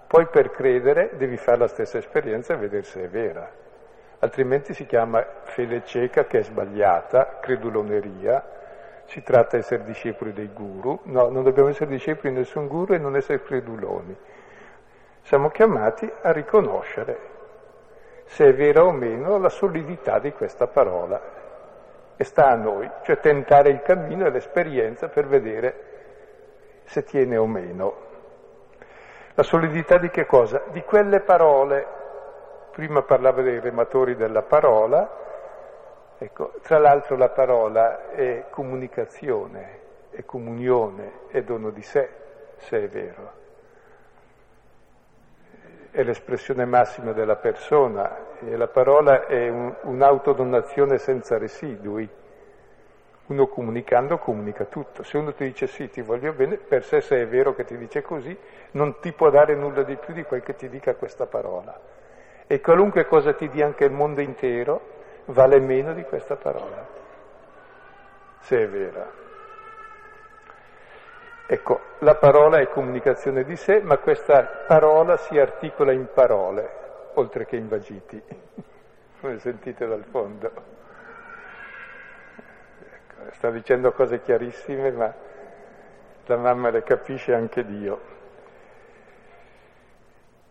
poi 0.09 0.27
per 0.27 0.51
credere 0.51 1.11
devi 1.17 1.37
fare 1.37 1.59
la 1.59 1.69
stessa 1.69 1.99
esperienza 1.99 2.55
e 2.55 2.57
vedere 2.57 2.83
se 2.83 3.05
è 3.05 3.09
vera, 3.09 3.49
altrimenti 4.21 4.73
si 4.73 4.87
chiama 4.87 5.25
fede 5.43 5.85
cieca 5.85 6.25
che 6.25 6.39
è 6.39 6.43
sbagliata, 6.43 7.39
creduloneria, 7.41 8.43
si 9.05 9.23
tratta 9.23 9.57
di 9.57 9.63
essere 9.63 9.85
discepoli 9.85 10.33
dei 10.33 10.51
guru, 10.53 11.01
no, 11.05 11.29
non 11.29 11.43
dobbiamo 11.43 11.69
essere 11.69 11.91
discepoli 11.91 12.33
di 12.33 12.39
nessun 12.39 12.69
guru 12.69 12.95
e 12.95 12.99
non 12.99 13.17
essere 13.17 13.43
creduloni. 13.43 14.17
Siamo 15.23 15.51
chiamati 15.51 16.11
a 16.23 16.33
riconoscere 16.33 17.19
se 18.25 18.47
è 18.47 18.55
vera 18.55 18.85
o 18.85 18.93
meno 18.93 19.39
la 19.39 19.51
solidità 19.51 20.19
di 20.19 20.33
questa 20.33 20.67
parola. 20.67 21.21
E 22.17 22.25
sta 22.25 22.49
a 22.49 22.55
noi, 22.55 22.91
cioè 23.03 23.21
tentare 23.21 23.69
il 23.69 23.83
cammino 23.83 24.27
e 24.27 24.31
l'esperienza 24.31 25.09
per 25.09 25.27
vedere 25.27 25.85
se 26.85 27.05
tiene 27.05 27.37
o 27.37 27.47
meno. 27.47 28.07
La 29.39 29.45
solidità 29.45 29.99
di 29.99 30.11
che 30.11 30.27
cosa? 30.27 30.65
Di 30.73 30.83
quelle 30.83 31.21
parole. 31.21 31.87
Prima 32.73 33.03
parlava 33.03 33.41
dei 33.41 33.61
rematori 33.61 34.17
della 34.17 34.43
parola, 34.43 35.09
ecco, 36.19 36.55
tra 36.63 36.79
l'altro 36.79 37.17
la 37.17 37.29
parola 37.29 38.11
è 38.11 38.47
comunicazione, 38.51 39.79
è 40.11 40.25
comunione, 40.25 41.21
è 41.29 41.43
dono 41.43 41.71
di 41.71 41.83
sé, 41.83 42.09
se 42.57 42.83
è 42.83 42.89
vero 42.89 43.37
è 45.91 46.03
l'espressione 46.03 46.65
massima 46.65 47.13
della 47.13 47.37
persona 47.37 48.39
e 48.41 48.57
la 48.57 48.69
parola 48.69 49.27
è 49.27 49.49
un, 49.49 49.75
un'autodonazione 49.83 50.99
senza 50.99 51.39
residui. 51.39 52.09
Uno 53.27 53.47
comunicando 53.47 54.19
comunica 54.19 54.65
tutto. 54.65 55.03
Se 55.03 55.17
uno 55.17 55.33
ti 55.33 55.45
dice 55.45 55.67
sì, 55.67 55.91
ti 55.91 56.03
voglio 56.03 56.33
bene, 56.33 56.57
per 56.57 56.85
sé 56.85 57.01
se 57.01 57.21
è 57.21 57.27
vero 57.27 57.55
che 57.55 57.65
ti 57.65 57.77
dice 57.77 58.03
così, 58.03 58.37
non 58.73 58.99
ti 59.01 59.13
può 59.13 59.31
dare 59.31 59.55
nulla 59.55 59.83
di 59.83 59.97
più 59.97 60.13
di 60.13 60.25
quel 60.25 60.43
che 60.43 60.55
ti 60.55 60.69
dica 60.69 60.95
questa 60.95 61.27
parola. 61.27 61.79
E 62.47 62.61
qualunque 62.61 63.07
cosa 63.07 63.33
ti 63.35 63.49
dia 63.49 63.67
anche 63.67 63.85
il 63.85 63.93
mondo 63.93 64.21
intero, 64.21 64.97
vale 65.27 65.61
meno 65.61 65.93
di 65.93 66.03
questa 66.03 66.37
parola, 66.37 66.87
se 68.41 68.63
è 68.63 68.69
vera. 68.69 69.27
Ecco, 71.51 71.81
la 72.01 72.15
parola 72.15 72.59
è 72.59 72.69
comunicazione 72.69 73.45
di 73.45 73.57
sé, 73.57 73.81
ma 73.81 73.97
questa 73.99 74.65
parola 74.67 75.17
si 75.17 75.39
articola 75.39 75.93
in 75.93 76.09
parole, 76.13 76.71
oltre 77.15 77.47
che 77.47 77.57
in 77.57 77.69
vagiti, 77.69 78.23
come 79.21 79.39
sentite 79.39 79.87
dal 79.87 80.05
fondo. 80.05 80.51
Ecco, 82.81 83.33
sta 83.33 83.51
dicendo 83.51 83.93
cose 83.93 84.21
chiarissime, 84.21 84.91
ma 84.91 85.15
la 86.27 86.37
mamma 86.37 86.71
le 86.71 86.83
capisce 86.83 87.33
anche 87.35 87.65
Dio. 87.65 88.17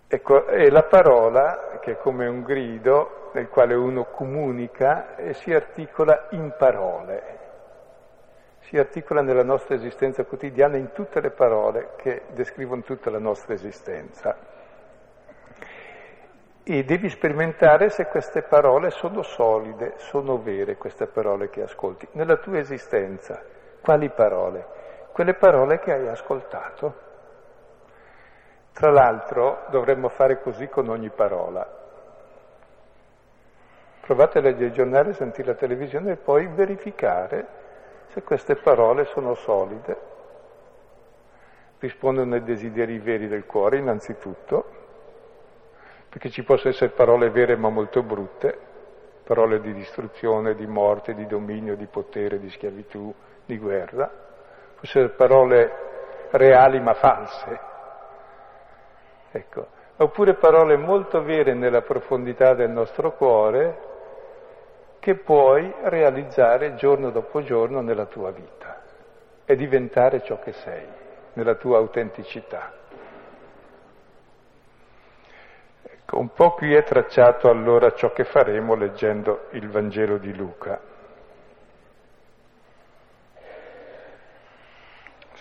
Ecco, 0.08 0.46
è 0.46 0.70
la 0.70 0.84
parola 0.84 1.80
che 1.82 1.94
è 1.94 1.98
come 1.98 2.28
un 2.28 2.42
grido 2.44 3.30
nel 3.34 3.50
quale 3.50 3.76
uno 3.76 4.06
comunica 4.06 5.16
e 5.16 5.34
si 5.34 5.54
articola 5.54 6.28
in 6.32 6.54
parole 6.58 7.38
si 8.68 8.78
articola 8.78 9.22
nella 9.22 9.44
nostra 9.44 9.76
esistenza 9.76 10.26
quotidiana 10.26 10.76
in 10.76 10.92
tutte 10.92 11.22
le 11.22 11.32
parole 11.32 11.92
che 11.96 12.24
descrivono 12.34 12.82
tutta 12.82 13.10
la 13.10 13.18
nostra 13.18 13.54
esistenza. 13.54 14.36
E 16.64 16.84
devi 16.84 17.08
sperimentare 17.08 17.90
se 17.90 18.08
queste 18.08 18.42
parole 18.42 18.90
sono 18.90 19.22
solide, 19.22 19.94
sono 19.96 20.42
vere 20.42 20.76
queste 20.76 21.08
parole 21.08 21.50
che 21.50 21.62
ascolti. 21.62 22.10
Nella 22.12 22.36
tua 22.36 22.58
esistenza, 22.58 23.42
quali 23.82 24.10
parole? 24.10 24.66
Quelle 25.14 25.36
parole 25.36 25.80
che 25.80 25.94
hai 25.94 26.08
ascoltato. 26.10 27.07
Tra 28.78 28.92
l'altro 28.92 29.66
dovremmo 29.72 30.08
fare 30.08 30.40
così 30.40 30.68
con 30.68 30.88
ogni 30.90 31.10
parola. 31.10 31.68
Provate 34.02 34.38
a 34.38 34.42
leggere 34.42 34.66
il 34.66 34.72
giornale, 34.72 35.14
sentire 35.14 35.48
la 35.48 35.58
televisione 35.58 36.12
e 36.12 36.18
poi 36.18 36.46
verificare 36.46 37.48
se 38.10 38.22
queste 38.22 38.56
parole 38.58 39.06
sono 39.06 39.34
solide, 39.34 39.98
rispondono 41.80 42.36
ai 42.36 42.44
desideri 42.44 43.00
veri 43.00 43.28
del 43.28 43.48
cuore 43.48 43.80
innanzitutto, 43.80 44.66
perché 46.10 46.30
ci 46.30 46.44
possono 46.44 46.70
essere 46.70 46.92
parole 46.92 47.32
vere 47.32 47.56
ma 47.56 47.70
molto 47.70 48.04
brutte, 48.04 48.60
parole 49.24 49.60
di 49.60 49.74
distruzione, 49.74 50.54
di 50.54 50.68
morte, 50.68 51.16
di 51.16 51.26
dominio, 51.26 51.76
di 51.76 51.88
potere, 51.88 52.38
di 52.38 52.52
schiavitù, 52.52 53.12
di 53.44 53.58
guerra, 53.58 54.08
possono 54.80 55.06
essere 55.06 55.18
parole 55.18 55.72
reali 56.30 56.80
ma 56.80 56.94
false. 56.94 57.76
Ecco. 59.32 59.68
Oppure 59.98 60.36
parole 60.36 60.78
molto 60.78 61.24
vere 61.24 61.54
nella 61.54 61.82
profondità 61.82 62.54
del 62.54 62.70
nostro 62.70 63.14
cuore, 63.14 63.96
che 65.00 65.16
puoi 65.16 65.74
realizzare 65.84 66.76
giorno 66.76 67.10
dopo 67.12 67.42
giorno 67.42 67.82
nella 67.82 68.06
tua 68.06 68.32
vita 68.32 68.84
e 69.46 69.56
diventare 69.56 70.22
ciò 70.22 70.38
che 70.40 70.52
sei, 70.52 70.86
nella 71.34 71.56
tua 71.56 71.78
autenticità. 71.78 72.74
Ecco, 75.82 76.20
un 76.20 76.32
po' 76.34 76.52
qui 76.52 76.74
è 76.74 76.84
tracciato 76.84 77.50
allora 77.50 77.92
ciò 77.92 78.12
che 78.12 78.24
faremo 78.24 78.76
leggendo 78.76 79.48
il 79.52 79.70
Vangelo 79.70 80.18
di 80.18 80.36
Luca. 80.36 80.80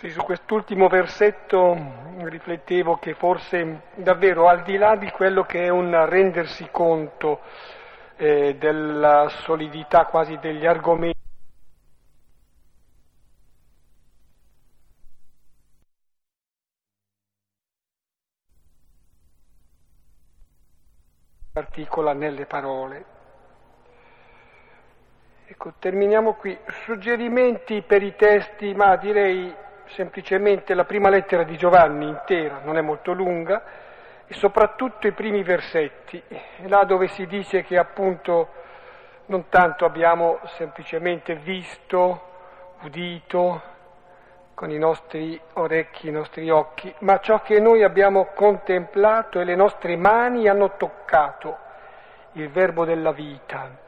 Sì, 0.07 0.13
su 0.13 0.21
quest'ultimo 0.23 0.87
versetto 0.87 1.77
riflettevo 2.19 2.97
che 2.97 3.15
forse 3.15 3.87
davvero 3.97 4.47
al 4.47 4.63
di 4.63 4.77
là 4.77 4.95
di 4.95 5.11
quello 5.11 5.43
che 5.43 5.65
è 5.65 5.69
un 5.69 6.07
rendersi 6.09 6.69
conto 6.71 7.41
eh, 8.15 8.55
della 8.57 9.27
solidità 9.29 10.07
quasi 10.07 10.39
degli 10.39 10.65
argomenti. 10.65 11.19
articola 21.55 22.13
nelle 22.13 22.47
parole. 22.47 23.05
Ecco, 25.47 25.73
terminiamo 25.81 26.35
qui. 26.35 26.57
Suggerimenti 26.85 27.83
per 27.83 28.05
i 28.05 28.15
testi, 28.15 28.73
ma 28.73 28.95
direi 28.97 29.65
semplicemente 29.89 30.75
la 30.75 30.85
prima 30.85 31.09
lettera 31.09 31.43
di 31.43 31.57
Giovanni 31.57 32.07
intera, 32.07 32.61
non 32.65 32.77
è 32.77 32.81
molto 32.81 33.13
lunga, 33.13 33.63
e 34.27 34.35
soprattutto 34.35 35.07
i 35.07 35.13
primi 35.13 35.43
versetti, 35.43 36.23
là 36.67 36.85
dove 36.85 37.09
si 37.09 37.27
dice 37.27 37.63
che 37.63 37.79
appunto 37.79 38.49
non 39.27 39.49
tanto 39.49 39.85
abbiamo 39.85 40.41
semplicemente 40.57 41.35
visto, 41.37 42.23
udito 42.83 43.75
con 44.55 44.71
i 44.71 44.79
nostri 44.79 45.39
orecchi, 45.55 46.09
i 46.09 46.13
nostri 46.13 46.49
occhi, 46.51 46.93
ma 47.01 47.19
ciò 47.21 47.41
che 47.43 47.61
noi 47.61 47.83
abbiamo 47.83 48.29
contemplato 48.35 49.39
e 49.39 49.45
le 49.45 49.55
nostre 49.55 49.97
mani 49.97 50.49
hanno 50.49 50.77
toccato, 50.77 51.59
il 52.33 52.49
verbo 52.51 52.85
della 52.85 53.13
vita. 53.13 53.85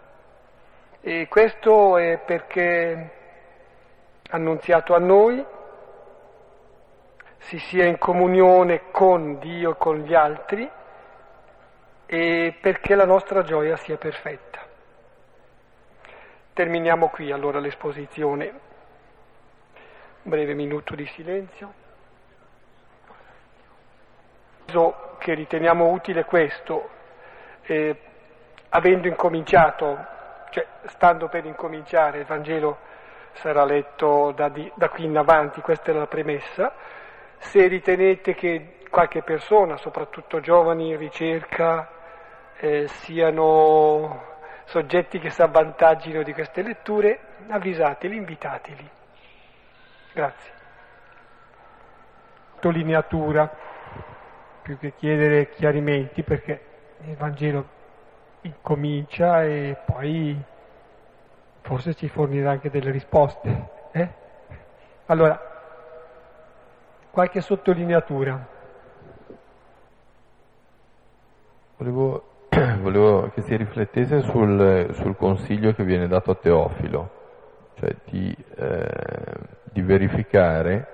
E 1.01 1.27
questo 1.29 1.97
è 1.97 2.19
perché 2.19 3.11
annunziato 4.31 4.95
a 4.95 4.99
noi, 4.99 5.45
si 7.39 7.59
sia 7.59 7.85
in 7.85 7.99
comunione 7.99 8.91
con 8.91 9.39
Dio 9.39 9.73
e 9.73 9.77
con 9.77 9.99
gli 9.99 10.15
altri 10.15 10.69
e 12.07 12.57
perché 12.61 12.95
la 12.95 13.05
nostra 13.05 13.43
gioia 13.43 13.77
sia 13.77 13.97
perfetta. 13.97 14.61
Terminiamo 16.53 17.09
qui 17.09 17.31
allora 17.31 17.61
l'esposizione. 17.61 18.47
Un 20.23 20.31
breve 20.31 20.55
minuto 20.55 20.95
di 20.95 21.07
silenzio. 21.07 21.87
Che 25.19 25.35
riteniamo 25.35 25.87
utile 25.87 26.25
questo, 26.25 26.89
eh, 27.63 27.97
avendo 28.71 29.09
incominciato, 29.09 30.07
cioè 30.51 30.67
stando 30.87 31.29
per 31.29 31.45
incominciare, 31.45 32.19
il 32.19 32.25
Vangelo 32.27 32.79
sarà 33.35 33.65
letto 33.65 34.33
da, 34.33 34.49
di, 34.49 34.71
da 34.75 34.89
qui 34.89 35.05
in 35.05 35.17
avanti, 35.17 35.61
questa 35.61 35.91
è 35.91 35.95
la 35.95 36.07
premessa, 36.07 36.73
se 37.39 37.67
ritenete 37.67 38.35
che 38.35 38.79
qualche 38.91 39.23
persona, 39.23 39.77
soprattutto 39.77 40.41
giovani 40.41 40.91
in 40.91 40.99
ricerca, 40.99 41.89
eh, 42.59 42.89
siano 42.89 44.37
soggetti 44.65 45.19
che 45.19 45.31
si 45.31 45.41
avvantaggino 45.41 46.23
di 46.23 46.33
queste 46.33 46.63
letture, 46.63 47.21
avvisateli, 47.49 48.17
invitateli. 48.17 48.91
Grazie. 50.13 50.53
Sottolineatura, 52.55 53.51
più 54.63 54.79
che 54.79 54.95
chiedere 54.95 55.49
chiarimenti, 55.51 56.23
perché 56.23 56.61
il 57.05 57.17
Vangelo 57.17 57.77
incomincia 58.43 59.45
e 59.45 59.77
poi 59.87 60.37
forse 61.63 61.95
ci 61.95 62.09
fornirà 62.09 62.51
anche 62.51 62.71
delle 62.71 62.91
risposte. 62.91 63.69
Eh? 63.93 64.09
Allora, 65.07 65.48
qualche 67.11 67.41
sottolineatura. 67.41 68.47
Volevo, 71.77 72.23
volevo 72.81 73.31
che 73.31 73.43
si 73.43 73.57
riflettesse 73.57 74.23
sul, 74.23 74.89
sul, 74.95 75.17
consiglio 75.17 75.73
che 75.73 75.85
viene 75.85 76.09
dato 76.09 76.33
a 76.33 76.35
Teofilo, 76.35 77.11
cioè 77.79 77.95
di, 78.05 78.37
eh, 78.57 79.35
di 79.73 79.83
verificare 79.83 80.87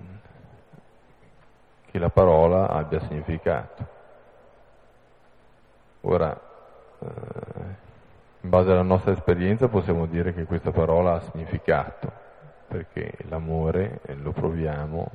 mm, 0.00 0.14
che 1.90 1.98
la 1.98 2.10
parola 2.10 2.68
abbia 2.68 3.00
significato. 3.00 3.86
Ora, 6.00 6.38
eh, 6.98 7.06
in 8.40 8.50
base 8.50 8.70
alla 8.72 8.82
nostra 8.82 9.12
esperienza 9.12 9.68
possiamo 9.68 10.06
dire 10.06 10.34
che 10.34 10.44
questa 10.44 10.70
parola 10.70 11.14
ha 11.14 11.20
significato, 11.20 12.12
perché 12.66 13.12
l'amore, 13.28 14.00
lo 14.22 14.32
proviamo, 14.32 15.10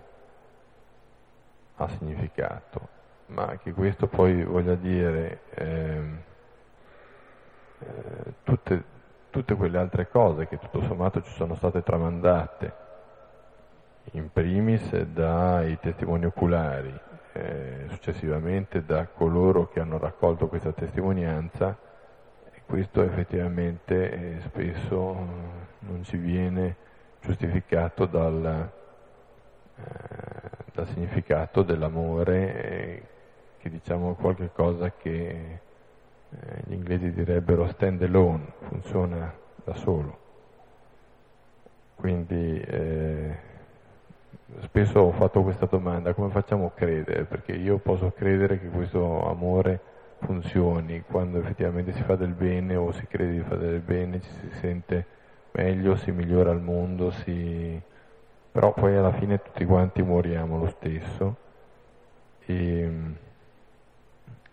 ha 1.78 1.88
significato, 1.89 2.88
ma 3.28 3.58
che 3.58 3.72
questo 3.74 4.08
poi 4.08 4.43
voglia 4.43 4.76
dire 4.76 5.41
eh, 5.52 6.02
eh, 7.80 8.34
tutte, 8.43 8.84
tutte 9.30 9.56
quelle 9.56 9.78
altre 9.78 10.10
cose 10.10 10.47
che 10.47 10.58
tutto 10.58 10.82
sommato 10.84 11.22
ci 11.22 11.32
sono 11.32 11.56
state 11.56 11.82
tramandate, 11.84 12.88
in 14.14 14.32
primis 14.32 14.95
dai 15.04 15.78
testimoni 15.80 16.26
oculari, 16.26 16.93
eh, 17.34 17.86
successivamente 17.89 18.84
da 18.84 19.08
coloro 19.08 19.70
che 19.70 19.80
hanno 19.80 19.97
raccolto 19.97 20.47
questa 20.47 20.72
testimonianza, 20.72 21.78
questo 22.66 23.02
effettivamente 23.02 24.12
eh, 24.12 24.41
spesso 24.41 25.14
eh, 25.14 25.86
non 25.88 26.04
ci 26.04 26.18
viene 26.18 26.76
giustificato 27.22 28.06
dal, 28.06 28.72
eh, 29.76 29.84
dal 30.74 30.88
significato 30.88 31.64
dell'amore, 31.64 33.08
che 33.58 33.70
diciamo 33.70 34.16
qualcosa 34.16 34.92
che 34.98 35.60
eh, 36.30 36.62
gli 36.66 36.74
inglesi 36.74 37.12
direbbero 37.12 37.68
stand 37.68 38.02
alone, 38.04 38.54
funziona 38.68 39.34
da 39.64 39.74
solo. 39.76 40.18
Quindi 41.96 42.62
eh, 42.62 43.38
spesso 44.62 45.00
ho 45.00 45.12
fatto 45.12 45.44
questa 45.44 45.66
domanda, 45.66 46.14
come 46.14 46.30
facciamo 46.30 46.68
a 46.68 46.72
credere? 46.72 47.26
Perché 47.26 47.52
io 47.52 47.78
posso 47.78 48.12
credere 48.12 48.60
che 48.60 48.70
questo 48.70 49.28
amore 49.28 49.80
funzioni, 50.20 51.02
quando 51.02 51.40
effettivamente 51.40 51.94
si 51.94 52.04
fa 52.04 52.16
del 52.16 52.34
bene 52.34 52.76
o 52.76 52.92
si 52.92 53.06
crede 53.08 53.32
di 53.32 53.42
fare 53.42 53.60
del 53.60 53.80
bene, 53.80 54.22
ci 54.22 54.30
si 54.30 54.50
sente 54.60 55.06
meglio, 55.60 55.95
si 55.97 56.12
migliora 56.12 56.51
il 56.51 56.62
mondo, 56.62 57.12
si... 57.12 57.82
però 58.51 58.74
poi 58.74 58.95
alla 58.95 59.12
fine 59.12 59.41
tutti 59.41 59.66
quanti 59.66 60.01
moriamo 60.01 60.57
lo 60.57 60.70
stesso 60.70 61.36
e, 62.45 62.91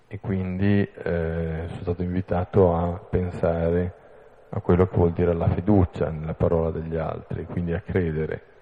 e 0.08 0.20
quindi 0.20 0.82
eh, 0.82 1.64
sono 1.68 1.80
stato 1.82 2.02
invitato 2.02 2.74
a 2.74 2.98
pensare 2.98 4.04
a 4.48 4.60
quello 4.60 4.88
che 4.88 4.96
vuol 4.96 5.12
dire 5.12 5.32
la 5.32 5.48
fiducia 5.48 6.10
nella 6.10 6.34
parola 6.34 6.70
degli 6.70 6.96
altri, 6.96 7.44
quindi 7.44 7.72
a 7.72 7.80
credere. 7.80 8.54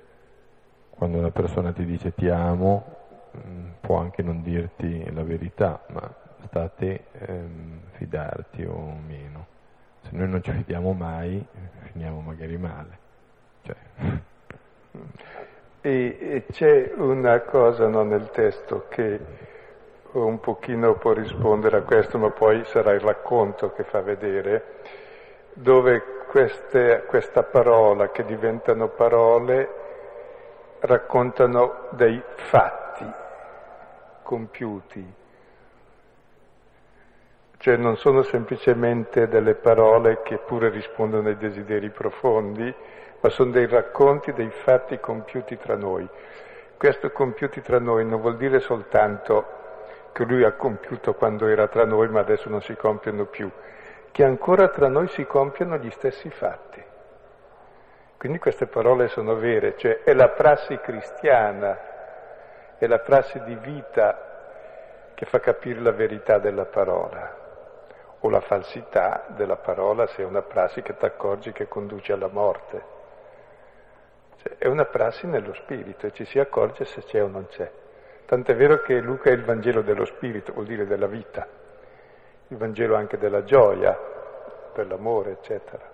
Quando 0.91 1.19
una 1.19 1.31
persona 1.31 1.73
ti 1.73 1.85
dice 1.85 2.15
ti 2.15 2.29
amo, 2.29 2.85
mm, 3.37 3.69
può 3.81 3.99
anche 3.99 4.23
non 4.23 4.43
dirti 4.43 5.11
la 5.13 5.23
verità, 5.23 5.83
ma 5.89 6.15
sta 6.45 6.63
a 6.63 6.69
te 6.69 7.05
ehm, 7.13 7.81
fidarti 7.93 8.65
o 8.65 8.97
meno. 9.07 9.47
Se 10.03 10.11
noi 10.13 10.29
non 10.29 10.43
ci 10.43 10.53
fidiamo 10.53 10.93
mai, 10.93 11.45
finiamo 11.95 12.21
magari 12.21 12.57
male. 12.57 12.99
Cioè. 13.63 13.77
E, 15.81 16.17
e, 16.19 16.45
c'è 16.51 16.93
una 16.97 17.41
cosa 17.41 17.87
no, 17.87 18.03
nel 18.03 18.31
testo 18.31 18.87
che 18.89 19.21
un 20.13 20.41
pochino 20.41 20.95
può 20.95 21.13
rispondere 21.13 21.77
a 21.79 21.83
questo, 21.83 22.19
ma 22.19 22.31
poi 22.31 22.65
sarà 22.65 22.93
il 22.93 23.01
racconto 23.01 23.73
che 23.73 23.85
fa 23.85 24.01
vedere, 24.01 24.81
dove 25.53 26.03
queste, 26.27 27.05
questa 27.07 27.45
parola 27.45 28.11
che 28.11 28.25
diventano 28.25 28.89
parole 28.89 29.83
raccontano 30.81 31.89
dei 31.91 32.21
fatti 32.35 33.07
compiuti, 34.23 35.15
cioè 37.59 37.77
non 37.77 37.97
sono 37.97 38.23
semplicemente 38.23 39.29
delle 39.29 39.55
parole 39.55 40.23
che 40.23 40.39
pure 40.39 40.69
rispondono 40.69 41.29
ai 41.29 41.37
desideri 41.37 41.91
profondi, 41.91 42.75
ma 43.21 43.29
sono 43.31 43.53
dei 43.53 43.67
racconti 43.67 44.33
dei 44.33 44.51
fatti 44.51 44.99
compiuti 44.99 45.57
tra 45.57 45.77
noi. 45.77 46.07
Questo 46.77 47.11
compiuti 47.11 47.63
tra 47.63 47.79
noi 47.79 48.05
non 48.05 48.21
vuol 48.21 48.37
dire 48.37 48.61
soltanto 48.61 49.63
che 50.13 50.25
lui 50.25 50.45
ha 50.45 50.53
compiuto 50.53 51.15
quando 51.15 51.47
era 51.47 51.67
tra 51.69 51.85
noi, 51.85 52.09
ma 52.09 52.21
adesso 52.21 52.49
non 52.51 52.61
si 52.61 52.75
compiono 52.77 53.25
più, 53.25 53.51
che 54.13 54.25
ancora 54.25 54.69
tra 54.69 54.89
noi 54.89 55.09
si 55.09 55.25
compiono 55.25 55.79
gli 55.79 55.91
stessi 55.91 56.29
fatti. 56.31 56.83
Quindi 58.19 58.39
queste 58.39 58.67
parole 58.67 59.09
sono 59.09 59.37
vere, 59.37 59.77
cioè 59.77 60.03
è 60.03 60.13
la 60.13 60.29
prassi 60.29 60.79
cristiana, 60.79 62.77
è 62.79 62.87
la 62.87 62.99
prassi 62.99 63.43
di 63.45 63.55
vita 63.55 65.13
che 65.15 65.25
fa 65.25 65.41
capire 65.41 65.81
la 65.81 65.93
verità 65.93 66.39
della 66.39 66.67
parola 66.67 67.43
o 68.25 68.31
la 68.31 68.41
falsità 68.41 69.27
della 69.29 69.57
parola 69.57 70.07
se 70.07 70.23
è 70.23 70.25
una 70.25 70.41
prassi 70.41 70.81
che 70.81 70.97
ti 70.97 71.05
accorgi 71.05 71.53
che 71.53 71.69
conduce 71.69 72.13
alla 72.15 72.29
morte. 72.29 72.83
Cioè, 74.39 74.57
è 74.57 74.67
una 74.67 74.87
prassi 74.87 75.27
nello 75.27 75.53
spirito 75.53 76.07
e 76.07 76.13
ci 76.13 76.25
si 76.25 76.39
accorge 76.39 76.87
se 76.87 77.03
c'è 77.03 77.23
o 77.23 77.27
non 77.27 77.47
c'è. 77.49 77.71
Tant'è 78.25 78.57
vero 78.57 78.81
che 78.81 78.99
Luca 79.01 79.29
è 79.29 79.35
il 79.35 79.45
Vangelo 79.45 79.83
dello 79.83 80.07
spirito, 80.07 80.55
vuol 80.55 80.65
dire 80.65 80.87
della 80.87 81.07
vita, 81.07 81.47
il 82.49 82.57
Vangelo 82.57 82.97
anche 82.97 83.19
della 83.19 83.45
gioia, 83.45 83.93
per 84.73 84.87
l'amore, 84.87 85.33
eccetera. 85.33 85.93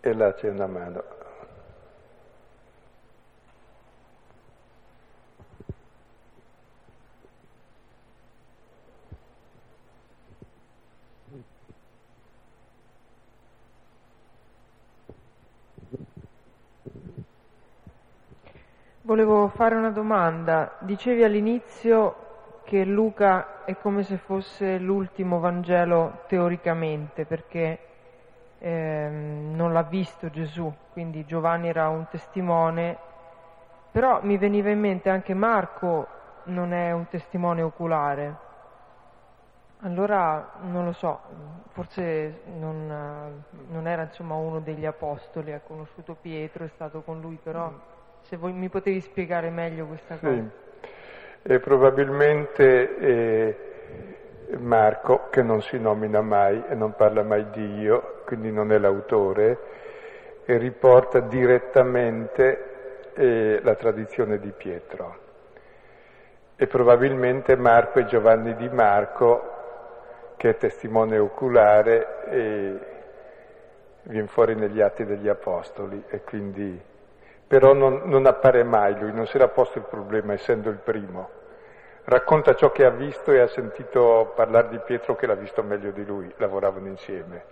E 0.00 0.14
là 0.14 0.32
c'è 0.32 0.48
una 0.48 0.66
mano. 0.66 1.15
Volevo 19.06 19.46
fare 19.46 19.76
una 19.76 19.92
domanda. 19.92 20.72
Dicevi 20.80 21.22
all'inizio 21.22 22.62
che 22.64 22.84
Luca 22.84 23.62
è 23.64 23.76
come 23.78 24.02
se 24.02 24.16
fosse 24.16 24.78
l'ultimo 24.78 25.38
Vangelo 25.38 26.24
teoricamente, 26.26 27.24
perché 27.24 27.78
eh, 28.58 29.08
non 29.08 29.72
l'ha 29.72 29.84
visto 29.84 30.28
Gesù, 30.28 30.74
quindi 30.90 31.24
Giovanni 31.24 31.68
era 31.68 31.88
un 31.88 32.08
testimone, 32.10 32.98
però 33.92 34.18
mi 34.24 34.38
veniva 34.38 34.70
in 34.70 34.80
mente 34.80 35.08
anche 35.08 35.34
Marco 35.34 36.08
non 36.46 36.72
è 36.72 36.90
un 36.90 37.06
testimone 37.08 37.62
oculare. 37.62 38.36
Allora 39.82 40.54
non 40.62 40.84
lo 40.84 40.92
so, 40.92 41.20
forse 41.68 42.40
non, 42.58 43.44
non 43.68 43.86
era 43.86 44.02
insomma 44.02 44.34
uno 44.34 44.58
degli 44.58 44.84
apostoli, 44.84 45.52
ha 45.52 45.60
conosciuto 45.60 46.16
Pietro, 46.20 46.64
è 46.64 46.68
stato 46.74 47.02
con 47.02 47.20
lui, 47.20 47.38
però 47.40 47.72
se 48.28 48.36
voi 48.36 48.52
mi 48.52 48.68
potevi 48.68 49.00
spiegare 49.00 49.50
meglio 49.50 49.86
questa 49.86 50.16
cosa. 50.16 50.32
Sì. 50.32 50.48
E 51.42 51.60
probabilmente 51.60 52.98
eh, 52.98 53.56
Marco, 54.58 55.28
che 55.30 55.42
non 55.42 55.62
si 55.62 55.78
nomina 55.78 56.20
mai 56.22 56.64
e 56.68 56.74
non 56.74 56.94
parla 56.94 57.22
mai 57.22 57.50
di 57.50 57.78
io, 57.78 58.22
quindi 58.24 58.50
non 58.50 58.72
è 58.72 58.78
l'autore, 58.78 59.58
riporta 60.46 61.20
direttamente 61.20 63.12
eh, 63.14 63.60
la 63.62 63.74
tradizione 63.76 64.40
di 64.40 64.50
Pietro. 64.50 65.24
E 66.56 66.66
probabilmente 66.66 67.54
Marco 67.56 68.00
e 68.00 68.06
Giovanni 68.06 68.56
di 68.56 68.68
Marco, 68.68 69.54
che 70.36 70.50
è 70.50 70.56
testimone 70.56 71.16
oculare, 71.18 72.24
e 72.28 72.78
viene 74.02 74.26
fuori 74.26 74.56
negli 74.56 74.80
atti 74.80 75.04
degli 75.04 75.28
Apostoli 75.28 76.02
e 76.08 76.22
quindi 76.22 76.94
però 77.46 77.72
non, 77.72 78.02
non 78.04 78.26
appare 78.26 78.64
mai 78.64 78.98
lui, 78.98 79.12
non 79.12 79.26
si 79.26 79.36
era 79.36 79.48
posto 79.48 79.78
il 79.78 79.84
problema 79.88 80.32
essendo 80.32 80.68
il 80.68 80.78
primo. 80.78 81.30
Racconta 82.04 82.54
ciò 82.54 82.70
che 82.70 82.84
ha 82.84 82.90
visto 82.90 83.32
e 83.32 83.40
ha 83.40 83.48
sentito 83.48 84.32
parlare 84.34 84.68
di 84.68 84.78
Pietro 84.78 85.16
che 85.16 85.26
l'ha 85.26 85.34
visto 85.34 85.62
meglio 85.62 85.90
di 85.90 86.04
lui, 86.04 86.32
lavoravano 86.36 86.86
insieme. 86.86 87.44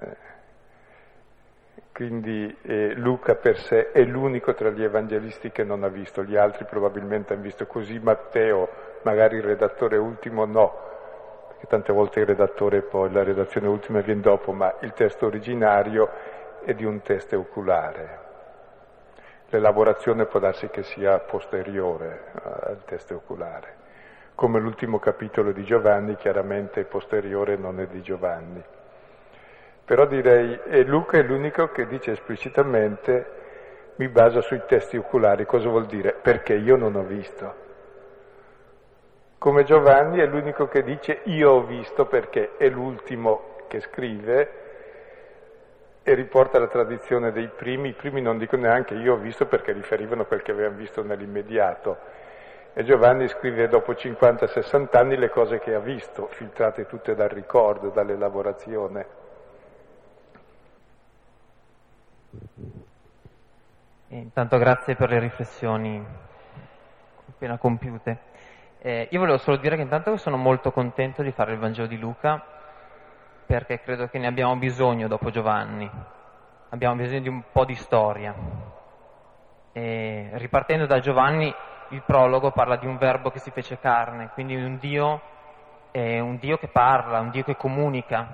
Eh. 0.00 0.32
Quindi 1.92 2.56
eh, 2.62 2.92
Luca 2.94 3.36
per 3.36 3.56
sé 3.58 3.92
è 3.92 4.02
l'unico 4.02 4.52
tra 4.52 4.70
gli 4.70 4.82
evangelisti 4.82 5.52
che 5.52 5.62
non 5.62 5.84
ha 5.84 5.88
visto, 5.88 6.24
gli 6.24 6.36
altri 6.36 6.64
probabilmente 6.64 7.34
hanno 7.34 7.42
visto 7.42 7.66
così, 7.66 7.98
Matteo, 8.00 8.68
magari 9.02 9.36
il 9.36 9.44
redattore 9.44 9.96
ultimo 9.96 10.44
no, 10.44 10.76
perché 11.46 11.66
tante 11.68 11.92
volte 11.92 12.20
il 12.20 12.26
redattore 12.26 12.82
poi, 12.82 13.12
la 13.12 13.22
redazione 13.22 13.68
ultima 13.68 14.00
viene 14.00 14.22
dopo, 14.22 14.50
ma 14.52 14.74
il 14.80 14.92
testo 14.92 15.26
originario 15.26 16.10
e 16.64 16.74
di 16.74 16.84
un 16.84 17.02
test 17.02 17.32
oculare. 17.32 18.18
L'elaborazione 19.48 20.26
può 20.26 20.40
darsi 20.40 20.68
che 20.68 20.82
sia 20.82 21.18
posteriore 21.20 22.32
al 22.42 22.82
test 22.84 23.10
oculare, 23.12 23.76
come 24.34 24.58
l'ultimo 24.58 24.98
capitolo 24.98 25.52
di 25.52 25.62
Giovanni 25.62 26.16
chiaramente 26.16 26.84
posteriore, 26.84 27.56
non 27.56 27.78
è 27.78 27.86
di 27.86 28.02
Giovanni. 28.02 28.62
Però 29.84 30.06
direi, 30.06 30.58
e 30.64 30.82
Luca 30.84 31.18
è 31.18 31.22
l'unico 31.22 31.68
che 31.68 31.86
dice 31.86 32.12
esplicitamente 32.12 33.42
mi 33.96 34.08
baso 34.08 34.40
sui 34.40 34.62
testi 34.66 34.96
oculari, 34.96 35.44
cosa 35.44 35.68
vuol 35.68 35.86
dire? 35.86 36.14
Perché 36.14 36.54
io 36.54 36.76
non 36.76 36.96
ho 36.96 37.04
visto. 37.04 37.62
Come 39.38 39.62
Giovanni 39.64 40.20
è 40.20 40.26
l'unico 40.26 40.66
che 40.68 40.82
dice 40.82 41.20
io 41.24 41.50
ho 41.50 41.64
visto 41.64 42.06
perché 42.06 42.56
è 42.56 42.68
l'ultimo 42.70 43.58
che 43.68 43.80
scrive 43.80 44.63
e 46.06 46.12
riporta 46.12 46.58
la 46.58 46.68
tradizione 46.68 47.32
dei 47.32 47.48
primi, 47.48 47.88
i 47.88 47.92
primi 47.94 48.20
non 48.20 48.36
dicono 48.36 48.62
neanche 48.62 48.94
io 48.94 49.14
ho 49.14 49.16
visto 49.16 49.46
perché 49.46 49.72
riferivano 49.72 50.26
quel 50.26 50.42
che 50.42 50.50
avevano 50.50 50.76
visto 50.76 51.02
nell'immediato. 51.02 51.96
E 52.74 52.84
Giovanni 52.84 53.26
scrive 53.28 53.68
dopo 53.68 53.92
50-60 53.92 54.96
anni 54.98 55.16
le 55.16 55.30
cose 55.30 55.60
che 55.60 55.72
ha 55.72 55.78
visto, 55.78 56.26
filtrate 56.26 56.86
tutte 56.86 57.14
dal 57.14 57.30
ricordo, 57.30 57.88
dall'elaborazione. 57.88 59.06
Intanto 64.08 64.58
grazie 64.58 64.96
per 64.96 65.08
le 65.08 65.18
riflessioni 65.20 66.04
appena 67.30 67.56
compiute. 67.56 68.18
Eh, 68.78 69.08
io 69.10 69.18
volevo 69.20 69.38
solo 69.38 69.56
dire 69.56 69.76
che 69.76 69.82
intanto 69.82 70.18
sono 70.18 70.36
molto 70.36 70.70
contento 70.70 71.22
di 71.22 71.32
fare 71.32 71.52
il 71.52 71.58
Vangelo 71.58 71.86
di 71.86 71.96
Luca 71.98 72.53
perché 73.46 73.80
credo 73.80 74.08
che 74.08 74.18
ne 74.18 74.26
abbiamo 74.26 74.56
bisogno 74.56 75.08
dopo 75.08 75.30
Giovanni. 75.30 75.90
Abbiamo 76.70 76.96
bisogno 76.96 77.20
di 77.20 77.28
un 77.28 77.42
po' 77.52 77.64
di 77.64 77.74
storia. 77.74 78.34
E, 79.72 80.30
ripartendo 80.32 80.86
da 80.86 80.98
Giovanni, 81.00 81.54
il 81.88 82.02
prologo 82.02 82.50
parla 82.50 82.76
di 82.76 82.86
un 82.86 82.96
verbo 82.96 83.30
che 83.30 83.38
si 83.38 83.50
fece 83.50 83.78
carne, 83.78 84.30
quindi 84.32 84.56
un 84.56 84.78
Dio, 84.78 85.20
eh, 85.90 86.20
un 86.20 86.38
Dio 86.38 86.56
che 86.56 86.68
parla, 86.68 87.20
un 87.20 87.30
Dio 87.30 87.44
che 87.44 87.56
comunica, 87.56 88.26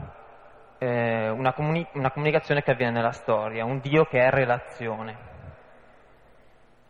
eh, 0.78 1.28
una, 1.28 1.52
comuni- 1.52 1.86
una 1.94 2.10
comunicazione 2.10 2.62
che 2.62 2.70
avviene 2.70 2.92
nella 2.92 3.12
storia, 3.12 3.64
un 3.64 3.80
Dio 3.80 4.04
che 4.04 4.20
è 4.20 4.30
relazione. 4.30 5.28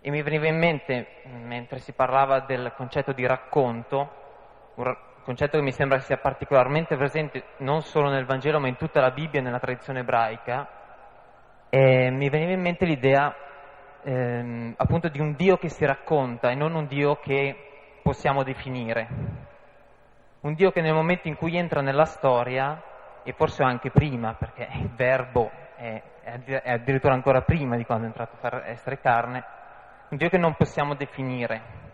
E 0.01 0.11
mi 0.11 0.23
veniva 0.23 0.47
in 0.47 0.59
mente, 0.59 1.23
mentre 1.25 1.79
si 1.79 1.93
parlava 1.93 2.41
del 2.41 2.73
concetto 2.77 3.13
di 3.13 3.27
racconto, 3.27 4.19
concetto 5.23 5.59
che 5.59 5.63
mi 5.63 5.73
sembra 5.73 5.99
sia 6.01 6.19
particolarmente 6.19 6.97
presente 6.97 7.45
non 7.59 7.83
solo 7.83 8.09
nel 8.09 8.25
Vangelo 8.25 8.59
ma 8.59 8.69
in 8.69 8.77
tutta 8.77 9.01
la 9.01 9.11
Bibbia 9.11 9.41
e 9.41 9.43
nella 9.43 9.59
tradizione 9.59 10.01
ebraica, 10.01 10.69
e 11.69 12.11
mi 12.11 12.29
veniva 12.29 12.53
in 12.53 12.61
mente 12.61 12.85
l'idea 12.85 13.35
ehm, 14.03 14.75
appunto 14.77 15.09
di 15.09 15.21
un 15.21 15.35
Dio 15.35 15.57
che 15.57 15.69
si 15.69 15.85
racconta 15.85 16.51
e 16.51 16.55
non 16.55 16.75
un 16.75 16.87
Dio 16.87 17.17
che 17.17 18.01
possiamo 18.03 18.43
definire. 18.43 19.09
Un 20.41 20.55
Dio 20.55 20.71
che 20.71 20.81
nel 20.81 20.95
momento 20.95 21.29
in 21.29 21.37
cui 21.37 21.57
entra 21.57 21.81
nella 21.81 22.07
storia, 22.07 22.83
e 23.23 23.33
forse 23.35 23.63
anche 23.63 23.91
prima, 23.91 24.35
perché 24.35 24.67
il 24.73 24.91
verbo 24.95 25.51
è, 25.77 26.03
è 26.23 26.73
addirittura 26.73 27.15
ancora 27.15 27.43
prima 27.43 27.77
di 27.77 27.85
quando 27.85 28.05
è 28.05 28.09
entrato 28.09 28.35
a 28.37 28.39
far 28.39 28.63
essere 28.67 28.99
carne, 29.01 29.45
un 30.09 30.17
Dio 30.17 30.29
che 30.29 30.39
non 30.39 30.55
possiamo 30.55 30.95
definire, 30.95 31.90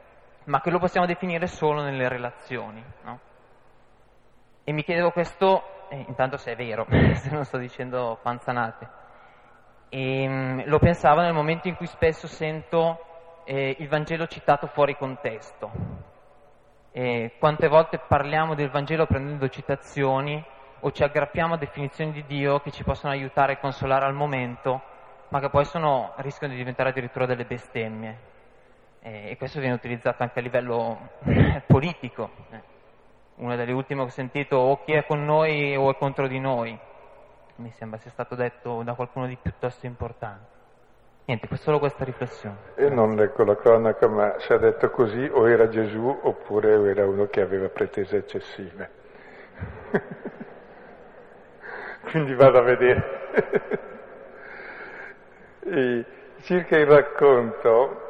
ma 0.47 0.61
che 0.61 0.71
lo 0.71 0.79
possiamo 0.79 1.07
definire 1.07 1.47
solo 1.47 1.83
nelle 1.83 2.09
relazioni. 2.09 2.85
No? 3.03 3.21
E 4.65 4.73
mi 4.73 4.83
chiedevo 4.83 5.11
questo, 5.11 5.89
eh, 5.91 6.05
intanto 6.09 6.37
se 6.37 6.53
è 6.53 6.57
vero, 6.57 6.87
se 7.15 7.31
non 7.31 7.45
sto 7.45 7.59
dicendo 7.59 8.19
panzanate, 8.23 8.89
e 9.89 10.29
mh, 10.29 10.63
lo 10.67 10.79
pensavo 10.79 11.21
nel 11.21 11.33
momento 11.33 11.69
in 11.69 11.77
cui 11.77 11.87
spesso 11.87 12.27
sento 12.27 13.43
eh, 13.45 13.77
il 13.79 13.89
Vangelo 13.89 14.27
citato 14.27 14.67
fuori 14.67 14.97
contesto. 14.97 15.71
E 16.91 17.35
quante 17.39 17.69
volte 17.69 17.99
parliamo 17.99 18.55
del 18.55 18.71
Vangelo 18.71 19.07
prendendo 19.07 19.49
citazioni 19.49 20.43
o 20.81 20.91
ci 20.93 21.03
aggrappiamo 21.03 21.55
a 21.55 21.59
definizioni 21.59 22.13
di 22.13 22.25
Dio 22.27 22.61
che 22.61 22.71
ci 22.71 22.85
possono 22.85 23.13
aiutare 23.13 23.55
e 23.55 23.59
consolare 23.59 24.07
al 24.07 24.15
momento, 24.15 24.83
ma 25.29 25.41
che 25.41 25.51
poi 25.51 25.65
sono, 25.65 26.15
rischiano 26.17 26.53
di 26.53 26.59
diventare 26.59 26.91
addirittura 26.91 27.27
delle 27.27 27.45
bestemmie. 27.45 28.35
E 29.09 29.37
questo 29.39 29.61
viene 29.61 29.77
utilizzato 29.77 30.25
anche 30.25 30.41
a 30.41 30.43
livello 30.43 31.11
politico. 31.69 32.29
Una 33.37 33.55
delle 33.55 33.71
ultime 33.71 34.01
che 34.01 34.09
ho 34.09 34.11
sentito 34.11 34.57
o 34.57 34.83
chi 34.83 34.95
è 34.95 35.07
con 35.07 35.25
noi 35.25 35.77
o 35.77 35.93
è 35.93 35.97
contro 35.97 36.27
di 36.27 36.41
noi. 36.41 36.77
Mi 37.57 37.71
sembra 37.71 38.01
sia 38.01 38.11
stato 38.11 38.35
detto 38.35 38.83
da 38.83 38.95
qualcuno 38.95 39.29
di 39.29 39.39
piuttosto 39.41 39.87
importante. 39.87 40.55
Niente, 41.27 41.47
solo 41.55 41.79
questa 41.79 42.03
riflessione. 42.03 42.57
Io 42.79 42.93
non 42.93 43.15
leggo 43.15 43.45
la 43.45 43.55
cronaca, 43.55 44.09
ma 44.09 44.41
se 44.41 44.55
ha 44.55 44.59
detto 44.59 44.91
così 44.91 45.31
o 45.33 45.49
era 45.49 45.69
Gesù 45.69 46.19
oppure 46.23 46.73
era 46.91 47.07
uno 47.07 47.27
che 47.27 47.43
aveva 47.43 47.69
pretese 47.69 48.17
eccessive. 48.17 48.91
Quindi 52.11 52.35
vado 52.35 52.59
a 52.59 52.63
vedere. 52.63 53.85
E 55.69 56.05
circa 56.43 56.77
il 56.77 56.87
racconto, 56.87 58.06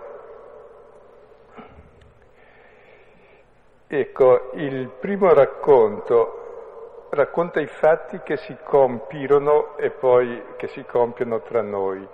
ecco, 3.87 4.51
il 4.55 4.89
primo 4.89 5.33
racconto 5.33 7.09
racconta 7.11 7.61
i 7.61 7.67
fatti 7.67 8.21
che 8.21 8.37
si 8.37 8.57
compirono 8.63 9.77
e 9.77 9.91
poi 9.91 10.43
che 10.57 10.69
si 10.69 10.85
compiono 10.85 11.41
tra 11.41 11.63
noi. 11.63 12.07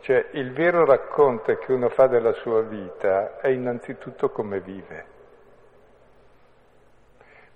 Cioè 0.00 0.28
il 0.32 0.52
vero 0.52 0.84
racconto 0.84 1.54
che 1.56 1.72
uno 1.72 1.90
fa 1.90 2.06
della 2.06 2.32
sua 2.32 2.62
vita 2.62 3.38
è 3.38 3.48
innanzitutto 3.48 4.30
come 4.30 4.60
vive. 4.60 5.18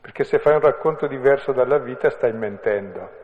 Perché 0.00 0.24
se 0.24 0.38
fai 0.38 0.54
un 0.54 0.60
racconto 0.60 1.06
diverso 1.06 1.52
dalla 1.52 1.78
vita 1.78 2.10
stai 2.10 2.32
mentendo. 2.34 3.22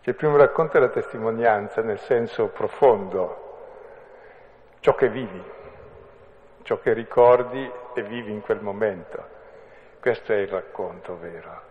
Cioè, 0.00 0.14
il 0.14 0.14
primo 0.14 0.36
racconto 0.36 0.78
è 0.78 0.80
la 0.80 0.88
testimonianza 0.88 1.82
nel 1.82 1.98
senso 1.98 2.46
profondo, 2.46 3.44
ciò 4.80 4.94
che 4.94 5.10
vivi, 5.10 5.42
ciò 6.66 6.80
che 6.80 6.92
ricordi 6.92 7.70
e 7.94 8.02
vivi 8.02 8.32
in 8.32 8.40
quel 8.40 8.60
momento. 8.60 9.24
Questo 10.00 10.32
è 10.32 10.38
il 10.38 10.48
racconto 10.48 11.16
vero. 11.16 11.62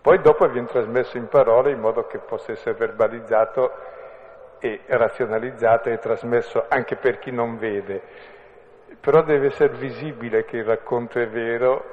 Poi 0.00 0.20
dopo 0.20 0.48
viene 0.48 0.66
trasmesso 0.66 1.16
in 1.16 1.28
parole 1.28 1.70
in 1.70 1.78
modo 1.78 2.08
che 2.08 2.18
possa 2.18 2.50
essere 2.50 2.74
verbalizzato 2.74 3.70
e 4.58 4.80
razionalizzato 4.86 5.90
e 5.90 5.98
trasmesso 5.98 6.64
anche 6.68 6.96
per 6.96 7.20
chi 7.20 7.30
non 7.30 7.56
vede. 7.56 8.02
Però 9.00 9.22
deve 9.22 9.46
essere 9.46 9.74
visibile 9.74 10.44
che 10.44 10.56
il 10.56 10.64
racconto 10.64 11.20
è 11.20 11.28
vero 11.28 11.84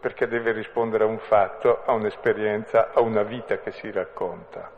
perché 0.00 0.26
deve 0.26 0.52
rispondere 0.52 1.04
a 1.04 1.08
un 1.08 1.18
fatto, 1.18 1.82
a 1.84 1.92
un'esperienza, 1.92 2.92
a 2.94 3.02
una 3.02 3.22
vita 3.22 3.58
che 3.58 3.70
si 3.72 3.90
racconta. 3.90 4.75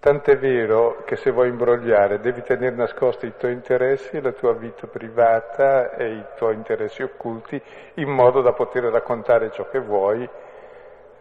Tant'è 0.00 0.38
vero 0.38 1.02
che 1.04 1.16
se 1.16 1.30
vuoi 1.30 1.50
imbrogliare 1.50 2.20
devi 2.20 2.40
tenere 2.40 2.74
nascosti 2.74 3.26
i 3.26 3.34
tuoi 3.36 3.52
interessi, 3.52 4.18
la 4.22 4.32
tua 4.32 4.54
vita 4.54 4.86
privata 4.86 5.94
e 5.94 6.12
i 6.12 6.24
tuoi 6.36 6.54
interessi 6.54 7.02
occulti 7.02 7.60
in 7.96 8.08
modo 8.08 8.40
da 8.40 8.54
poter 8.54 8.84
raccontare 8.84 9.50
ciò 9.50 9.68
che 9.68 9.78
vuoi 9.78 10.26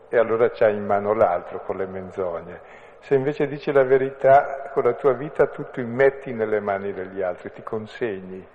e 0.07 0.17
allora 0.17 0.49
c'hai 0.51 0.77
in 0.77 0.85
mano 0.85 1.13
l'altro 1.13 1.59
con 1.65 1.75
le 1.75 1.87
menzogne. 1.87 2.61
Se 3.01 3.15
invece 3.15 3.47
dici 3.47 3.69
la 3.73 3.83
verità, 3.83 4.69
con 4.71 4.83
la 4.83 4.93
tua 4.93 5.11
vita 5.11 5.47
tu 5.47 5.65
ti 5.71 5.81
metti 5.81 6.31
nelle 6.31 6.61
mani 6.61 6.93
degli 6.93 7.21
altri, 7.21 7.51
ti 7.51 7.61
consegni. 7.61 8.47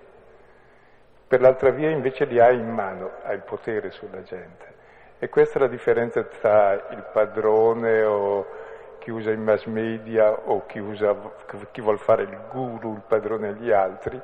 Per 1.28 1.38
l'altra 1.38 1.68
via 1.68 1.90
invece 1.90 2.24
li 2.24 2.40
hai 2.40 2.56
in 2.58 2.70
mano, 2.70 3.10
hai 3.24 3.34
il 3.34 3.42
potere 3.42 3.90
sulla 3.90 4.22
gente. 4.22 4.72
E 5.18 5.28
questa 5.28 5.58
è 5.58 5.60
la 5.60 5.68
differenza 5.68 6.22
tra 6.22 6.72
il 6.72 7.04
padrone 7.12 8.02
o 8.04 8.46
chi 9.04 9.10
usa 9.10 9.30
i 9.32 9.36
mass 9.36 9.66
media 9.66 10.32
o 10.32 10.64
chi, 10.64 10.78
usa, 10.78 11.14
chi 11.70 11.82
vuol 11.82 11.98
fare 11.98 12.22
il 12.22 12.40
guru, 12.50 12.94
il 12.94 13.02
padrone 13.06 13.52
degli 13.52 13.70
altri, 13.70 14.18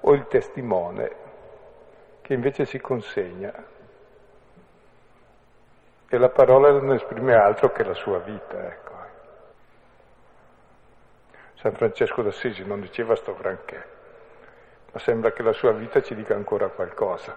o 0.00 0.12
il 0.12 0.26
testimone 0.26 1.10
che 2.20 2.34
invece 2.34 2.66
si 2.66 2.78
consegna. 2.78 3.50
E 6.10 6.18
la 6.18 6.28
parola 6.28 6.70
non 6.72 6.92
esprime 6.92 7.34
altro 7.36 7.72
che 7.72 7.82
la 7.82 7.94
sua 7.94 8.18
vita, 8.18 8.66
ecco. 8.66 8.92
San 11.54 11.72
Francesco 11.72 12.20
d'Assisi 12.20 12.66
non 12.66 12.82
diceva 12.82 13.16
sto 13.16 13.34
granché, 13.34 13.82
ma 14.92 14.98
sembra 15.00 15.32
che 15.32 15.42
la 15.42 15.54
sua 15.54 15.72
vita 15.72 16.02
ci 16.02 16.14
dica 16.14 16.34
ancora 16.34 16.68
qualcosa. 16.68 17.34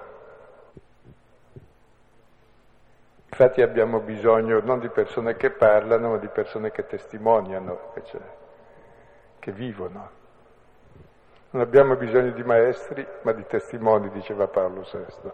Infatti 3.42 3.64
abbiamo 3.64 4.02
bisogno 4.02 4.62
non 4.64 4.78
di 4.78 4.90
persone 4.90 5.36
che 5.36 5.50
parlano, 5.50 6.12
ma 6.12 6.18
di 6.18 6.28
persone 6.28 6.70
che 6.70 6.86
testimoniano, 6.86 7.92
che, 7.96 8.04
che 9.40 9.52
vivono. 9.52 10.10
Non 11.50 11.64
abbiamo 11.64 11.96
bisogno 11.96 12.30
di 12.34 12.44
maestri, 12.44 13.04
ma 13.24 13.32
di 13.32 13.44
testimoni, 13.48 14.12
diceva 14.12 14.46
Paolo 14.46 14.82
VI. 14.82 15.32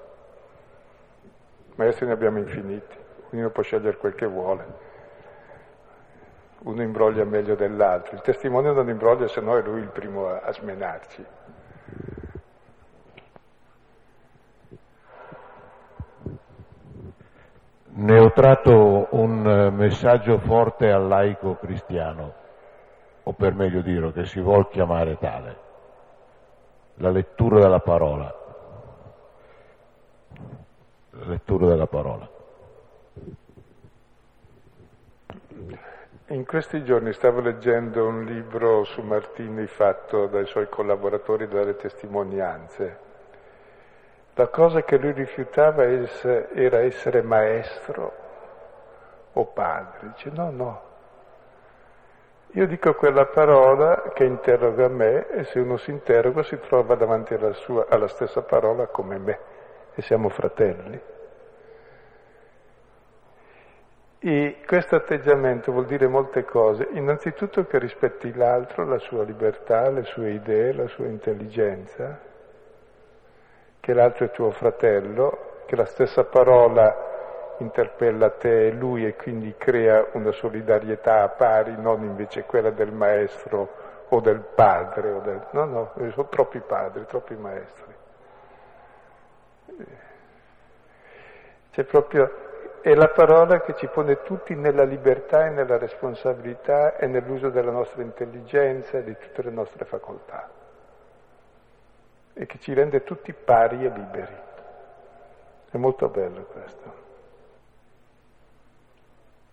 Maestri 1.75 2.05
ne 2.05 2.13
abbiamo 2.13 2.37
infiniti, 2.37 2.95
ognuno 3.31 3.49
può 3.49 3.61
scegliere 3.61 3.97
quel 3.97 4.15
che 4.15 4.25
vuole. 4.25 4.65
Uno 6.59 6.81
imbroglia 6.81 7.25
meglio 7.25 7.55
dell'altro. 7.55 8.15
Il 8.15 8.21
testimone 8.21 8.71
non 8.71 8.87
imbroglia, 8.87 9.27
se 9.27 9.41
no 9.41 9.57
è 9.57 9.61
lui 9.61 9.81
il 9.81 9.89
primo 9.89 10.29
a 10.29 10.49
smenarci. 10.53 11.25
Ne 17.99 18.19
ho 18.19 18.31
tratto 18.31 19.07
un 19.09 19.47
eh, 19.47 19.71
messaggio 19.71 20.37
forte 20.37 20.91
al 20.91 21.07
laico 21.07 21.55
cristiano, 21.55 22.33
o 23.23 23.33
per 23.33 23.55
meglio 23.55 23.81
dire 23.81 24.11
che 24.11 24.25
si 24.25 24.39
vuol 24.39 24.69
chiamare 24.69 25.17
tale, 25.17 25.57
la 26.97 27.09
lettura 27.09 27.59
della 27.59 27.79
parola. 27.79 28.35
La 31.09 31.25
lettura 31.25 31.65
della 31.65 31.87
parola. 31.87 32.29
In 36.27 36.45
questi 36.45 36.83
giorni 36.83 37.13
stavo 37.13 37.39
leggendo 37.39 38.05
un 38.05 38.25
libro 38.25 38.83
su 38.83 39.01
Martini 39.01 39.65
fatto 39.65 40.27
dai 40.27 40.45
suoi 40.45 40.69
collaboratori 40.69 41.47
dalle 41.47 41.75
testimonianze 41.75 43.05
la 44.37 44.47
cosa 44.49 44.83
che 44.83 44.97
lui 44.97 45.13
rifiutava 45.13 45.83
era 45.83 46.79
essere 46.81 47.23
maestro 47.23 48.13
o 49.33 49.45
padre. 49.45 50.11
Dice 50.13 50.29
no, 50.29 50.51
no. 50.51 50.81
Io 52.51 52.67
dico 52.67 52.93
quella 52.93 53.25
parola 53.25 54.11
che 54.13 54.25
interroga 54.25 54.87
me 54.89 55.27
e 55.29 55.43
se 55.45 55.59
uno 55.59 55.77
si 55.77 55.89
interroga 55.89 56.43
si 56.43 56.57
trova 56.59 56.93
davanti 56.93 57.33
alla, 57.33 57.53
sua, 57.53 57.87
alla 57.89 58.07
stessa 58.07 58.43
parola 58.43 58.85
come 58.87 59.17
me 59.17 59.39
e 59.95 60.01
siamo 60.03 60.29
fratelli. 60.29 61.01
E 64.19 64.61
questo 64.67 64.95
atteggiamento 64.95 65.71
vuol 65.71 65.85
dire 65.85 66.07
molte 66.07 66.43
cose, 66.45 66.87
innanzitutto 66.91 67.65
che 67.65 67.79
rispetti 67.79 68.33
l'altro, 68.33 68.85
la 68.85 68.99
sua 68.99 69.23
libertà, 69.23 69.89
le 69.89 70.03
sue 70.03 70.31
idee, 70.31 70.73
la 70.73 70.87
sua 70.87 71.05
intelligenza, 71.05 72.26
che 73.87 73.93
l'altro 73.93 74.25
è 74.25 74.31
tuo 74.31 74.51
fratello, 74.51 75.61
che 75.65 75.77
la 75.77 75.85
stessa 75.85 76.25
parola 76.25 77.55
interpella 77.59 78.31
te 78.31 78.67
e 78.67 78.71
lui 78.73 79.05
e 79.05 79.15
quindi 79.15 79.55
crea 79.57 80.07
una 80.11 80.33
solidarietà 80.33 81.23
a 81.23 81.29
pari, 81.29 81.73
non 81.77 82.03
invece 82.03 82.43
quella 82.43 82.69
del 82.71 82.91
maestro 82.91 83.69
o 84.09 84.19
del 84.19 84.41
padre. 84.41 85.11
O 85.13 85.19
del... 85.21 85.47
No, 85.51 85.63
no, 85.63 85.93
sono 86.11 86.27
troppi 86.27 86.59
padri, 86.59 87.05
troppi 87.05 87.37
maestri. 87.37 87.95
C'è 91.71 91.83
proprio, 91.85 92.29
è 92.81 92.93
la 92.93 93.07
parola 93.07 93.61
che 93.61 93.73
ci 93.75 93.87
pone 93.87 94.21
tutti 94.23 94.53
nella 94.53 94.83
libertà 94.83 95.45
e 95.45 95.49
nella 95.51 95.77
responsabilità 95.77 96.97
e 96.97 97.07
nell'uso 97.07 97.49
della 97.51 97.71
nostra 97.71 98.01
intelligenza 98.01 98.97
e 98.97 99.03
di 99.05 99.15
tutte 99.17 99.43
le 99.43 99.51
nostre 99.51 99.85
facoltà 99.85 100.65
e 102.37 102.45
che 102.45 102.59
ci 102.59 102.73
rende 102.73 103.03
tutti 103.03 103.33
pari 103.33 103.85
e 103.85 103.89
liberi. 103.89 104.35
È 105.71 105.77
molto 105.77 106.07
bello 106.09 106.43
questo 106.43 107.05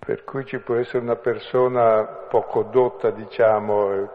per 0.05 0.22
cui 0.24 0.45
ci 0.45 0.59
può 0.59 0.74
essere 0.74 0.99
una 0.99 1.16
persona 1.16 2.05
poco 2.05 2.64
dotta, 2.64 3.11
diciamo, 3.11 4.09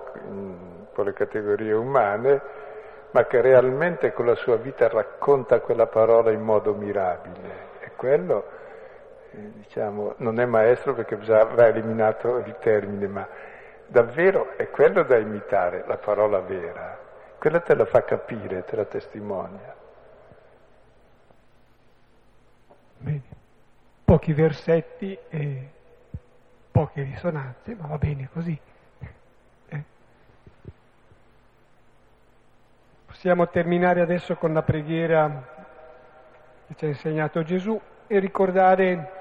con 0.93 1.05
le 1.05 1.13
categorie 1.13 1.73
umane, 1.73 2.41
ma 3.11 3.25
che 3.25 3.41
realmente 3.41 4.13
con 4.13 4.27
la 4.27 4.35
sua 4.35 4.57
vita 4.57 4.87
racconta 4.87 5.61
quella 5.61 5.87
parola 5.87 6.29
in 6.29 6.41
modo 6.41 6.75
mirabile. 6.75 7.67
E 7.79 7.91
quello, 7.95 8.45
eh, 9.31 9.51
diciamo, 9.55 10.13
non 10.17 10.39
è 10.39 10.45
maestro 10.45 10.93
perché 10.93 11.15
va 11.15 11.65
eliminato 11.65 12.37
il 12.37 12.55
termine, 12.59 13.07
ma 13.07 13.27
davvero 13.87 14.57
è 14.57 14.69
quello 14.69 15.01
da 15.01 15.17
imitare, 15.17 15.85
la 15.87 15.97
parola 15.97 16.39
vera. 16.41 16.98
Quella 17.39 17.61
te 17.61 17.73
la 17.73 17.85
fa 17.85 18.03
capire, 18.03 18.65
te 18.65 18.75
la 18.75 18.83
testimonia. 18.83 19.73
Bene, 22.97 23.21
pochi 24.03 24.33
versetti 24.33 25.17
e 25.29 25.69
poche 26.69 27.03
risonanze, 27.03 27.75
ma 27.75 27.87
va 27.87 27.97
bene 27.97 28.27
così. 28.33 28.59
Eh. 29.69 29.83
Possiamo 33.05 33.47
terminare 33.47 34.01
adesso 34.01 34.35
con 34.35 34.51
la 34.51 34.61
preghiera 34.61 35.47
che 36.67 36.75
ci 36.75 36.83
ha 36.83 36.87
insegnato 36.89 37.41
Gesù 37.43 37.79
e 38.07 38.19
ricordare, 38.19 39.11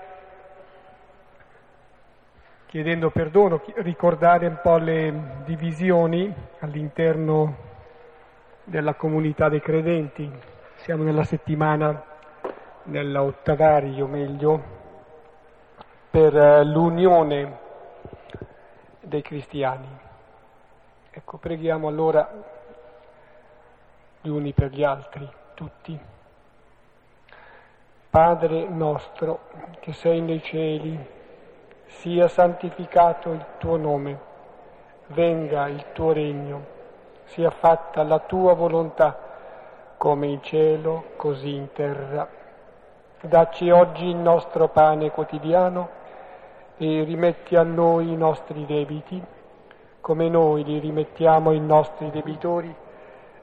chiedendo 2.66 3.10
perdono, 3.10 3.62
ricordare 3.76 4.48
un 4.48 4.58
po' 4.60 4.78
le 4.78 5.42
divisioni 5.44 6.34
all'interno 6.58 7.66
della 8.68 8.94
comunità 8.94 9.48
dei 9.48 9.60
credenti. 9.60 10.30
Siamo 10.76 11.02
nella 11.02 11.24
settimana, 11.24 12.04
nella 12.84 13.22
ottavario 13.22 14.06
meglio, 14.06 14.62
per 16.10 16.36
eh, 16.36 16.64
l'unione 16.64 17.58
dei 19.00 19.22
cristiani. 19.22 19.88
Ecco, 21.10 21.38
preghiamo 21.38 21.88
allora 21.88 22.30
gli 24.20 24.28
uni 24.28 24.52
per 24.52 24.70
gli 24.70 24.84
altri, 24.84 25.28
tutti. 25.54 25.98
Padre 28.10 28.68
nostro 28.68 29.40
che 29.80 29.92
sei 29.92 30.20
nei 30.20 30.42
cieli, 30.42 31.16
sia 31.86 32.28
santificato 32.28 33.32
il 33.32 33.44
tuo 33.58 33.76
nome, 33.76 34.20
venga 35.08 35.68
il 35.68 35.86
tuo 35.92 36.12
regno, 36.12 36.76
sia 37.28 37.50
fatta 37.50 38.02
la 38.02 38.18
tua 38.20 38.54
volontà, 38.54 39.18
come 39.96 40.26
in 40.28 40.42
cielo, 40.42 41.12
così 41.16 41.54
in 41.54 41.72
terra. 41.72 42.28
Dacci 43.20 43.70
oggi 43.70 44.06
il 44.06 44.16
nostro 44.16 44.68
pane 44.68 45.10
quotidiano 45.10 45.96
e 46.76 47.02
rimetti 47.04 47.56
a 47.56 47.62
noi 47.62 48.12
i 48.12 48.16
nostri 48.16 48.64
debiti, 48.64 49.20
come 50.00 50.28
noi 50.28 50.64
li 50.64 50.78
rimettiamo 50.78 51.50
ai 51.50 51.60
nostri 51.60 52.10
debitori, 52.10 52.74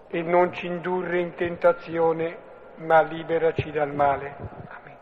e 0.08 0.22
non 0.22 0.54
ci 0.54 0.68
indurre 0.68 1.20
in 1.20 1.36
tentazione, 1.36 2.38
ma 2.78 3.02
liberaci 3.02 3.72
dal 3.72 3.94
male. 3.94 4.36
Amen. 4.70 4.98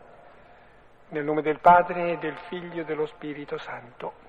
Nel 1.10 1.24
nome 1.24 1.42
del 1.42 1.60
Padre, 1.60 2.18
del 2.18 2.36
Figlio 2.48 2.82
e 2.82 2.84
dello 2.84 3.06
Spirito 3.06 3.56
Santo. 3.58 4.23